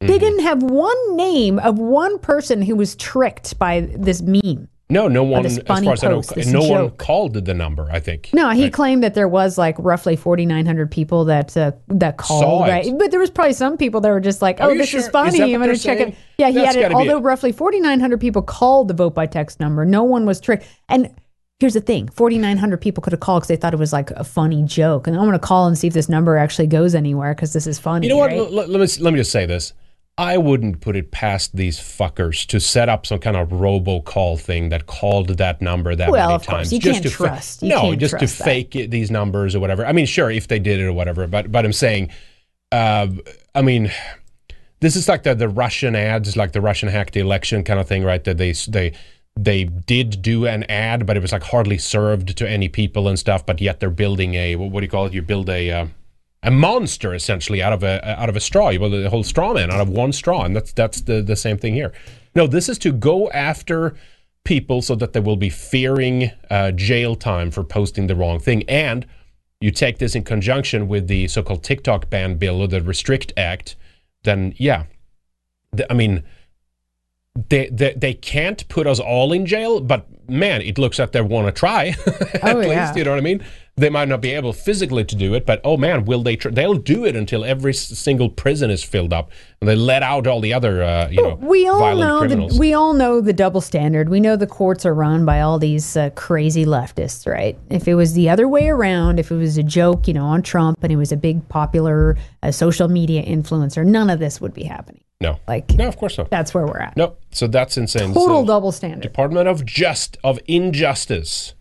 [0.02, 0.08] Mm-hmm.
[0.08, 4.70] They didn't have one name of one person who was tricked by this meme.
[4.90, 7.90] no, no one, as far as I know, post, no one called the number.
[7.92, 8.30] I think.
[8.32, 8.74] No, he Right.
[8.74, 12.86] claimed that there was like roughly 4,900 people that uh, that called, right?
[12.98, 15.00] But there was probably some people that were just like, "Oh, this sure?
[15.00, 15.40] is Is funny.
[15.40, 16.94] that I'm going to check it." Yeah, he That's had it.
[16.94, 17.22] Although it.
[17.22, 20.66] roughly 4,900 people called the vote by text number, no one was tricked.
[20.90, 21.14] And
[21.60, 24.24] here's the thing: 4,900 people could have called because they thought it was like a
[24.24, 25.08] funny joke.
[25.08, 27.68] And I'm going to call and see if this number actually goes anywhere because this
[27.68, 28.08] is funny.
[28.08, 28.32] You know what?
[28.32, 28.52] right?
[28.52, 29.74] Let, me let me just say this.
[30.16, 34.70] I wouldn't put it past these fuckers to set up some kind of robocall thing
[34.70, 36.74] that called that number that Well, many of course, times.
[36.74, 38.44] you just can't to fa- trust- you no, just to trust that.
[38.44, 39.84] fake it, these numbers or whatever.
[39.86, 42.12] I mean, sure, if they did it or whatever, but but I'm saying,
[42.72, 43.08] uh,
[43.56, 43.92] I mean,
[44.82, 47.88] this is like the the Russian ads, like the Russian hacked the election kind of
[47.88, 48.24] thing, right?
[48.24, 48.94] That they they
[49.36, 53.18] they did do an ad, but it was like hardly served to any people and
[53.18, 53.46] stuff.
[53.46, 55.14] But yet they're building a what, do you call it?
[55.14, 55.88] You build a uh,
[56.44, 58.70] a monster essentially out of a out of a straw.
[58.70, 61.36] You build a whole straw man out of one straw, and that's that's the the
[61.36, 61.94] same thing here.
[62.36, 63.96] No, this is to go after
[64.44, 68.64] people so that they will be fearing uh, jail time for posting the wrong thing,
[68.70, 69.06] and
[69.62, 73.78] you take this in conjunction with the so-called TikTok ban bill or the Restrict Act,
[74.24, 74.84] then yeah,
[75.72, 76.24] the, I mean,
[77.50, 81.22] they, they they can't put us all in jail, but man, it looks like they
[81.22, 81.88] want to try.
[82.36, 82.96] At Oh, least, yeah.
[82.96, 83.44] you know what I mean?
[83.76, 86.36] They might not be able physically to do it, but oh man, will they?
[86.36, 90.28] Tr- they'll do it until every single prison is filled up, and they let out
[90.28, 92.54] all the other, uh, you know, we all violent know criminals.
[92.54, 94.10] the, we all know the double standard.
[94.10, 97.58] We know the courts are run by all these uh, crazy leftists, right?
[97.72, 100.44] If it was the other way around, if it was a joke, you know, on
[100.44, 104.54] Trump and he was a big popular uh, social media influencer, none of this would
[104.54, 105.02] be happening.
[105.24, 106.30] No, Like no, of course not.
[106.30, 106.96] that's where we're at.
[106.96, 108.14] No, so that's insane.
[108.14, 109.02] Total So- double standard.
[109.02, 111.54] Department of Just of Injustice.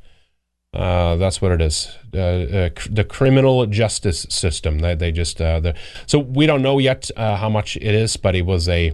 [0.75, 1.97] Uh, that's what it is.
[2.15, 4.79] Uh, uh, cr- the criminal justice system.
[4.79, 5.75] They, they just uh, the
[6.07, 8.93] so we don't know yet uh, how much it is, but it was a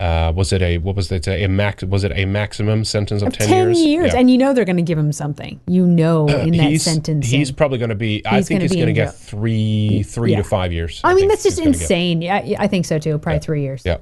[0.00, 3.32] uh, was it a what was it a max was it a maximum sentence of
[3.32, 4.18] ten years, Yeah.
[4.18, 5.60] and you know they're going to give him something.
[5.66, 7.26] You know, in that sentence.
[7.28, 8.22] he's probably going to be.
[8.26, 10.38] I think he's going to get three three Yeah.
[10.38, 11.00] to five years.
[11.04, 12.22] I mean, that's just insane.
[12.22, 13.18] Yeah, yeah, I think so too.
[13.18, 13.82] Probably three years.
[13.84, 13.98] Yeah.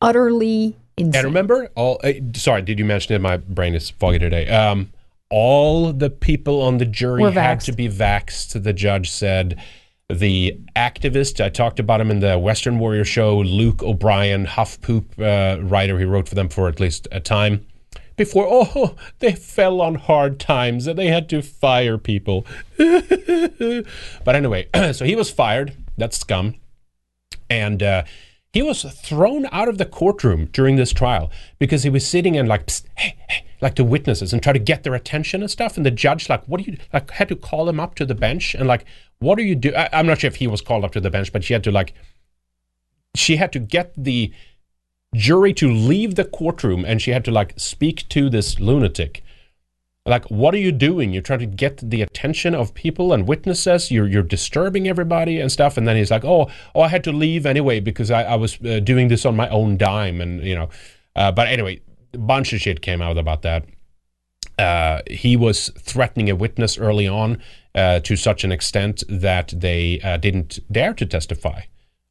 [0.00, 1.14] Utterly insane.
[1.16, 3.20] And remember, all uh, sorry, did you mention it?
[3.20, 4.48] My brain is foggy today.
[4.48, 4.92] Um,
[5.30, 7.64] all the people on the jury Were had vaxxed.
[7.66, 8.62] to be vaxxed.
[8.62, 9.60] The judge said.
[10.08, 15.12] The activist, I talked about him in the Western Warrior show, Luke O'Brien, Huff Poop
[15.18, 15.98] uh, writer.
[15.98, 17.66] He wrote for them for at least a time
[18.16, 18.46] before.
[18.48, 22.46] Oh, they fell on hard times and they had to fire people.
[22.78, 25.74] but anyway, so he was fired.
[25.98, 26.54] That's scum
[27.50, 28.04] and uh,
[28.52, 32.48] he was thrown out of the courtroom during this trial because he was sitting and
[32.48, 35.76] like, hey, hey, like the witnesses and try to get their attention and stuff.
[35.76, 38.14] And the judge, like, what do you like, had to call him up to the
[38.14, 38.86] bench and like,
[39.18, 39.74] what are you do?
[39.74, 41.64] I, I'm not sure if he was called up to the bench, but she had
[41.64, 41.92] to like,
[43.14, 44.32] she had to get the
[45.14, 49.22] jury to leave the courtroom and she had to like speak to this lunatic
[50.06, 53.90] like what are you doing you're trying to get the attention of people and witnesses
[53.90, 57.12] you're you're disturbing everybody and stuff and then he's like oh oh i had to
[57.12, 60.54] leave anyway because i, I was uh, doing this on my own dime and you
[60.54, 60.68] know
[61.16, 61.80] uh, but anyway
[62.14, 63.64] a bunch of shit came out about that
[64.58, 67.40] uh, he was threatening a witness early on
[67.74, 71.62] uh, to such an extent that they uh, didn't dare to testify.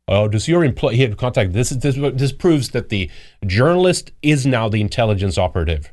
[0.07, 0.95] Oh, does your employee?
[0.95, 1.51] He had contact.
[1.51, 3.11] This is this, this proves that the
[3.45, 5.91] journalist is now the intelligence operative.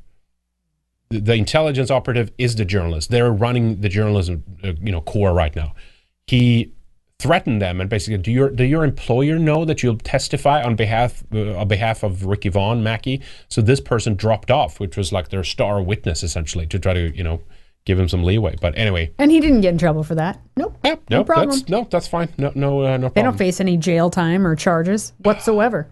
[1.11, 3.11] The, intelligence operative is the journalist.
[3.11, 5.75] They're running the journalism, uh, you know, core right now.
[6.27, 6.73] He
[7.21, 11.23] threatened them and basically, do your do your employer know that you'll testify on behalf
[11.33, 13.21] uh, on behalf of Ricky Vaughn Mackey?
[13.49, 17.15] So this person dropped off, which was like their star witness essentially to try to
[17.17, 17.41] you know
[17.85, 18.57] give him some leeway.
[18.61, 20.41] But anyway, And he didn't get in trouble for that.
[20.57, 20.77] Nope.
[20.83, 21.51] no, no problem.
[21.51, 22.29] that's no, that's fine.
[22.39, 23.13] No, no, uh, no Problem.
[23.15, 25.91] They don't face any jail time or charges whatsoever.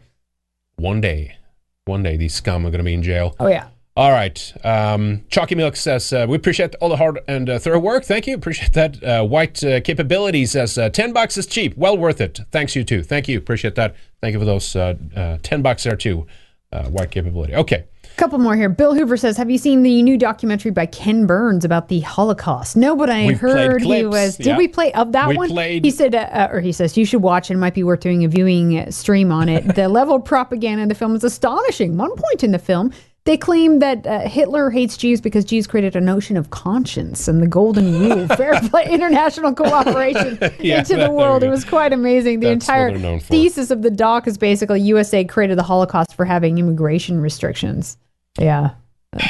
[0.76, 1.36] one day,
[1.84, 3.36] one day, these scum are going to be in jail.
[3.38, 3.68] Oh yeah.
[3.94, 4.54] All right.
[4.64, 8.04] Um, Chalky Milk says, uh, we appreciate all the hard and uh, thorough work.
[8.04, 8.34] Thank you.
[8.34, 9.02] Appreciate that.
[9.04, 11.76] Uh, White uh, Capability says, uh, 10 bucks is cheap.
[11.76, 12.40] Well worth it.
[12.50, 13.02] Thanks, you too.
[13.02, 13.36] Thank you.
[13.36, 13.94] Appreciate that.
[14.22, 16.26] Thank you for those uh, uh, 10 bucks there too.
[16.72, 17.54] Uh, White Capability.
[17.54, 17.84] Okay.
[18.16, 18.70] couple more here.
[18.70, 22.76] Bill Hoover says, "Have you seen the new documentary by Ken Burns about the Holocaust?"
[22.78, 24.38] No, but I We've heard he was.
[24.38, 24.56] Did yeah.
[24.56, 25.50] we play of that We one?
[25.50, 27.54] played- He said, uh, or he says, you should watch it.
[27.54, 29.74] It might be worth doing a viewing stream on it.
[29.74, 31.98] the level of propaganda in the film is astonishing.
[31.98, 32.90] One point in the film.
[33.24, 37.40] They claim that uh, Hitler hates Jews because Jews created a notion of conscience and
[37.40, 41.44] the golden rule, fair play, international cooperation Yeah, into the world.
[41.44, 42.40] It was quite amazing.
[42.40, 43.26] The That's entire they're known for.
[43.26, 47.96] thesis of the doc is basically USA created the Holocaust for having immigration restrictions.
[48.40, 48.70] Yeah.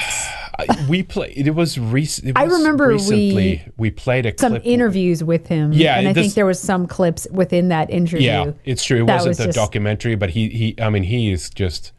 [0.89, 5.25] We played, it was, rec- it I remember we- recently, we, played a Some interviews
[5.25, 5.73] with him.
[5.73, 8.27] Yeah, And I this- think there was some clips within that interview.
[8.27, 8.99] Yeah, it's true.
[8.99, 11.93] It wasn't was a just- documentary, but he, he, I mean, he is just,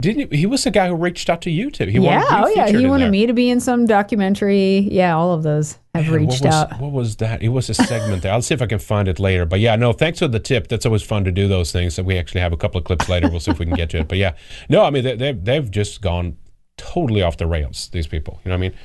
[0.00, 1.86] didn't he, he was the guy who reached out to you too.
[1.86, 2.78] He yeah, wanted to be oh yeah.
[2.78, 3.10] He wanted there.
[3.10, 4.88] me to be in some documentary.
[4.92, 6.80] Yeah, all of those have Man, reached what was, out.
[6.80, 7.42] What was that?
[7.42, 8.32] It was a segment there.
[8.32, 9.44] I'll see if I can find it later.
[9.44, 10.68] But yeah, no, thanks for the tip.
[10.68, 11.94] That's always fun to do those things.
[11.94, 13.28] So we actually have a couple of clips later.
[13.28, 14.08] We'll see if we can get to it.
[14.08, 14.34] But yeah,
[14.68, 16.36] no, I mean they, they've they've just gone
[16.76, 17.88] totally off the rails.
[17.92, 18.78] These people, you know what I mean?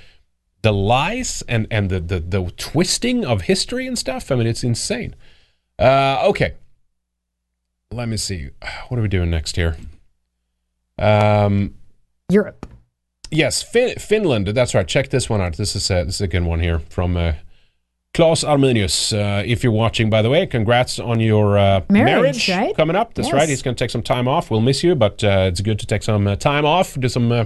[0.64, 4.32] The lies and and the the, the twisting of history and stuff.
[4.32, 5.14] I mean, it's insane.
[5.78, 6.56] Uh, okay,
[7.92, 8.50] let me see.
[8.88, 9.78] What are we doing next here?
[11.04, 11.74] Um,
[12.30, 12.66] Europe.
[13.32, 14.48] Yes, fin- Finland.
[14.48, 14.88] That's right.
[14.88, 15.58] Check this one out.
[15.58, 17.34] This is a, this is a good one here from uh,
[18.14, 19.12] Klaus Arminius.
[19.12, 22.76] Uh, if you're watching, by the way, congrats on your uh, Marriage, right?
[22.78, 23.16] coming up.
[23.16, 23.34] That's Yes.
[23.34, 23.50] right.
[23.50, 24.52] He's going to take some time off.
[24.52, 27.32] We'll miss you, but uh, it's good to take some uh, time off, do some
[27.32, 27.46] uh,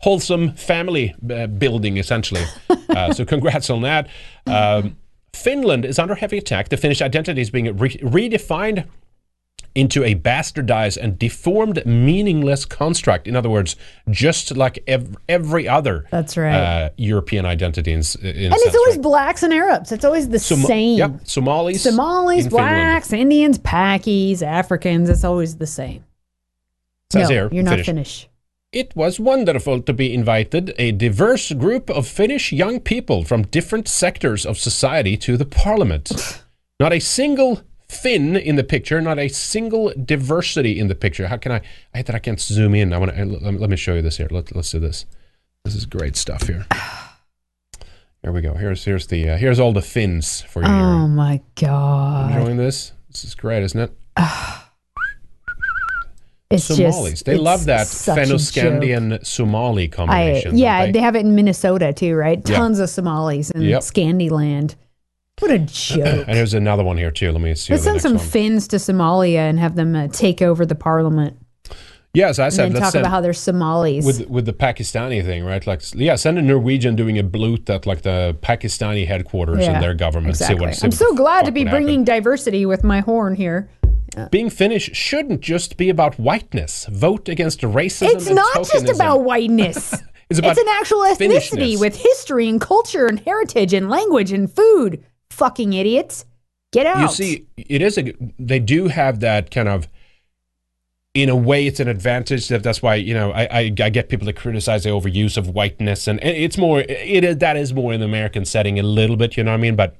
[0.00, 2.42] wholesome family uh, building, essentially.
[2.90, 4.08] uh, so, congrats on that.
[4.46, 4.96] Um,
[5.34, 6.68] Finland is under heavy attack.
[6.68, 8.86] The Finnish identity is being re- redefined
[9.74, 13.26] into a bastardized and deformed, meaningless construct.
[13.26, 13.76] In other words,
[14.10, 16.54] just like ev- every other That's right.
[16.54, 17.92] uh, European identity.
[17.92, 19.02] In, in and it's always right?
[19.02, 19.92] blacks and Arabs.
[19.92, 20.98] It's always the Som- same.
[20.98, 21.82] Yep, Somalis.
[21.82, 22.68] Somalis, in Finland.
[22.68, 25.08] blacks, Indians, Pakis, Africans.
[25.08, 26.04] It's always the same.
[27.10, 27.80] Says no, here, you're not.
[27.80, 28.28] Finnish.
[28.70, 33.88] It was wonderful to be invited, a diverse group of Finnish young people from different
[33.88, 36.42] sectors of society to the parliament.
[36.80, 41.26] Not a single Finn in the picture, not a single diversity in the picture.
[41.28, 41.56] How can I?
[41.94, 42.92] I hate that I can't zoom in.
[42.92, 43.24] I want to.
[43.24, 44.28] Let, me show you this here.
[44.30, 45.06] Let, let's do this.
[45.64, 46.66] This is great stuff here.
[48.22, 48.54] Here we go.
[48.54, 50.68] Here's here's the uh, here's all the fins for you.
[50.68, 52.34] Oh my god.
[52.34, 52.92] Enjoying this?
[53.10, 53.92] This is great, isn't it?
[56.50, 57.10] It's Somalis.
[57.10, 60.56] just they love that Fennoscandian Somali I, combination.
[60.56, 61.00] yeah, don't they?
[61.00, 62.42] have it in Minnesota too, right?
[62.42, 63.82] Tons of Somalis in Yep.
[63.82, 64.74] Scandyland.
[65.40, 66.24] What a joke.
[66.26, 67.30] and here's another one here too.
[67.32, 67.72] Let me see.
[67.72, 68.24] Let's send some one.
[68.24, 71.36] Finns to Somalia and have them uh, take over the parliament.
[72.14, 74.04] Yes, I and said then let's talk send- about how they're Somalis.
[74.04, 75.64] with with the Pakistani thing, right?
[75.66, 79.80] Like, yeah, send a Norwegian doing a bloot at like the Pakistani headquarters Yeah, in
[79.80, 80.30] their government.
[80.30, 80.56] Exactly.
[80.56, 82.04] See what, see I'm so glad to be bringing happen.
[82.04, 83.68] diversity with my horn here.
[84.32, 86.86] Being Finnish shouldn't just be about whiteness.
[86.90, 88.14] Vote against racism.
[88.14, 89.94] It's and not just about whiteness.
[90.30, 94.52] It's about it's an actual ethnicity with history and culture and heritage and language and
[94.52, 95.02] food.
[95.38, 96.24] Fucking idiots.
[96.72, 97.00] Get out.
[97.00, 98.12] You see, it is a.
[98.38, 99.88] They do have that kind of.
[101.14, 102.48] In a way, it's an advantage.
[102.48, 105.48] That that's why you know I, I, I get people to criticize the overuse of
[105.48, 109.16] whiteness, and it's more it is that is more in the American setting a little
[109.16, 109.36] bit.
[109.36, 109.76] You know what I mean?
[109.76, 109.96] But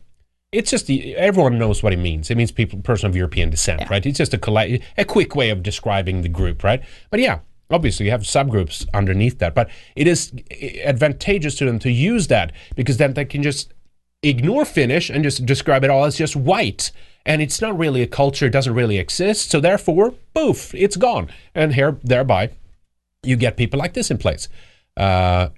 [0.52, 2.30] it's just the, everyone knows what it means.
[2.30, 4.04] It means people person of European descent, right?
[4.04, 6.82] It's just a a quick way of describing the group, right?
[7.10, 7.40] But yeah,
[7.70, 10.32] obviously you have subgroups underneath that, but it is
[10.84, 13.72] advantageous to them to use that because then they can just
[14.22, 16.90] ignore Finnish and just describe it all as just white.
[17.26, 19.50] And it's not really a culture, it doesn't really exist.
[19.50, 21.28] So therefore, poof, it's gone.
[21.54, 22.52] And here, thereby,
[23.22, 24.48] you get people like this in place.
[24.96, 25.48] Uh,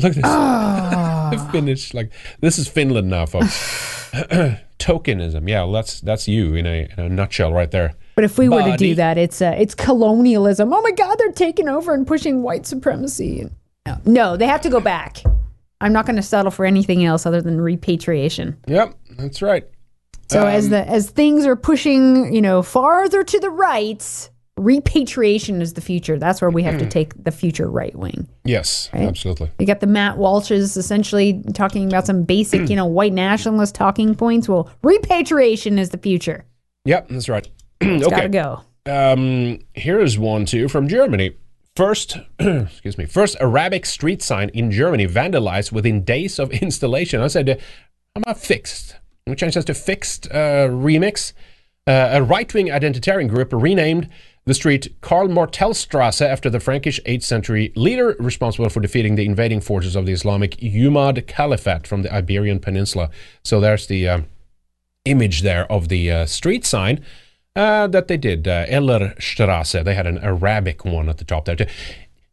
[0.00, 1.42] look at this.
[1.52, 4.10] Finnish, like this is Finland now, folks.
[4.78, 7.94] Tokenism, yeah, well, that's that's you in a, in a nutshell, right there.
[8.14, 10.72] But if we were to do that, it's uh, it's colonialism.
[10.72, 13.48] Oh my God, they're taking over and pushing white supremacy.
[13.86, 15.22] No, no they have to go back.
[15.82, 18.56] I'm not going to settle for anything else other than repatriation.
[18.68, 19.64] Yep, that's right.
[20.30, 25.60] So as Um, the as things are pushing, you know, farther to the right, repatriation
[25.60, 26.18] is the future.
[26.18, 28.28] That's where we have to take the future right wing.
[28.44, 29.02] Yes, Right.
[29.08, 29.50] absolutely.
[29.58, 34.14] You got the Matt Walshes essentially talking about some basic, you know, white nationalist talking
[34.14, 34.48] points.
[34.48, 36.44] Well, repatriation is the future.
[36.84, 37.48] Yep, that's right.
[37.82, 38.08] Okay.
[38.08, 38.60] gotta go.
[38.86, 41.32] Um, here's one too from Germany.
[41.74, 47.20] First, excuse me, first Arabic street sign in Germany vandalized within days of installation.
[47.20, 47.54] I said, uh,
[48.14, 48.96] how about fixed?
[49.26, 51.32] We change that to fixed uh, remix.
[51.86, 54.08] Uh, a right-wing identitarian group renamed
[54.44, 59.60] the street Karl Martellstrasse after the Frankish 8th century leader responsible for defeating the invading
[59.60, 63.10] forces of the Islamic Umayyad Caliphate from the Iberian Peninsula.
[63.44, 64.26] So there's the um,
[65.04, 67.04] image there of the uh, street sign
[67.56, 68.48] uh, that they did.
[68.48, 69.84] Uh, Ellerstrasse.
[69.84, 71.66] They had an Arabic one at the top there too.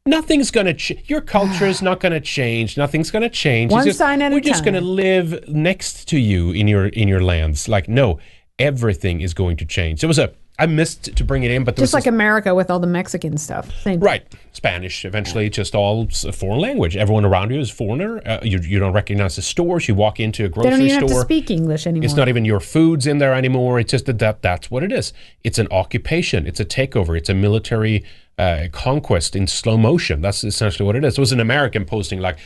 [0.06, 0.74] Nothing's gonna.
[0.74, 2.78] Ch- your culture is not gonna change.
[2.78, 3.72] Nothing's gonna change.
[3.72, 7.08] One just- sign at a We're just gonna live next to you in your in
[7.08, 7.68] your lands.
[7.68, 8.20] Like no,
[8.58, 10.02] everything is going to change.
[10.02, 10.32] There was a.
[10.60, 12.88] I missed to bring it in, but there Just was like America with all the
[12.88, 13.74] Mexican stuff.
[13.82, 14.02] Same.
[14.02, 14.26] Right.
[14.52, 16.98] Spanish, eventually, just all foreign language.
[16.98, 18.22] Everyone around you is foreigner.
[18.26, 19.88] Uh, you, you don't recognize the stores.
[19.88, 21.20] You walk into a grocery They don't even store.
[21.20, 22.06] have to speak English anymore.
[22.06, 23.80] It's not even your foods in there anymore.
[23.80, 25.14] It's just that, that that's what it is.
[25.46, 26.46] It's an occupation.
[26.46, 27.18] It's a takeover.
[27.18, 28.04] It's a military
[28.38, 30.20] uh, conquest in slow motion.
[30.22, 31.18] That's essentially what it is.
[31.18, 32.38] It was an American posting like,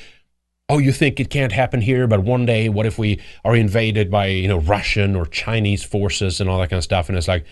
[0.70, 4.12] "Oh, you think it can't happen here, but one day, what if we are invaded
[4.12, 7.28] by you know Russian or Chinese forces and all that kind of stuff?" And it's
[7.28, 7.46] like,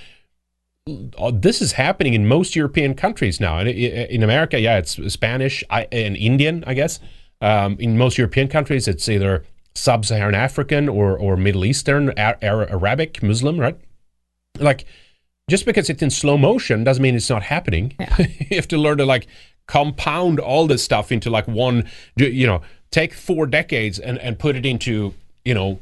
[0.88, 3.60] Uh, this is happening in most European countries now.
[3.60, 7.00] And i- i- in America, yeah, it's Spanish and Indian, I guess.
[7.40, 9.44] Um, in most European countries, it's either
[9.76, 13.78] sub-Saharan African or or Middle Eastern, Ar- Ar- Arabic, Muslim, right?
[14.60, 14.86] Like,
[15.50, 17.94] just because it's in slow motion doesn't mean it's not happening.
[18.50, 19.28] you have to learn to like
[19.68, 21.90] compound all this stuff into like one.
[22.16, 25.14] You know, take four decades and and put it into
[25.46, 25.80] you know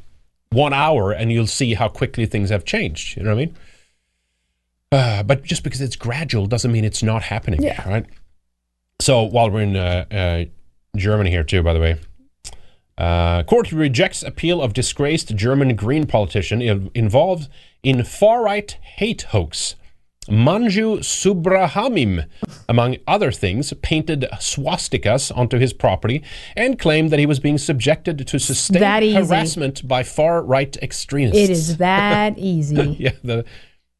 [0.51, 3.15] one hour, and you'll see how quickly things have changed.
[3.17, 3.55] You know what I mean?
[4.91, 7.61] Uh, but just because it's gradual doesn't mean it's not happening.
[7.61, 7.87] Yeah.
[7.87, 8.05] Right.
[8.99, 10.45] So while we're in uh, uh,
[10.97, 11.97] Germany here too, by the way,
[12.97, 17.49] uh, court rejects appeal of disgraced German Green politician involved
[17.81, 19.75] in far-right hate hoax.
[20.27, 22.27] Manju Subrahamim,
[22.67, 26.21] among other things, painted swastikas onto his property
[26.55, 31.37] and claimed that he was being subjected to sustained harassment by far-right extremists.
[31.37, 32.97] It is that easy.
[32.99, 33.45] yeah, the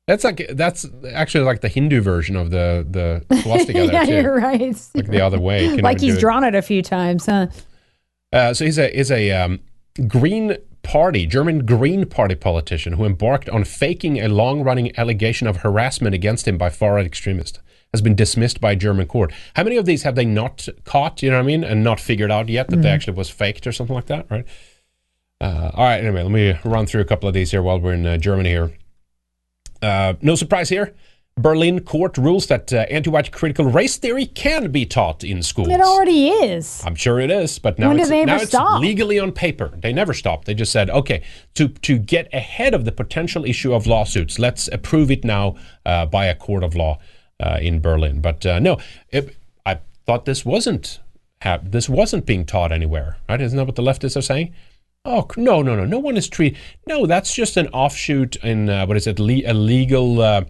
[0.10, 4.76] that's like that's actually like the Hindu version of the the swastika yeah, you're right.
[4.96, 5.78] Like the other way.
[5.82, 6.20] Like he's it.
[6.20, 7.48] drawn it a few times, huh?
[8.34, 9.60] Uh, so he's a is a um,
[10.08, 15.58] Green Party German Green Party politician who embarked on faking a long running allegation of
[15.58, 17.60] harassment against him by far right extremists.
[17.94, 19.32] has been dismissed by a German court.
[19.56, 21.22] How many of these have they not caught?
[21.24, 22.94] You know what I mean, and not figured out yet that they Mhm.
[22.96, 24.46] actually was faked or something like that, right?
[25.42, 26.04] Uh, all right.
[26.04, 28.50] Anyway, let me run through a couple of these here while we're in uh, Germany
[28.50, 28.72] here.
[29.82, 30.94] Uh, no surprise here.
[31.38, 35.70] Berlin court rules that uh, anti-white critical race theory can be taught in schools.
[35.70, 36.84] It already is.
[36.86, 39.72] I'm sure it is, but now it's, now it's legally on paper.
[39.78, 40.46] They never stopped.
[40.46, 41.24] They just said, okay,
[41.56, 46.06] to to get ahead of the potential issue of lawsuits, let's approve it now uh,
[46.06, 47.00] by a court of law
[47.40, 48.20] uh, in Berlin.
[48.20, 48.78] But uh, no,
[49.10, 51.00] it, I thought this wasn't
[51.42, 53.16] ha- this wasn't being taught anywhere.
[53.30, 53.40] Right?
[53.40, 54.54] Isn't that what the leftists are saying?
[55.06, 55.86] Oh no, no, no!
[55.86, 56.60] No one is treated.
[56.88, 59.20] No, that's just an offshoot in uh, what is it?
[59.20, 60.22] Le- a legal.
[60.22, 60.44] Uh,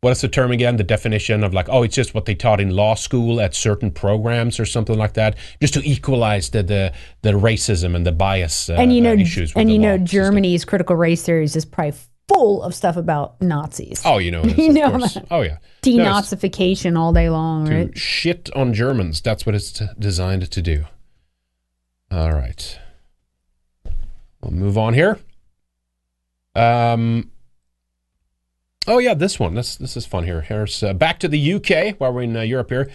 [0.00, 0.76] what is the term again?
[0.76, 3.90] The definition of like, oh, it's just what they taught in law school at certain
[3.90, 6.92] programs or something like that, just to equalize the the,
[7.22, 9.52] the racism and the bias uh, and you know, uh, issues.
[9.54, 11.98] And you know, Germany's critical race theories is probably
[12.28, 14.02] full of stuff about Nazis.
[14.04, 17.98] Oh, you know, is, you know Oh yeah, No, Denazification all day long, to right?
[17.98, 19.20] shit on Germans.
[19.20, 20.84] That's what it's designed to do.
[22.10, 22.78] All right,
[24.40, 25.18] we'll move on here.
[26.54, 27.30] Um.
[28.86, 29.54] Oh yeah, this one.
[29.54, 30.40] This this is fun here.
[30.40, 32.90] Here's uh, back to the UK, while we're in uh, Europe here.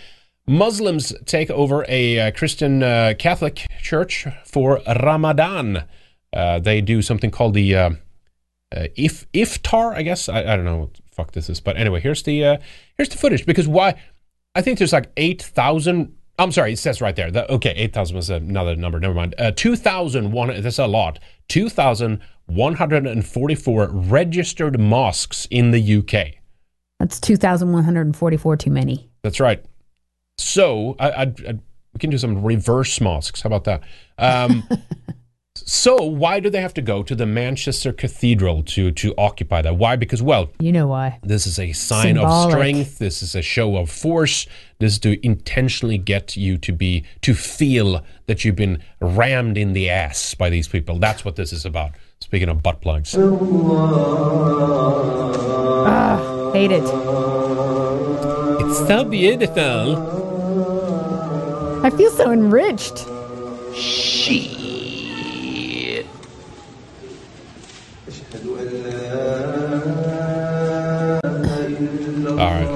[0.47, 5.85] Muslims take over a uh, Christian uh, Catholic church for Ramadan.
[6.33, 7.89] Uh, they do something called the uh,
[8.71, 9.95] if iftar.
[9.95, 12.59] I guess I, I don't know what fuck this is, but anyway, here's the
[12.97, 13.45] here's the footage.
[13.45, 13.95] Because why?
[14.53, 16.15] I think there's like eight thousand.
[16.37, 17.31] I'm sorry, it says right there.
[17.31, 18.99] That, okay, eight thousand was another number.
[18.99, 19.35] Never mind.
[19.37, 20.61] Uh, two thousand one.
[20.61, 21.19] That's a lot.
[21.47, 26.41] Two thousand one hundred and forty-four registered mosques in the UK.
[26.99, 29.09] That's 2,144 too many.
[29.21, 29.63] That's right.
[30.37, 31.59] So I, I, I
[31.93, 33.41] we can do some reverse mosques.
[33.41, 33.83] How about that?
[34.17, 34.67] Um,
[35.57, 39.77] so why do they have to go to the Manchester Cathedral to to occupy that?
[39.77, 39.95] Why?
[39.95, 41.19] Because well, You know why.
[41.23, 42.97] this is a sign of strength.
[42.99, 44.47] This is a show of force.
[44.79, 49.71] This is to intentionally get you to be to feel that you've been rammed in
[49.73, 50.99] the ass by these people.
[50.99, 51.91] That's what this is about.
[52.19, 53.15] Speaking of butt plugs.
[55.87, 56.83] Ah, hate it.
[58.65, 59.95] It's so beautiful.
[61.85, 63.05] I feel so enriched.
[63.75, 64.51] Shit.
[72.39, 72.67] All right.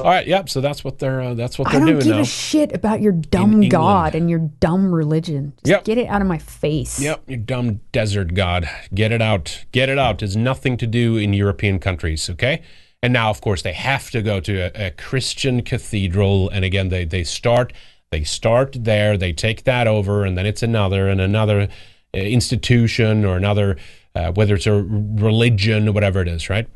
[0.00, 0.26] All right.
[0.26, 0.48] Yep.
[0.48, 2.20] So that's what they're uh, that's what I they're don't doing give now.
[2.22, 3.70] a shit about your dumb England.
[3.70, 5.52] God and your dumb religion.
[5.58, 5.84] Just Yep.
[5.84, 6.98] get it out of my face.
[7.00, 8.68] Yep, you dumb desert god.
[8.94, 9.64] Get it out.
[9.72, 10.22] Get it out.
[10.22, 12.62] It's nothing to do in European countries, okay?
[13.02, 16.48] And now, of course, they have to go to a, a Christian cathedral.
[16.50, 17.72] And again, they, they start
[18.10, 21.68] they start there, they take that over, and then it's another and another
[22.12, 23.76] uh, institution or another,
[24.16, 26.66] uh, whether it's a religion or whatever it is, right?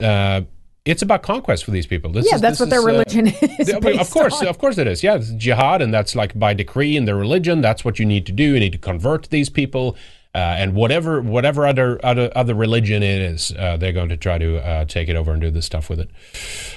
[0.00, 0.40] Uh,
[0.84, 2.10] it's about conquest for these people.
[2.10, 3.26] This yeah, is- that's what their is, uh, religion
[3.58, 3.68] is.
[3.68, 4.46] yeah, of course, on.
[4.48, 5.02] of course it is.
[5.02, 7.60] Yeah, it's jihad, and that's like by decree in their religion.
[7.60, 8.44] That's what you need to do.
[8.54, 9.96] You need to convert these people,
[10.34, 14.38] uh, and whatever whatever other other other religion it is, uh, they're going to try
[14.38, 16.10] to uh, take it over and do this stuff with it.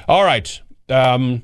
[0.08, 0.60] All right.
[0.90, 1.44] Um,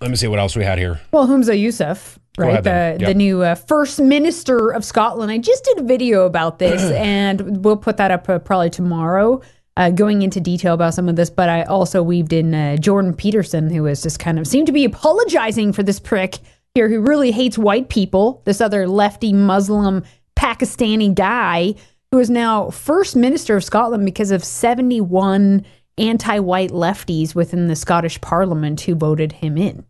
[0.00, 1.00] let me see what else we had here.
[1.10, 2.62] Well, Humza Yousaf, right?
[2.62, 3.08] The Yep.
[3.08, 5.32] the new uh, first minister of Scotland.
[5.32, 9.40] I just did a video about this, and we'll put that up uh, probably tomorrow,
[9.76, 11.30] uh, going into detail about some of this.
[11.30, 14.72] But I also weaved in uh, Jordan Peterson, who has just kind of seemed to
[14.72, 16.38] be apologizing for this prick
[16.74, 18.42] here, who really hates white people.
[18.44, 20.04] This other lefty Muslim
[20.36, 21.74] Pakistani guy
[22.12, 25.64] who is now first minister of Scotland because of seventy one
[25.98, 29.84] anti-white lefties within the Scottish Parliament who voted him in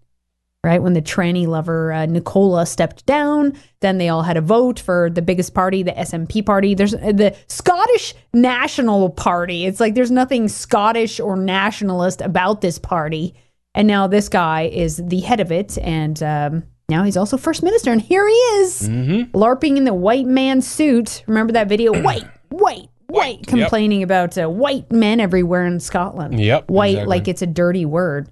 [0.66, 0.82] right?
[0.82, 5.08] When the tranny lover uh, Nicola stepped down, then they all had a vote for
[5.08, 6.74] the biggest party, the SNP party.
[6.74, 9.64] There's uh, the Scottish National Party.
[9.64, 13.34] It's like there's nothing Scottish or nationalist about this party.
[13.76, 15.78] And now this guy is the head of it.
[15.78, 17.92] And um, now he's also first minister.
[17.92, 19.36] And here he is, Mm-hmm.
[19.36, 21.22] LARPing in the white man suit.
[21.28, 21.92] Remember that video?
[22.02, 26.40] White, white, white, complaining about uh, white men everywhere in Scotland.
[26.40, 27.08] Yep, White, exactly.
[27.08, 28.28] like it's a dirty word.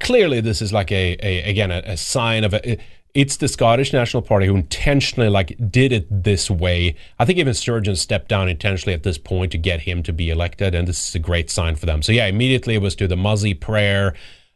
[0.00, 2.78] Clearly, this is like a, a again a, a sign of a.
[3.14, 6.94] It's the Scottish National Party who intentionally like did it this way.
[7.18, 10.30] I think even Sturgeon stepped down intentionally at this point to get him to be
[10.30, 12.02] elected, and this is a great sign for them.
[12.02, 14.14] So yeah, immediately it was to the Muzzy prayer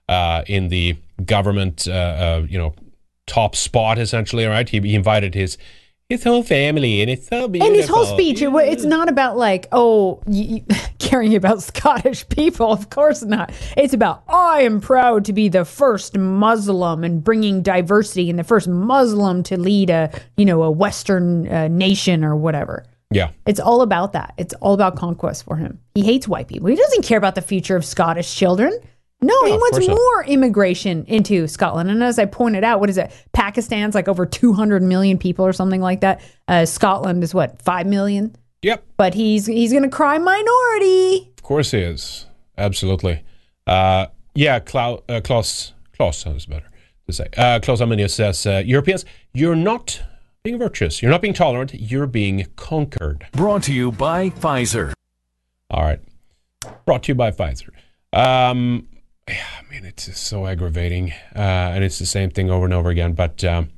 [0.09, 2.75] uh, in the government, uh, uh, you know,
[3.27, 4.45] top spot essentially.
[4.45, 5.57] Right, he, he invited his
[6.13, 7.73] his whole family, and it's so beautiful.
[7.73, 12.29] And his whole speech, it, it's not about like, oh, y y- caring about Scottish
[12.29, 12.71] people.
[12.71, 13.53] Of course not.
[13.77, 18.45] It's about, I am proud to be the first Muslim and bringing diversity and the
[18.45, 22.85] first Muslim to lead a, you know, a Western uh, nation or whatever.
[23.11, 23.31] Yeah.
[23.47, 24.35] It's all about that.
[24.39, 25.79] It's all about conquest for him.
[25.95, 26.69] He hates white people.
[26.69, 28.73] He doesn't care about the future of Scottish children.
[29.23, 29.95] No, he Yeah, of wants course not.
[29.97, 31.91] more immigration into Scotland.
[31.91, 33.13] And as I pointed out, what is it?
[33.33, 36.21] Pakistan's like over 200 million people or something like that.
[36.49, 38.35] Uh, Scotland is what, 5 million?
[38.63, 38.85] Yep.
[38.97, 41.31] But he's he's going to cry minority.
[41.37, 42.27] Of course he is.
[42.59, 43.25] Absolutely.
[43.67, 46.67] Uh, yeah, Clau- uh, Klaus, Klaus sounds better
[47.07, 47.27] to say.
[47.37, 49.05] Uh, Klaus Arminius says, uh, Europeans,
[49.35, 50.01] you're not
[50.45, 51.03] being virtuous.
[51.03, 51.75] You're not being tolerant.
[51.75, 53.27] You're being conquered.
[53.33, 54.93] Brought to you by Pfizer.
[55.71, 56.01] All right.
[56.85, 57.71] Brought to you by Pfizer.
[58.13, 58.87] Um,
[59.33, 61.13] yeah, I mean, it's just so aggravating.
[61.35, 61.39] Uh,
[61.75, 63.13] and it's the same thing over and over again.
[63.15, 63.71] But um,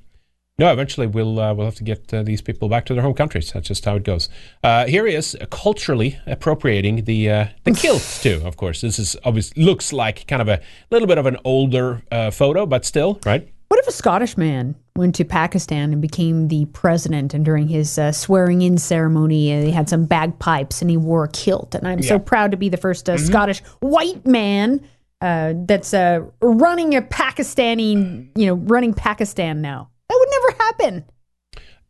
[0.58, 3.14] no, eventually we'll uh, we'll have to get uh, these people back to their home
[3.14, 3.52] countries.
[3.52, 4.28] That's just how it goes.
[4.62, 8.40] Uh, here he is, culturally appropriating the uh, the kilt too.
[8.44, 10.60] Of course, this is obviously looks like kind of a
[10.90, 13.48] little bit of an older uh, photo, but still, right?
[13.68, 17.98] What if a Scottish man went to Pakistan and became the president, and during his
[17.98, 21.74] uh, swearing-in ceremony, uh, he had some bagpipes and he wore a kilt?
[21.74, 23.26] And I'm so proud to be the first uh, Mhm.
[23.26, 24.86] Scottish white man
[25.20, 29.90] uh, that's uh, running a Pakistani, you know, running Pakistan now.
[30.08, 31.04] That would never happen.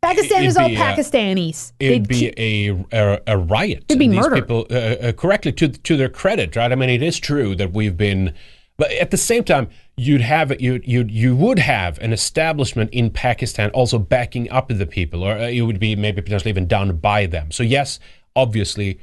[0.02, 1.72] Pakistan It'd is all uh, Pakistanis.
[1.80, 3.84] It'd They'd be keep- a, a a riot.
[3.88, 4.34] It'd be These murder.
[4.36, 6.70] people, uh, uh, correctly to to their credit, right?
[6.70, 8.34] I mean, it is true that we've been,
[8.76, 13.10] but at the same time, you'd have you you you would have an establishment in
[13.10, 16.94] Pakistan also backing up the people, or uh, it would be maybe potentially even done
[16.98, 17.50] by them.
[17.50, 17.98] So yes,
[18.36, 19.00] obviously,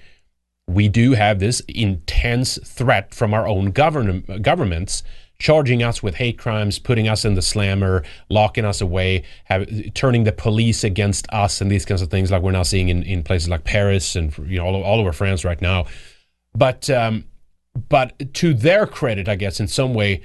[0.68, 5.04] we do have this intense threat from our own govern- governments
[5.40, 10.24] charging us with hate crimes, putting us in the slammer, locking us away, have, turning
[10.24, 13.24] the police against us, and these kinds of things like we're now seeing in, in
[13.24, 15.86] places like Paris and you know all, all over France right now.
[16.54, 17.26] But um,
[17.90, 20.22] but to their credit, I guess in some way.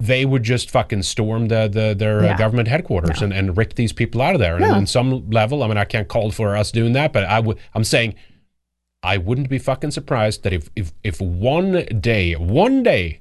[0.00, 2.34] They would just fucking storm the, the their Yeah.
[2.34, 4.54] uh, government headquarters and, and rip these people out of there.
[4.54, 4.74] And No.
[4.74, 7.58] on some level, I mean, I can't call for us doing that, but I would.
[7.74, 8.14] I'm saying
[9.02, 13.20] I wouldn't be fucking surprised that if if if one day, one day,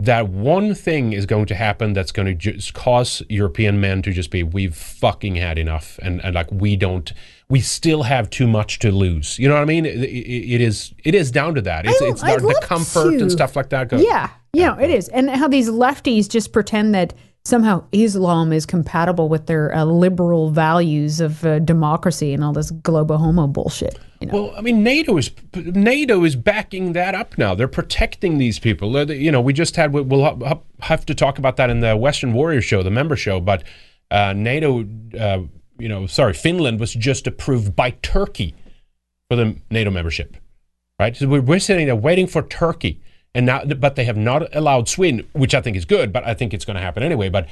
[0.00, 4.12] that one thing is going to happen that's going to just cause European men to
[4.12, 7.12] just be, we've fucking had enough, and, and like we don't,
[7.48, 9.38] we still have too much to lose.
[9.38, 9.86] You know what I mean?
[9.86, 11.86] It, it, it is it is down to that.
[11.86, 13.88] It's, it's the, the comfort to- and stuff like that.
[13.88, 14.02] Goes.
[14.02, 15.08] Yeah, yeah, it is.
[15.08, 17.14] And how these lefties just pretend that
[17.44, 22.70] somehow Islam is compatible with their uh, liberal values of uh, democracy and all this
[22.70, 23.98] globo homo bullshit.
[24.20, 24.34] You know?
[24.34, 27.54] Well, I mean, NATO is NATO is backing that up now.
[27.54, 29.10] They're protecting these people.
[29.10, 32.62] You know, we just had we'll have to talk about that in the Weekend Warrior
[32.62, 33.40] show, the member show.
[33.40, 33.64] But
[34.10, 34.86] uh, NATO,
[35.18, 35.42] uh,
[35.78, 38.54] you know, sorry, Finland was just approved by Turkey
[39.28, 40.36] for the NATO membership,
[40.98, 41.14] right?
[41.14, 43.02] So we're sitting there waiting for Turkey,
[43.34, 46.12] and now, but they have not allowed Sweden, which I think is good.
[46.12, 47.28] But I think it's going to happen anyway.
[47.28, 47.46] But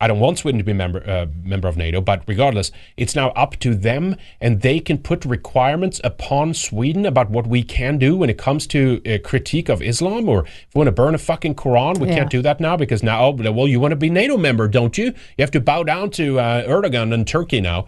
[0.00, 3.30] I don't want Sweden to be member uh, member of NATO, but regardless, it's now
[3.30, 8.16] up to them, and they can put requirements upon Sweden about what we can do
[8.16, 11.18] when it comes to uh, critique of Islam, or if we want to burn a
[11.18, 12.14] fucking Quran, we Yeah.
[12.14, 14.96] can't do that now because now, oh, well, you want to be NATO member, don't
[14.96, 15.06] you?
[15.06, 17.86] You have to bow down to uh, Erdogan and Turkey now.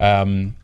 [0.00, 0.56] Um.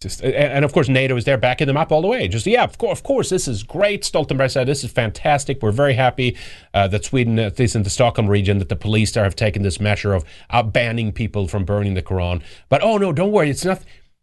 [0.00, 2.26] Just, and, and of course, NATO is there backing them up all the way.
[2.26, 4.02] Just yeah, of course, of course, this is great.
[4.02, 5.62] Stoltenberg said this is fantastic.
[5.62, 6.38] We're very happy
[6.72, 9.62] uh, that Sweden, at least in the Stockholm region, that the police there have taken
[9.62, 12.42] this measure of uh, banning people from burning the Quran.
[12.70, 13.82] But oh no, don't worry, it's not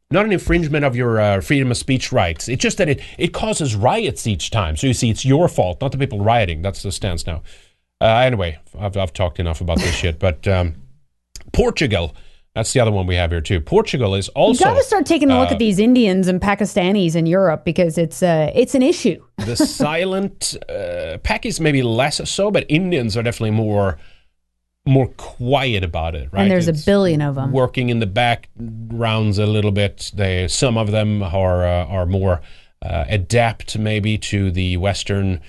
[0.09, 2.49] not an infringement of your uh, freedom of speech rights.
[2.49, 4.77] It's just that it it causes riots each time.
[4.77, 6.63] So you see, it's your fault, not the people rioting.
[6.63, 7.43] That's the stance now.
[8.01, 10.47] Uh, anyway, I've I've talked enough about this shit, but.
[10.47, 10.75] Um,
[11.53, 12.13] Portugal.
[12.57, 13.61] That's the other one we have here too.
[13.61, 14.65] Portugal is also.
[14.65, 17.63] you got to start taking a look uh, at these Indians and Pakistanis in Europe
[17.63, 19.23] because it's uh, it's an issue.
[19.37, 23.99] the silent uh, Pakis maybe less so, but Indians are definitely more
[24.87, 26.41] more quiet about it, right?
[26.41, 27.51] And there's It's a billion of them.
[27.51, 30.11] working in the backgrounds a little bit.
[30.15, 32.41] They some of them are uh, are more
[32.81, 35.41] uh, adapt maybe to the Western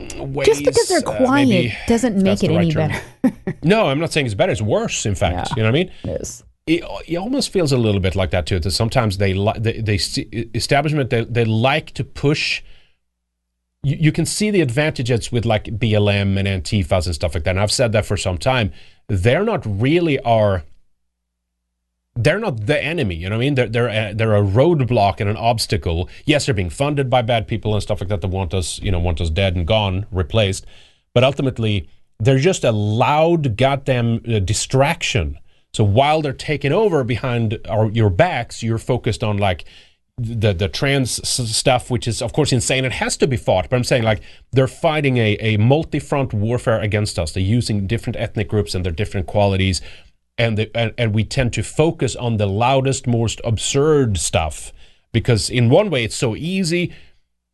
[0.00, 0.46] ways.
[0.46, 2.92] Just because they're uh, quiet maybe, doesn't make it right any term.
[3.22, 3.58] better.
[3.62, 4.52] no, I'm not saying it's better.
[4.52, 5.50] It's worse, in fact.
[5.56, 5.92] You know what I mean?
[6.04, 6.44] It is.
[6.66, 8.58] It, it almost feels a little bit like that too.
[8.58, 9.94] That sometimes they like they, they
[10.54, 12.62] establishment they, they like to push.
[13.82, 17.50] You, you can see the advantages with like BLM and Antifas and stuff like that.
[17.50, 18.72] And I've said that for some time.
[19.08, 20.64] They're not really our.
[22.16, 23.54] They're not the enemy, you know what I mean?
[23.56, 26.08] They're they're a, they're a roadblock and an obstacle.
[26.24, 28.92] Yes, they're being funded by bad people and stuff like that that want us, you
[28.92, 30.64] know, want us dead and gone, replaced.
[31.12, 31.88] But ultimately,
[32.20, 35.38] they're just a loud goddamn uh, distraction.
[35.72, 39.64] So while they're taking over behind our, your backs, you're focused on like
[40.16, 42.84] the the trans stuff, which is of course insane.
[42.84, 44.22] It has to be fought, but I'm saying like
[44.52, 47.32] they're fighting a a multi front warfare against us.
[47.32, 49.80] They're using different ethnic groups and their different qualities,
[50.36, 54.72] and the, and, and we tend to focus on the loudest, most absurd stuff
[55.12, 56.92] because in one way it's so easy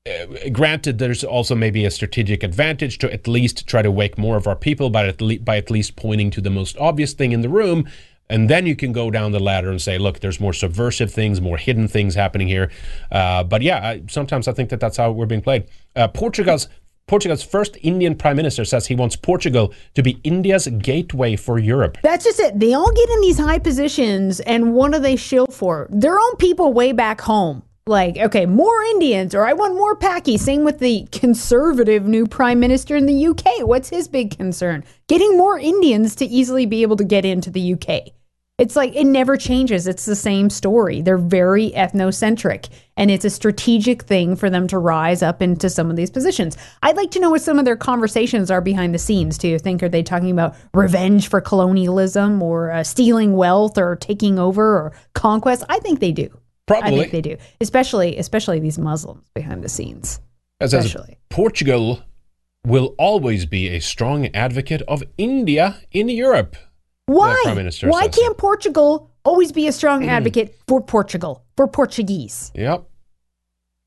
[0.08, 4.36] uh, granted, there's also maybe a strategic advantage to at least try to wake more
[4.36, 7.32] of our people by at, le- by at least pointing to the most obvious thing
[7.32, 7.86] in the room.
[8.30, 11.40] And then you can go down the ladder and say, look, there's more subversive things,
[11.40, 12.70] more hidden things happening here.
[13.10, 15.66] Uh, but yeah, I, sometimes I think that that's how we're being played.
[15.94, 16.68] Uh, Portugal's
[17.10, 21.98] Portugal's first Indian prime minister says he wants Portugal to be India's gateway for Europe.
[22.04, 22.60] That's just it.
[22.60, 25.88] They all get in these high positions, and what do they shill for?
[25.90, 27.64] Their own people way back home.
[27.84, 30.38] Like, okay, more Indians, or I want more Paki.
[30.38, 33.66] Same with the conservative new prime minister in the UK.
[33.66, 34.84] What's his big concern?
[35.08, 38.12] Getting more Indians to easily be able to get into the UK.
[38.60, 39.86] It's like it never changes.
[39.86, 41.00] It's the same story.
[41.00, 45.88] They're very ethnocentric, and it's a strategic thing for them to rise up into some
[45.88, 46.58] of these positions.
[46.82, 49.38] I'd like to know what some of their conversations are behind the scenes.
[49.38, 53.96] Do you think are they talking about revenge for colonialism, or uh, stealing wealth, or
[53.96, 55.64] taking over, or conquest?
[55.70, 56.28] I think they do.
[56.68, 57.00] I Probably.
[57.00, 60.20] think they do, especially especially these Muslims behind the scenes.
[60.60, 61.18] As, as Especially.
[61.30, 62.02] Portugal
[62.66, 66.56] will always be a strong advocate of India in Europe.
[67.12, 67.40] Why?
[67.44, 68.14] Prime minister Why says.
[68.16, 72.52] can't Portugal always be a strong advocate for Portugal, for Portuguese?
[72.54, 72.84] Yep.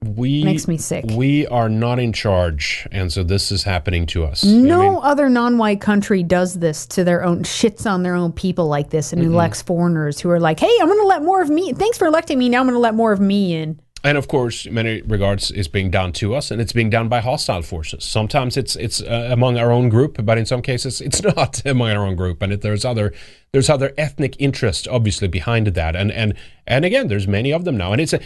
[0.05, 1.05] We Makes me sick.
[1.15, 4.43] We are not in charge, and so this is happening to us.
[4.43, 4.99] You know what I No mean?
[5.03, 9.13] other non-white country does this to their own shits on their own people like this
[9.13, 9.33] and Mm-hmm.
[9.33, 11.71] elects foreigners who are like, "Hey, I'm going to let more of me.
[11.71, 12.49] Thanks for electing me.
[12.49, 15.49] Now I'm going to let more of me in." And of course, in many regards,
[15.51, 18.03] it's being done to us, and it's being done by hostile forces.
[18.03, 21.89] Sometimes it's it's uh, among our own group, but in some cases, it's not among
[21.91, 23.13] our own group, and there's other
[23.53, 26.33] there's other ethnic interests obviously behind that, and and
[26.67, 28.19] and again, there's many of them now, and it's a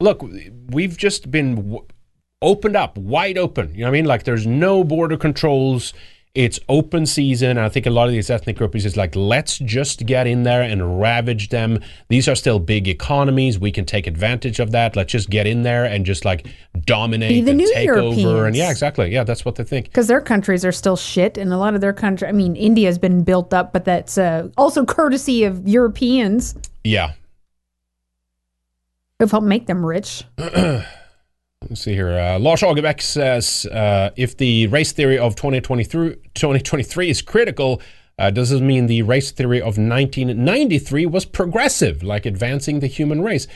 [0.00, 0.22] look.
[0.70, 1.86] We've just been w-
[2.40, 3.74] opened up, wide open.
[3.74, 4.04] You know what I mean?
[4.06, 5.92] Like there's no border controls.
[6.34, 7.58] It's open season.
[7.58, 10.62] I think a lot of these ethnic groups is like, let's just get in there
[10.62, 11.80] and ravage them.
[12.08, 13.58] These are still big economies.
[13.58, 14.94] We can take advantage of that.
[14.94, 16.46] Let's just get in there and just like
[16.84, 18.46] dominate the and new take over.
[18.46, 19.10] And yeah, exactly.
[19.12, 19.86] Yeah, that's what they think.
[19.86, 22.28] Because their countries are still shit, and a lot of their country.
[22.28, 27.12] I mean, India's been built up, but that's uh, also courtesy of Europeans Yeah.
[29.18, 30.24] who've helped make them rich.
[31.62, 32.16] Let's see here.
[32.18, 37.82] Uh, Lars Augebeck says uh, if the race theory of 2023, 2023 is critical,
[38.18, 43.22] uh, does this mean the race theory of 1993 was progressive, like advancing the human
[43.22, 43.46] race?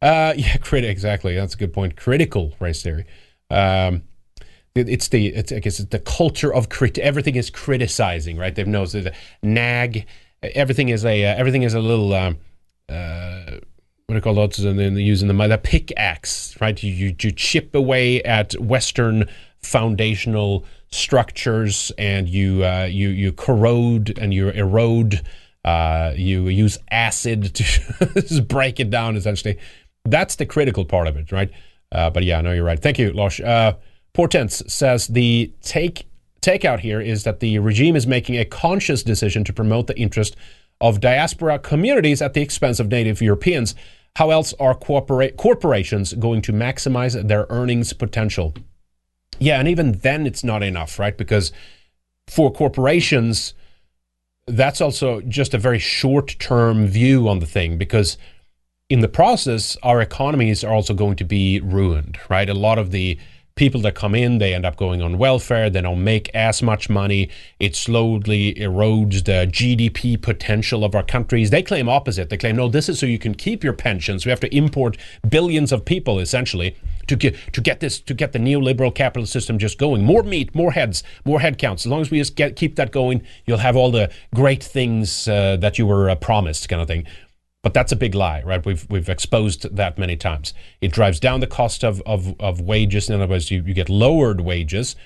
[0.00, 1.34] Uh, yeah, crit- exactly.
[1.34, 1.96] That's a good point.
[1.96, 3.04] Critical race theory.
[3.50, 4.02] Um,
[4.74, 6.96] it- it's the it's, I guess it's the culture of crit.
[6.98, 8.54] Everything is criticizing, right?
[8.54, 10.06] They've noticed that nag.
[10.42, 12.14] Everything is a uh, everything is a little.
[12.14, 12.38] Um,
[12.88, 13.58] uh,
[14.10, 14.58] what do you call those?
[14.58, 16.82] And then using the the pickaxe, right?
[16.82, 19.28] You, you you chip away at Western
[19.62, 25.22] foundational structures, and you uh, you you corrode and you erode.
[25.64, 29.14] Uh, you use acid to break it down.
[29.14, 29.56] Essentially,
[30.04, 31.52] that's the critical part of it, right?
[31.92, 32.80] Uh, but yeah, I know you're right.
[32.82, 33.40] Thank you, Losh.
[33.40, 33.74] Uh,
[34.12, 36.08] Portents says the take
[36.42, 40.34] takeout here is that the regime is making a conscious decision to promote the interest
[40.80, 43.76] of diaspora communities at the expense of native Europeans.
[44.16, 48.54] How else are corpora- corporations going to maximize their earnings potential?
[49.38, 51.16] Yeah, and even then it's not enough, right?
[51.16, 51.52] Because
[52.26, 53.54] for corporations,
[54.46, 58.18] that's also just a very short term view on the thing because
[58.88, 62.50] in the process, our economies are also going to be ruined, right?
[62.50, 63.18] A lot of the
[63.60, 65.68] people that come in, they end up going on welfare.
[65.68, 67.28] They don't make as much money.
[67.58, 71.50] It slowly erodes the GDP potential of our countries.
[71.50, 72.30] They claim opposite.
[72.30, 74.24] They claim, no, this is so you can keep your pensions.
[74.24, 74.96] We have to import
[75.28, 76.74] billions of people essentially
[77.06, 80.02] to get to get this to get the neoliberal capitalist system just going.
[80.04, 81.84] More meat, more heads, more head counts.
[81.84, 85.28] As long as we just get keep that going, you'll have all the great things
[85.28, 87.06] uh, that you were uh, promised, kind of thing.
[87.62, 88.64] But that's a big lie, right?
[88.64, 90.54] We've we've exposed that many times.
[90.80, 93.10] It drives down the cost of of, of wages.
[93.10, 94.96] In other words, you, you get lowered wages.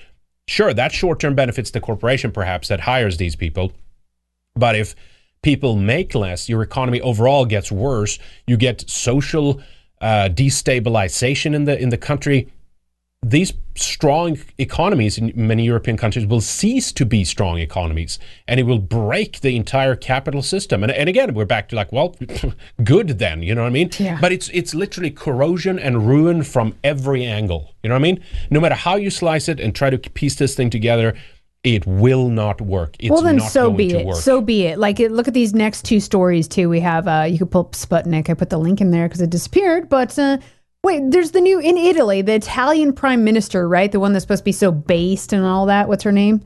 [0.47, 3.73] Sure, that short term benefits the corporation perhaps that hires these people.
[4.55, 4.95] But if
[5.41, 8.19] people make less, your economy overall gets worse.
[8.47, 9.61] You get social
[9.99, 12.47] uh, destabilization in the in the country.
[13.27, 18.63] These strong economies in many European countries will cease to be strong economies, and it
[18.63, 20.83] will break the entire capital system.
[20.83, 22.15] And, and again, we're back to like, well,
[22.83, 23.89] good then, you know what I mean?
[23.97, 24.19] Yeah.
[24.21, 27.73] But it's it's literally corrosion and ruin from every angle.
[27.81, 28.23] You know what I mean?
[28.51, 31.15] No matter how you slice it and try to piece this thing together,
[31.63, 32.95] it will not work.
[32.99, 34.05] It's well, then so be it.
[34.05, 34.17] work.
[34.17, 34.77] So be it.
[34.77, 36.69] Like, it, look at these next two stories too.
[36.69, 38.29] We have uh, you could pull up Sputnik.
[38.29, 39.89] I put the link in there because it disappeared.
[39.89, 40.37] But uh,
[40.85, 43.91] wait, there's the new in Italy, the Italian Prime Minister, right?
[43.91, 45.87] The one that's supposed to be so based and all that.
[45.87, 46.41] What's her name?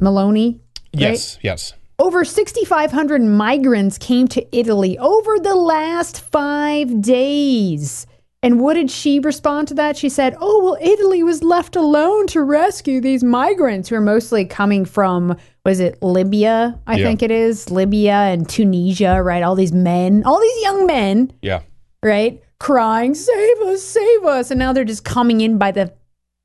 [0.00, 0.54] Meloni.
[0.54, 0.60] right?
[0.92, 1.72] yes, yes.
[1.98, 8.06] Over 6,500 migrants came to Italy over the last five days.
[8.42, 9.96] And what did she respond to that?
[9.96, 14.44] She said, "Oh, well, Italy was left alone to rescue these migrants who are mostly
[14.44, 16.78] coming from was it Libya?
[16.86, 17.06] I Yeah.
[17.06, 19.42] think it is Libya and Tunisia, right?
[19.42, 21.60] All these men, all these young men, Yeah.
[22.02, 25.92] right, crying, "Save us, save us!" And now they're just coming in by the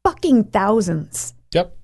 [0.04, 1.34] fucking thousands.
[1.54, 1.76] Yep.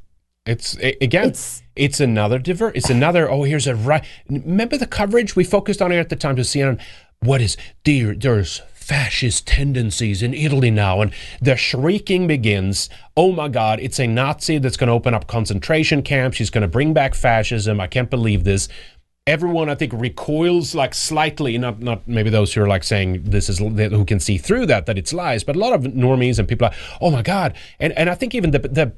[0.45, 1.33] It's a- again.
[1.75, 2.71] It's, another diver.
[2.75, 3.29] It's another.
[3.29, 4.03] Oh, here's a right.
[4.29, 6.79] Remember the coverage we focused on it at the time to see on
[7.19, 8.13] what is there.
[8.15, 11.11] There's fascist tendencies in Italy now, and
[11.41, 12.89] the shrieking begins.
[13.17, 13.79] Oh my God!
[13.79, 16.37] It's a Nazi that's going to open up concentration camps.
[16.37, 17.81] She's going to bring back fascism.
[17.81, 18.69] I can't believe this.
[19.27, 21.57] Everyone, I think, recoils like slightly.
[21.57, 24.85] Not, not maybe those who are like saying this is who can see through that
[24.85, 27.91] that it's lies, but a lot of normies and people are, oh my god, and
[27.93, 28.93] and I think even the the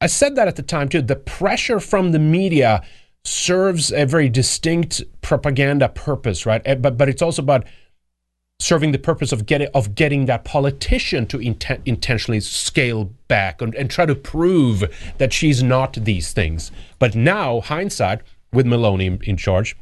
[0.00, 1.02] I said that at the time too.
[1.02, 2.82] The pressure from the media
[3.22, 6.62] serves a very distinct propaganda purpose, right?
[6.64, 7.64] Eh, But but it's also about
[8.60, 13.74] serving the purpose of getting of getting that politician to inten- intentionally scale back and,
[13.74, 14.84] and try to prove
[15.18, 16.70] that she's not these things.
[16.98, 18.22] But now, hindsight,
[18.52, 19.76] with Meloni in, in charge,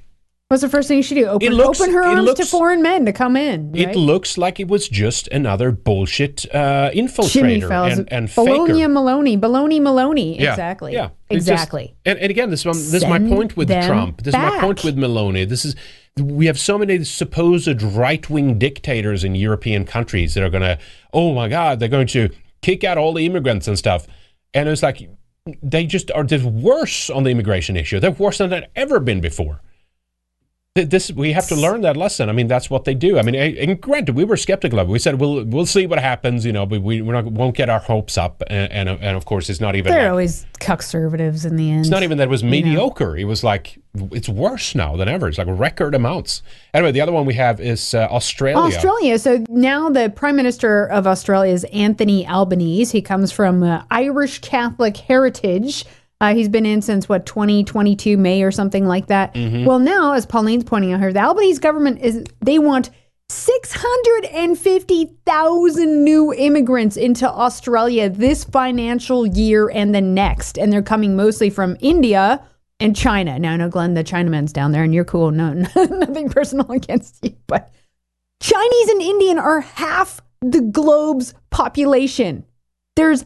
[0.51, 1.27] What's the first thing you should do?
[1.27, 3.77] Open, looks- open her arms to foreign men to come in.
[3.77, 8.89] it looks like it was just another bullshit uh, infiltrator and, and Bologna faker.
[8.89, 10.39] Meloni, Bologna Meloni.
[10.41, 10.95] Yeah, exactly.
[10.95, 11.97] Yeah, It's just- exactly.
[12.07, 14.23] and, and again, this, one, this is my point with Trump.
[14.23, 15.47] This is my point with Meloni.
[15.47, 15.77] This is
[16.19, 20.79] we have so many supposed right wing dictators in European countries that are going to,
[21.13, 22.31] oh my God, they're going to
[22.63, 24.07] kick out all the immigrants and stuff.
[24.55, 25.11] And it's like
[25.63, 28.01] they just are just worse on the immigration issue.
[28.01, 29.61] They're worse than they've ever been before.
[30.75, 32.29] This we have to learn that lesson.
[32.29, 33.19] I mean, that's what they do.
[33.19, 34.93] I mean, and granted, we were skeptical of it.
[34.93, 37.69] We said we'll we'll see what happens, you know, but we we're not, won't get
[37.69, 38.43] our hopes up.
[38.49, 41.81] And and, and of course, it's not even They're like, always conservatives in the end.
[41.81, 42.51] it's not even that it was you know.
[42.53, 43.17] mediocre.
[43.17, 43.79] It was like
[44.13, 45.29] it's worse now than ever.
[45.29, 46.43] It's like record amounts.
[46.75, 48.59] Anyway, the other one we have is uh, Australia.
[48.59, 49.19] Australia.
[49.19, 52.93] So now the Prime Minister of Australia is Anthony Albanese.
[52.93, 55.85] He comes from uh, Irish Catholic heritage.
[56.21, 59.35] Uh, he's been in since what 2022 May or something like that.
[59.35, 59.65] Mhm.
[59.65, 62.91] Well, now as Pauline's pointing out here, the Albanese government is they want
[63.31, 71.51] 650,000 new immigrants into Australia this financial year and the next, and they're coming mostly
[71.51, 72.41] from India
[72.81, 73.39] and China.
[73.39, 75.31] Now I know Glenn, the Chinaman's down there, and you're cool.
[75.31, 77.71] No, nothing personal against you, but
[78.41, 82.45] Chinese and Indian are half the globe's population.
[82.97, 83.25] There's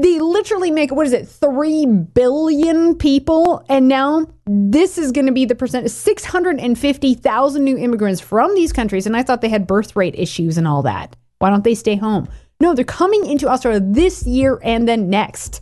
[0.00, 5.32] they literally make what is it, three billion people, and now this is going to
[5.32, 9.06] be the percent six hundred and fifty thousand new immigrants from these countries.
[9.06, 11.16] And I thought they had birth rate issues and all that.
[11.40, 12.28] Why don't they stay home?
[12.60, 15.60] No, they're coming into Australia this year and then next.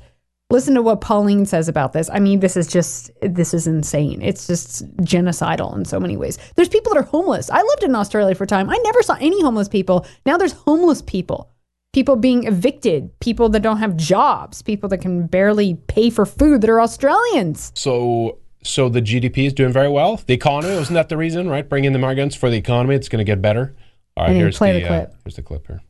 [0.51, 2.11] Listen to what Pauline says about this.
[2.13, 4.21] I mean, this is just this is insane.
[4.21, 6.39] It's just genocidal in so many ways.
[6.57, 7.51] There's people that are homeless.
[7.51, 8.69] I lived in Australia for a time.
[8.69, 10.07] I never saw any homeless people.
[10.27, 11.51] Now there's homeless people.
[11.93, 16.61] People being evicted, people that don't have jobs, people that can barely pay for food
[16.61, 17.73] that are Australians.
[17.77, 20.17] So so the GDP is doing very well.
[20.17, 21.69] The economy wasn't that the reason, right?
[21.69, 22.97] Bring in the migrants for the economy.
[22.97, 23.77] It's going to get better.
[24.17, 25.81] All right, here's play the, the uh, here's the clip here.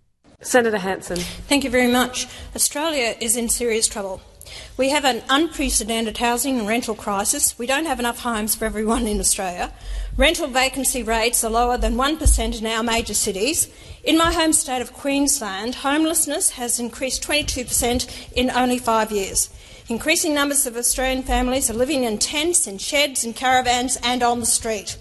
[0.43, 1.17] Senator Hanson.
[1.17, 2.27] Thank you very much.
[2.55, 4.21] Australia is in serious trouble.
[4.77, 7.59] We have an unprecedented housing and rental crisis.
[7.59, 9.73] We don't have enough homes for everyone in Australia.
[10.17, 13.69] Rental vacancy rates are lower than 1% in our major cities.
[14.03, 19.51] In my home state of Queensland, homelessness has increased 22% in only five years.
[19.89, 24.41] Increasing numbers of Australian families are living in tents, in sheds, in caravans, and on
[24.41, 24.97] the street.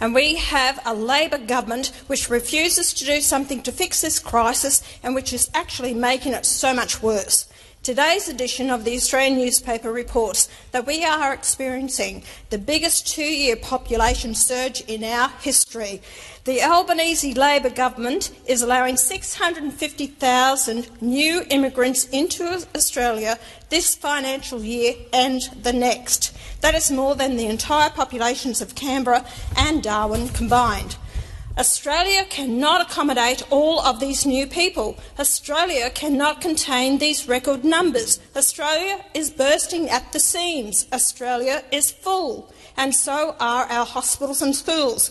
[0.00, 4.82] And we have a Labor government which refuses to do something to fix this crisis
[5.02, 7.48] and which is actually making it so much worse.
[7.82, 13.56] Today's edition of the Australian newspaper reports that we are experiencing the biggest two year
[13.56, 16.02] population surge in our history.
[16.44, 23.38] The Albanese Labor government is allowing 650,000 new immigrants into Australia
[23.70, 26.36] this financial year and the next.
[26.60, 29.24] That is more than the entire populations of Canberra
[29.56, 30.96] and Darwin combined.
[31.58, 34.96] Australia cannot accommodate all of these new people.
[35.18, 38.20] Australia cannot contain these record numbers.
[38.36, 40.86] Australia is bursting at the seams.
[40.92, 45.10] Australia is full, and so are our hospitals and schools.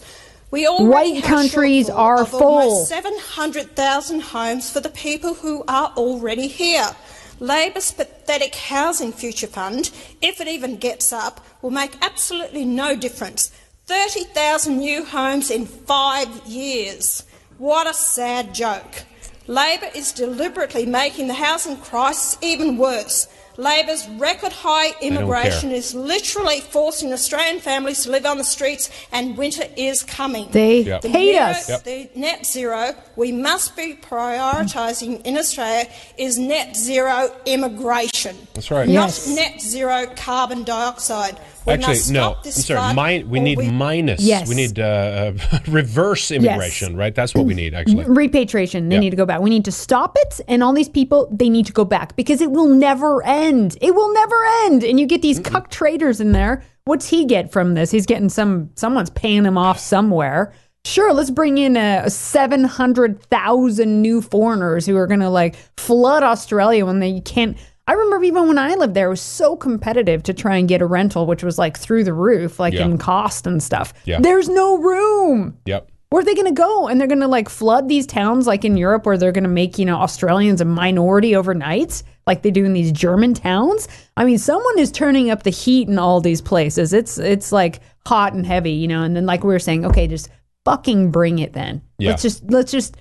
[0.50, 2.42] We already White countries are of full.
[2.42, 6.96] almost 700,000 homes for the people who are already here.
[7.42, 9.92] Labor's pathetic housing future fund,
[10.22, 13.52] if it even gets up, will make absolutely no difference.
[13.88, 17.24] 30,000 new homes in five years.
[17.58, 19.06] What a sad joke.
[19.48, 23.30] Labor is deliberately making the housing crisis even worse.
[23.56, 29.36] Labor's record high immigration is literally forcing Australian families to live on the streets, and
[29.38, 30.50] winter is coming.
[30.52, 31.02] They Yep.
[31.02, 31.70] The hate net- us.
[31.70, 31.84] Yep.
[31.86, 35.88] The net zero we must be prioritising in Australia
[36.18, 38.36] is net zero immigration.
[38.54, 38.88] That's right.
[38.88, 39.28] Not Yes.
[39.28, 41.38] net zero carbon dioxide.
[41.68, 42.38] We Actually, no.
[42.44, 42.94] I'm sorry.
[42.94, 44.22] flood, Mi- we need we- minus.
[44.22, 44.48] Yes.
[44.48, 47.14] We need uh, uh, reverse immigration, right?
[47.14, 48.06] That's what we need, actually.
[48.06, 48.88] Repatriation.
[48.90, 49.02] They Yeah.
[49.02, 49.42] need to go back.
[49.42, 50.40] We need to stop it.
[50.48, 53.78] And all these people, they need to go back because it will never end.
[53.82, 54.36] It will never
[54.66, 54.84] end.
[54.86, 56.64] And you get these cuck traders in there.
[56.86, 57.92] What's he get from this?
[57.92, 60.54] He's getting some, someone's paying him off somewhere.
[60.86, 66.86] Sure, let's bring in a 700,000 new foreigners who are going to like flood Australia
[66.86, 67.58] when they can't.
[67.88, 70.82] I remember even when I lived there, it was so competitive to try and get
[70.82, 72.86] a rental, which was like through the roof, like Yeah.
[72.86, 73.94] in cost and stuff.
[74.06, 74.20] Yeah.
[74.20, 75.58] There's no room.
[75.66, 75.90] Yep.
[76.10, 76.88] Where are they going to go?
[76.88, 79.50] And they're going to like flood these towns like in Europe where they're going to
[79.50, 83.88] make, you know, Australians a minority overnight like they do in these German towns.
[84.18, 86.94] I mean, someone is turning up the heat in all these places.
[86.94, 90.08] It's it's like hot and heavy, you know, and then like we were saying, okay,
[90.08, 90.30] just
[90.66, 91.82] fucking bring it then.
[91.98, 92.12] Yeah.
[92.12, 92.96] Let's just let's just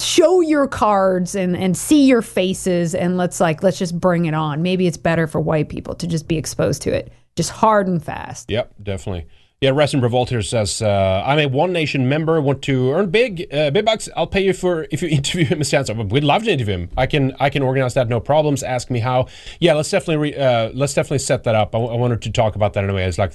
[0.00, 4.34] show your cards and and see your faces and let's like let's just bring it
[4.34, 4.62] on.
[4.62, 7.12] Maybe it's better for white people to just be exposed to it.
[7.36, 8.50] Just hard and fast.
[8.50, 9.26] Yep, definitely.
[9.60, 13.72] Yeah, Resident Revolter says, uh, I'm a One Nation member, want to earn big, uh,
[13.72, 14.08] big bucks.
[14.16, 15.60] I'll pay you for if you interview him.
[15.60, 16.08] Hanson.
[16.10, 16.90] We'd love to interview him.
[16.96, 18.62] I can, I can organize that, no problems.
[18.62, 19.26] Ask me how.
[19.58, 21.74] Yeah, let's definitely, re, uh, let's definitely set that up.
[21.74, 23.04] I, I wanted to talk about that anyway.
[23.04, 23.32] It's like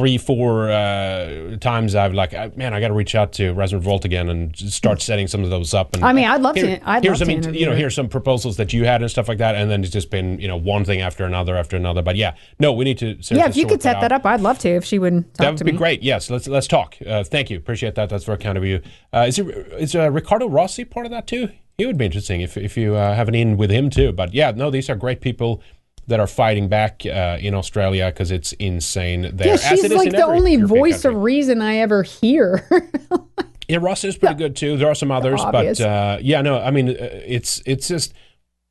[0.00, 4.06] three, four uh, times I've like, man, I got to reach out to Resident Revolt
[4.06, 5.94] again and start setting some of those up.
[5.94, 7.74] And I mean, I'd love to- I'd here's, love I to mean, interview you know,
[7.76, 10.40] here's some proposals that you had and stuff like that, and then it's just been,
[10.40, 12.00] you know, one thing after another after another.
[12.00, 13.18] But yeah, no, we need to.
[13.30, 15.54] yeah, if you could set that up, I'd love to if she would talk That
[15.56, 15.78] would be me.
[15.78, 16.02] great.
[16.02, 16.96] Yes, let's let's talk.
[17.06, 18.08] Uh, thank you, appreciate that.
[18.08, 18.80] That's very kind of you.
[19.12, 19.46] Uh, is it,
[19.78, 21.50] is uh, Ricardo Rossi part of that too?
[21.76, 24.12] It would be interesting if if you uh, have an in with him too.
[24.12, 25.62] But yeah, no, these are great people
[26.06, 29.48] that are fighting back uh, in Australia because it's insane there.
[29.48, 31.16] Yeah, she's like the only European voice country.
[31.16, 32.68] of reason I ever hear.
[33.70, 34.76] Yeah, Ross is pretty good too.
[34.76, 36.94] There are some others, but uh, yeah, no, I mean, uh,
[37.24, 38.12] it's it's just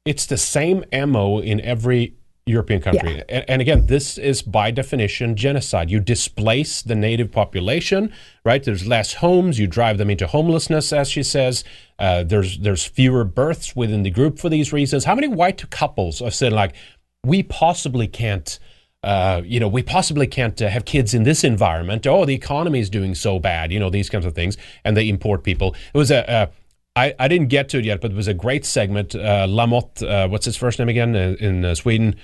[0.03, 2.15] it's the same mo in every
[2.45, 3.15] European country.
[3.15, 3.23] Yeah.
[3.29, 5.89] And, and again, this is by definition genocide.
[5.89, 8.11] You displace the native population,
[8.43, 8.61] right?
[8.61, 9.57] There's less homes.
[9.57, 11.63] You drive them into homelessness, as she says.
[11.97, 15.05] Uh, there's there's fewer births within the group for these reasons.
[15.05, 16.75] How many white couples have said like,
[17.23, 18.59] we possibly can't
[19.01, 22.05] uh, you know, we possibly can't uh, have kids in this environment.
[22.05, 23.71] Oh, the economy is doing so bad.
[23.71, 25.75] You know, these kinds of things, and they import people.
[25.93, 26.29] It was a.
[26.29, 26.47] Uh,
[26.95, 29.15] I, I didn't get to it yet, but it was a great segment.
[29.15, 31.15] Uh, Lamotte, uh, what's his first name again?
[31.15, 32.15] Uh, in Sweden,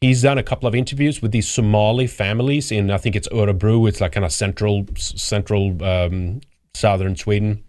[0.00, 3.88] he's done a couple of interviews with these Somali families in I think it's Örebro.
[3.88, 6.40] It's like kind of central central um,
[6.74, 7.64] southern Sweden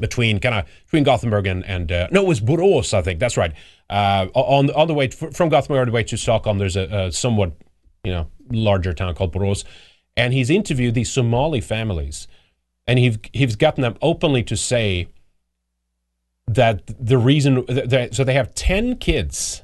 [0.00, 3.20] between kind of between Gothenburg and, and uh, no, it was Borås, I think.
[3.20, 3.52] That's right.
[3.90, 7.12] Uh, on on the way to, from Gothenburg the way to Stockholm, there's a, a
[7.12, 7.52] somewhat
[8.04, 9.64] you know larger town called Borås,
[10.16, 12.26] and he's interviewed these Somali families,
[12.86, 15.08] and he he's gotten them openly to say
[16.46, 19.62] that the reason that, so they have ten kids.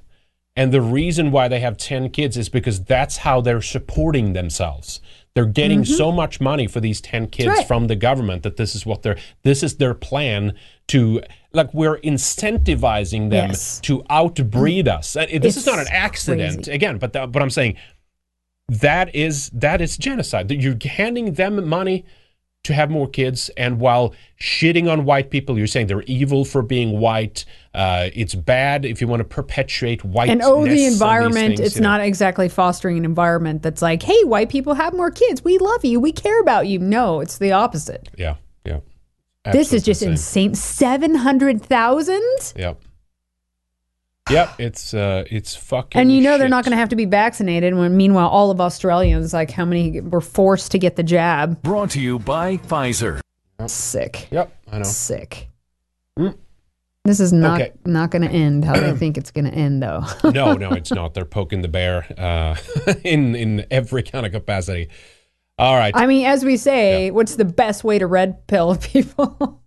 [0.57, 5.01] And the reason why they have 10 kids is because that's how they're supporting themselves.
[5.39, 5.87] They're getting Mhm.
[5.97, 7.65] so much money for these 10 kids right.
[7.69, 10.53] from the government that this is what they're this is their plan
[10.89, 13.79] to like we're incentivizing them Yes.
[13.83, 15.15] to outbreed us.
[15.15, 16.73] And it- this is not an accident crazy.
[16.73, 17.77] again, but the, but I'm saying
[18.69, 20.49] that is that is genocide.
[20.49, 22.05] That You're handing them money
[22.65, 26.63] to have more kids, and while shitting on white people, you're saying they're evil for
[26.63, 27.45] being white.
[27.75, 30.29] Uh, it's bad if you want to perpetuate white.
[30.29, 34.75] and oh, the environment, it's not exactly fostering an environment that's like, hey, white people
[34.75, 35.43] have more kids.
[35.43, 35.99] We love you.
[35.99, 36.79] We care about you.
[36.79, 38.11] No, it's the opposite.
[38.17, 38.81] Yeah, yeah.
[39.51, 40.55] this is just insane.
[40.55, 42.23] 700,000?
[42.57, 42.83] Yep.
[44.31, 44.51] Yep.
[44.61, 46.01] It's uh, it's fucking.
[46.01, 48.61] And you know they're not going to have to be vaccinated when meanwhile all of
[48.61, 51.63] Australians like how many were forced to get the jab.
[51.63, 53.21] Brought to you by Pfizer.
[53.67, 54.29] Sick.
[54.31, 54.85] Yep, I know.
[54.85, 55.49] Sick.
[56.19, 56.37] Mm.
[57.05, 57.73] This is not Okay.
[57.87, 60.05] not going to end how they think it's going to end though.
[60.25, 61.15] no, no, it's not.
[61.15, 62.57] They're poking the bear uh,
[63.05, 64.89] in in every kind of capacity.
[65.59, 65.93] All right.
[65.97, 69.61] I mean, as we say, what's the best way to red pill people?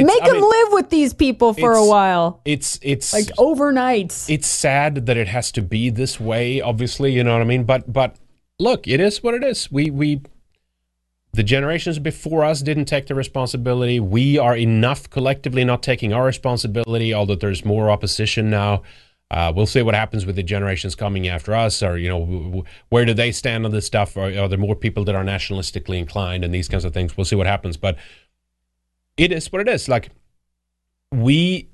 [0.00, 3.28] It's- Make I them mean, live with these people for a while, It's it's like
[3.38, 4.12] overnight.
[4.28, 6.60] it's sad that it has to be this way.
[6.60, 7.64] Obviously, you know what I mean.
[7.64, 8.16] But but
[8.58, 9.70] look, it is what it is.
[9.70, 10.22] We we
[11.32, 14.00] the generations before us didn't take the responsibility.
[14.00, 17.12] We are enough collectively not taking our responsibility.
[17.12, 18.82] Although there's more opposition now.
[19.28, 22.44] Uh, we'll see what happens with the generations coming after us, or you know, w-
[22.44, 24.16] w- where do they stand on this stuff?
[24.16, 27.16] Or are there more people that are nationalistically inclined and these kinds of things?
[27.16, 27.76] We'll see what happens.
[27.76, 27.96] But
[29.16, 29.88] it is what it is.
[29.88, 30.10] Like
[31.12, 31.68] we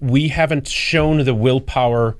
[0.00, 2.16] we haven't shown the willpower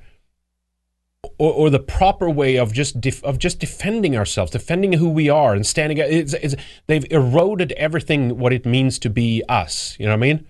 [1.37, 5.29] or, or the proper way of just def- of just defending ourselves, defending who we
[5.29, 5.97] are, and standing.
[5.97, 6.55] It's, it's,
[6.87, 9.95] they've eroded everything what it means to be us.
[9.99, 10.47] You know what I mean?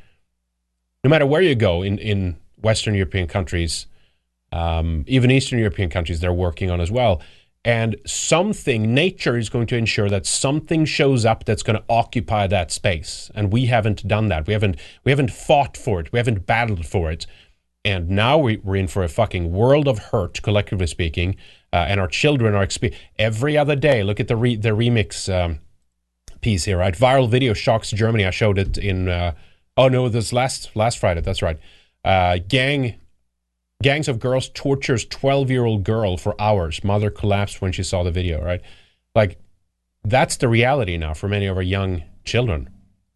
[1.04, 3.88] No matter where you go in in Western European countries,
[4.52, 7.22] um, even Eastern European countries, they're working on as well.
[7.66, 12.48] And something, nature is going to ensure that something shows up that's going to occupy
[12.48, 13.30] that space.
[13.36, 14.48] And we haven't done that.
[14.48, 16.12] We haven't we haven't fought for it.
[16.14, 17.28] We haven't battled for it.
[17.84, 21.36] And now we, we're in for a fucking world of hurt, collectively speaking.
[21.72, 22.68] Uh, and our children are
[23.20, 24.04] every other day.
[24.04, 25.60] Look at the re- the remix um,
[26.42, 26.94] piece here, right?
[26.94, 28.26] Viral video shocks Germany.
[28.26, 29.10] I showed it in.
[29.10, 29.34] Uh,
[29.76, 31.22] oh no, this last last Friday.
[31.22, 31.60] That's right.
[32.06, 32.96] Uh, gang
[33.84, 36.84] gangs of girls tortures 12 year old girl for hours.
[36.84, 38.44] Mother collapsed when she saw the video.
[38.44, 38.62] Right,
[39.16, 39.38] like
[40.04, 42.70] that's the reality now for many of our young children.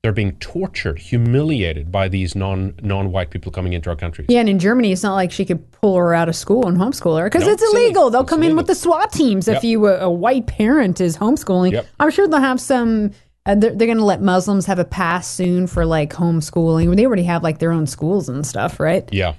[0.04, 4.26] They're being tortured, humiliated by these non non white people coming into our country.
[4.30, 6.76] Yeah, and in Germany, it's not like she could pull her out of school and
[6.76, 8.10] homeschool her because No, it's it's illegal.
[8.10, 11.18] They'll It's come in with the SWAT teams if you a, a white parent is
[11.18, 11.74] homeschooling.
[11.74, 11.86] Yep.
[12.00, 13.12] I'm sure they'll have some.
[13.46, 16.96] Uh, they're they're going to let Muslims have a pass soon for like homeschooling.
[16.96, 19.08] They already have like their own schools and stuff, right?
[19.14, 19.36] Yeah.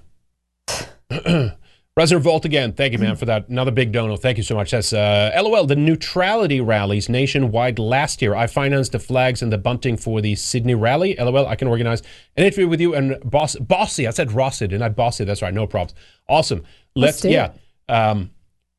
[1.94, 2.72] Resident Vault again.
[2.72, 3.48] Thank you, man, for that.
[3.48, 4.16] Another big dono.
[4.16, 4.70] Thank you so much.
[4.70, 5.66] That's uh, LOL.
[5.66, 8.34] The neutrality rallies nationwide last year.
[8.34, 11.14] I financed the flags and the bunting for the Sydney rally.
[11.18, 11.46] LOL.
[11.46, 12.00] I can organize
[12.38, 14.08] an interview with you and boss Bosi.
[14.08, 14.88] I said Rossi, didn't I?
[14.88, 15.26] Bosi.
[15.26, 15.52] That's right.
[15.52, 15.92] No problems.
[16.28, 16.64] Awesome.
[16.94, 17.52] Let's, Let's yeah.
[17.90, 18.30] Um,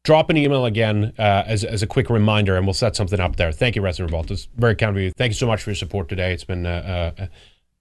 [0.03, 3.35] drop an email again uh, as, as a quick reminder, and we'll set something up
[3.35, 3.51] there.
[3.51, 4.31] Thank you, Resident Vault.
[4.31, 5.11] It's very kind of you.
[5.11, 6.33] Thank you so much for your support today.
[6.33, 7.27] It's been uh, uh,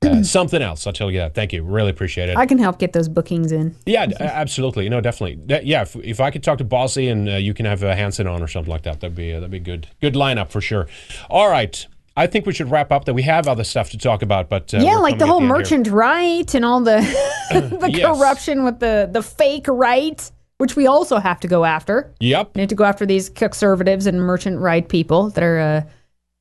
[0.04, 0.86] uh, something else.
[0.86, 1.34] I'll tell you that.
[1.34, 1.62] Thank you.
[1.62, 2.36] Really appreciate it.
[2.36, 3.74] I can help get those bookings in.
[3.86, 4.88] Yeah, absolutely.
[4.88, 5.44] No, definitely.
[5.46, 7.94] That- yeah, if, if I could talk to Bosi and uh, you can have uh,
[7.94, 9.88] Hanson on or something like that, that'd be uh, that'd be good.
[10.00, 10.88] Good lineup for sure.
[11.30, 13.04] All right, I think we should wrap up.
[13.06, 15.48] That we have other stuff to talk about, but uh, yeah, like the whole here.
[15.48, 17.00] merchant right and all the
[17.80, 18.06] the Yes.
[18.18, 22.12] corruption with the the fake right, which we also have to go after.
[22.20, 22.52] Yep.
[22.54, 25.82] We need to go after these conservatives and merchant right people that are uh,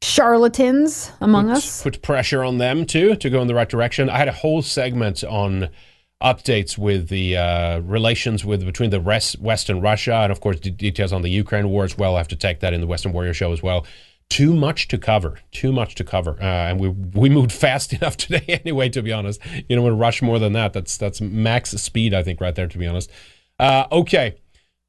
[0.01, 1.83] charlatans among us.
[1.83, 4.09] Put pressure on them too to go in the right direction.
[4.09, 5.69] I had a whole segment on
[6.21, 10.59] updates with the uh, relations with between the rest, West and Russia, and of course
[10.59, 12.15] d- details on the Ukraine war as well.
[12.15, 13.85] I have to take that in the Weekend Warrior show as well.
[14.29, 15.39] Too much to cover.
[15.51, 18.89] Too much to cover, uh, and we we moved fast enough today anyway.
[18.89, 22.13] To be honest, you know, when rush more than that, that's that's max speed.
[22.13, 22.67] I think right there.
[22.67, 23.11] To be honest.
[23.59, 24.35] Uh, okay.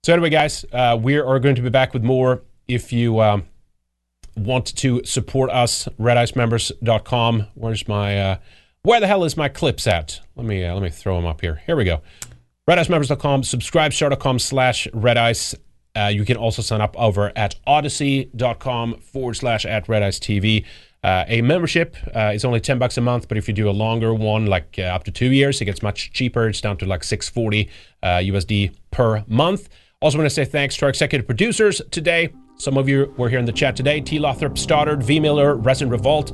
[0.04, 2.42] So anyway, guys, uh, we are going to be back with more.
[2.66, 3.44] If you um,
[4.36, 7.46] want to support us, redicemembers.com.
[7.54, 8.36] Where's my uh,
[8.82, 10.20] where the hell is my clips at?
[10.36, 11.62] Let me uh, let me throw them up here.
[11.66, 12.02] Here we go.
[12.68, 15.54] redicemembers.com, subscribestar.com slash redice.
[15.94, 20.64] Uh, you can also sign up over at odysee.com forward slash at redice TV.
[21.04, 23.72] Uh, a membership uh, is only 10 bucks a month, but if you do a
[23.72, 26.48] longer one, like uh, up to two years, it gets much cheaper.
[26.48, 27.68] It's down to like 640
[28.02, 29.68] uh, USD per month.
[30.00, 32.32] Also, want to say thanks to our executive producers today.
[32.62, 34.00] Some of you were here in the chat today.
[34.00, 34.20] T.
[34.20, 35.18] Lothrop Stoddard, V.
[35.18, 36.30] Miller, Resin Revolt.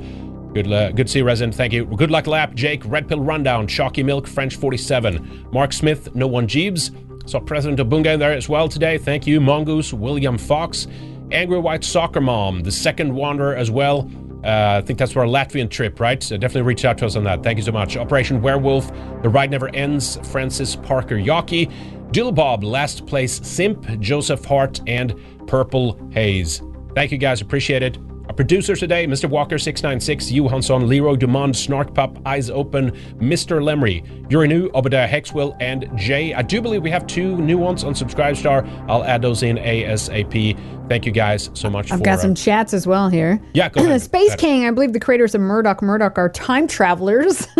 [0.53, 1.51] Good, uh, good to see you, Resin.
[1.51, 1.85] Thank you.
[1.85, 6.47] Good luck, Lap, Jake, Red Pill Rundown, Chalky Milk, French 47, Mark Smith, No One
[6.47, 6.91] Jeebs.
[7.27, 8.99] Saw President Obunga there as well today.
[8.99, 9.41] Thank you.
[9.41, 10.85] Mongoose, William Fox,
[11.31, 14.07] Angry White Soccer Mom, the second Wanderer as well.
[14.43, 16.21] Uh, I think that's for our Latvian trip, right?
[16.21, 17.41] So definitely reach out to us on that.
[17.41, 17.97] Thank you so much.
[17.97, 18.91] Operation Werewolf,
[19.23, 21.71] The Ride Never Ends, Francis Parker Yockey,
[22.11, 25.13] Dill Bob, Last Place Simp, Joseph Hart, and
[25.49, 26.61] Purple Haze.
[26.93, 27.97] Thank you guys, appreciate it.
[28.27, 29.27] Our producers today, Mr.
[29.27, 33.59] Walker696, Yu Hanson, Leroy Dumond, Snark Pup, Eyes Open, Mr.
[33.59, 36.35] Lemry, Urinu, Obadiah Hexwell, and Jay.
[36.35, 38.69] I do believe we have two new ones on Subscribestar.
[38.87, 40.87] I'll add those in ASAP.
[40.87, 43.41] Thank you guys so much I've for got some uh, chats as well here.
[43.55, 43.99] Yeah, go ahead.
[44.03, 47.47] Space King, I believe the creators of Murdoch Murdoch are time travelers.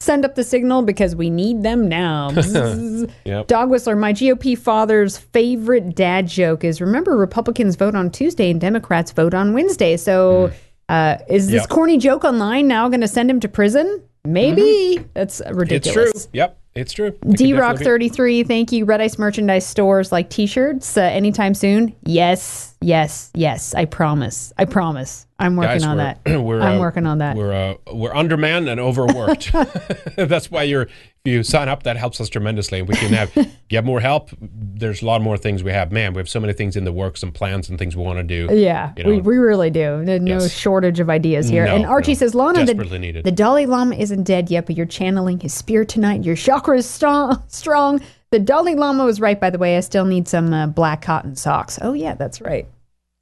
[0.00, 2.30] Send up the signal because we need them now.
[3.24, 3.46] Yep.
[3.48, 8.60] Dog Whistler, my GOP father's favorite dad joke is remember Republicans vote on Tuesday and
[8.60, 9.96] Democrats vote on Wednesday.
[9.96, 10.50] So
[10.88, 11.68] uh, is this Yep.
[11.70, 14.02] corny joke online now going to send him to prison?
[14.24, 15.04] Maybe.
[15.14, 16.12] That's It's ridiculous.
[16.12, 16.30] true.
[16.34, 17.12] Yep, it's true.
[17.30, 18.84] D Rock 33, thank you.
[18.84, 21.94] Red Ice merchandise stores like t shirts uh, anytime soon?
[22.04, 23.74] Yes, yes, yes.
[23.74, 24.52] I promise.
[24.56, 25.26] I promise.
[25.38, 26.20] I'm working Guys, on that.
[26.26, 27.36] we're, I'm uh, working on that.
[27.36, 29.52] We're uh, we're undermanned and overworked.
[30.16, 30.88] That's why you're
[31.26, 32.82] if you sign up, that helps us tremendously.
[32.82, 33.32] We can have
[33.68, 34.30] get more help.
[34.40, 35.90] There's a lot more things we have.
[35.90, 38.18] Man, we have so many things in the works and plans and things we want
[38.18, 38.54] to do.
[38.54, 39.10] Yeah, you know.
[39.10, 40.02] we, we really do.
[40.04, 41.66] No no shortage of ideas here.
[41.66, 42.18] No, and Archie no.
[42.18, 43.24] says, Lana, the, needed.
[43.24, 46.24] the Dalai Lama isn't dead yet, but you're channeling his spirit tonight.
[46.24, 47.42] Your chakra is strong.
[47.48, 48.00] strong.
[48.30, 49.76] The Dalai Lama was right, by the way.
[49.76, 51.78] I still need some uh, black cotton socks.
[51.80, 52.66] Oh, yeah, that's right.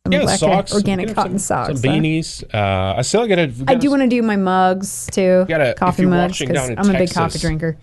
[0.06, 1.80] Some yeah, black, uh, socks, organic we can have cotton some, socks.
[1.80, 1.96] some huh?
[1.96, 2.44] beanies.
[2.54, 3.64] Uh, I still got to.
[3.66, 5.46] I do want to do my mugs too.
[5.48, 7.78] gotta- coffee mugs because down in I'm a big coffee drinker.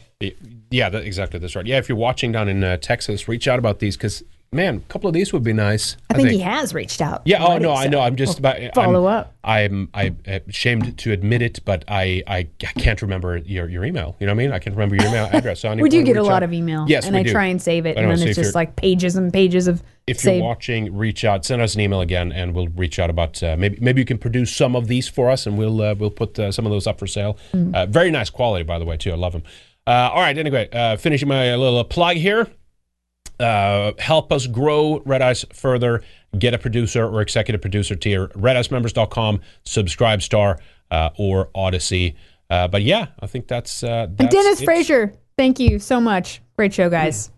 [0.69, 1.39] Yeah, that, exactly.
[1.39, 1.65] That's right.
[1.65, 4.91] Yeah, if you're watching down in uh, Texas, reach out about these because man, a
[4.91, 5.95] couple of these would be nice.
[6.09, 7.21] I, think, he has reached out.
[7.23, 7.41] Yeah.
[7.41, 8.01] Oh no, I so know.
[8.01, 9.33] I'm just we'll about follow I'm, up.
[9.45, 10.19] I'm I'm
[10.49, 14.17] ashamed to admit it, but I, I I can't remember your your email.
[14.19, 14.51] You know what I mean?
[14.51, 15.61] I can't remember your email address.
[15.61, 16.43] So I We do get a lot out.
[16.43, 16.85] of email.
[16.87, 17.31] Yes, and I do.
[17.31, 19.81] try and save it, and know, then so it's just like pages and pages of
[20.05, 20.37] if saved.
[20.37, 23.55] you're watching, reach out, send us an email again, and we'll reach out about uh,
[23.57, 26.37] maybe maybe you can produce some of these for us, and we'll uh, we'll put
[26.37, 27.37] uh, some of those up for sale.
[27.53, 27.73] Mm.
[27.73, 29.13] Uh, very nice quality, by the way, too.
[29.13, 29.43] I love them.
[29.87, 32.47] Uh, all right, anyway, uh, finishing my little plug here.
[33.41, 36.03] Uh, help us grow Red Ice further.
[36.37, 38.27] Get a producer or executive producer tier.
[38.29, 40.59] RedIceMembers.com, subscribe star,
[40.91, 42.15] uh, or Odysee.
[42.49, 44.65] Uh, but yeah, I think that's uh, And Dennis it.
[44.65, 46.41] Frazier, thank you so much.
[46.57, 47.31] Great show, guys.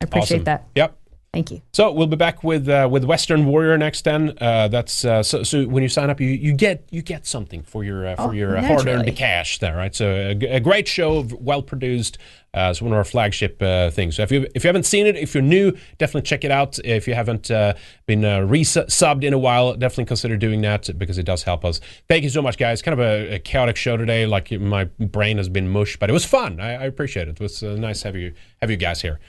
[0.00, 0.44] I appreciate Awesome.
[0.44, 0.68] that.
[0.76, 0.99] Yep.
[1.32, 1.62] Thank you.
[1.72, 4.02] So we'll be back with uh, with Weekend Warrior next.
[4.02, 5.64] Then uh, that's uh, so, so.
[5.64, 8.32] When you sign up, you, you get you get something for your uh, for Oh,
[8.32, 9.94] your uh, hard earned cash there, right?
[9.94, 12.18] So a great show, well produced.
[12.52, 14.16] Uh, it's one of our flagship uh, things.
[14.16, 16.80] So if you if you haven't seen it, if you're new, definitely check it out.
[16.84, 17.74] If you haven't uh,
[18.06, 21.80] been uh, resubbed in a while, definitely consider doing that because it does help us.
[22.08, 22.82] Thank you so much, guys.
[22.82, 24.26] Kind of a, a chaotic show today.
[24.26, 26.58] Like my brain has been mush, but it was fun.
[26.58, 27.36] I, I appreciate it.
[27.36, 29.20] It was uh, nice to have you have you guys here.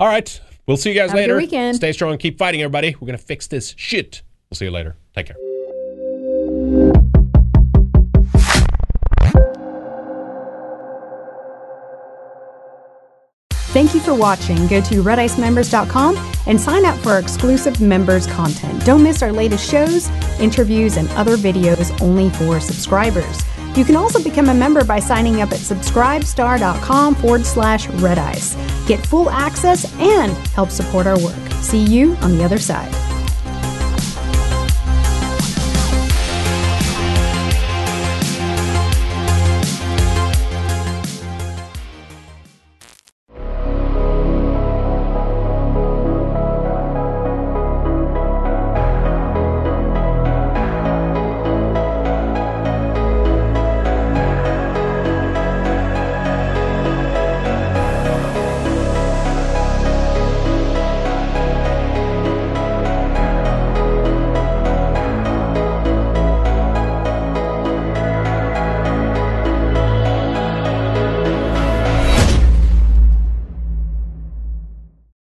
[0.00, 0.40] All right.
[0.66, 1.36] We'll see you guys Have a good later.
[1.36, 1.76] weekend.
[1.76, 2.12] Stay strong.
[2.12, 2.94] And keep fighting, everybody.
[3.00, 4.22] We're going to fix this shit.
[4.50, 4.96] We'll see you later.
[5.14, 5.36] Take care.
[13.50, 14.56] Thank you for watching.
[14.68, 16.16] Go to redicemembers.com
[16.46, 18.84] and sign up for our exclusive members content.
[18.86, 20.08] Don't miss our latest shows,
[20.40, 23.42] interviews, and other videos only for subscribers.
[23.76, 28.86] You can also become a member by signing up at subscribestar.com forward slash red redice.
[28.86, 31.36] Get full access and help support our work.
[31.60, 32.92] See you on the other side.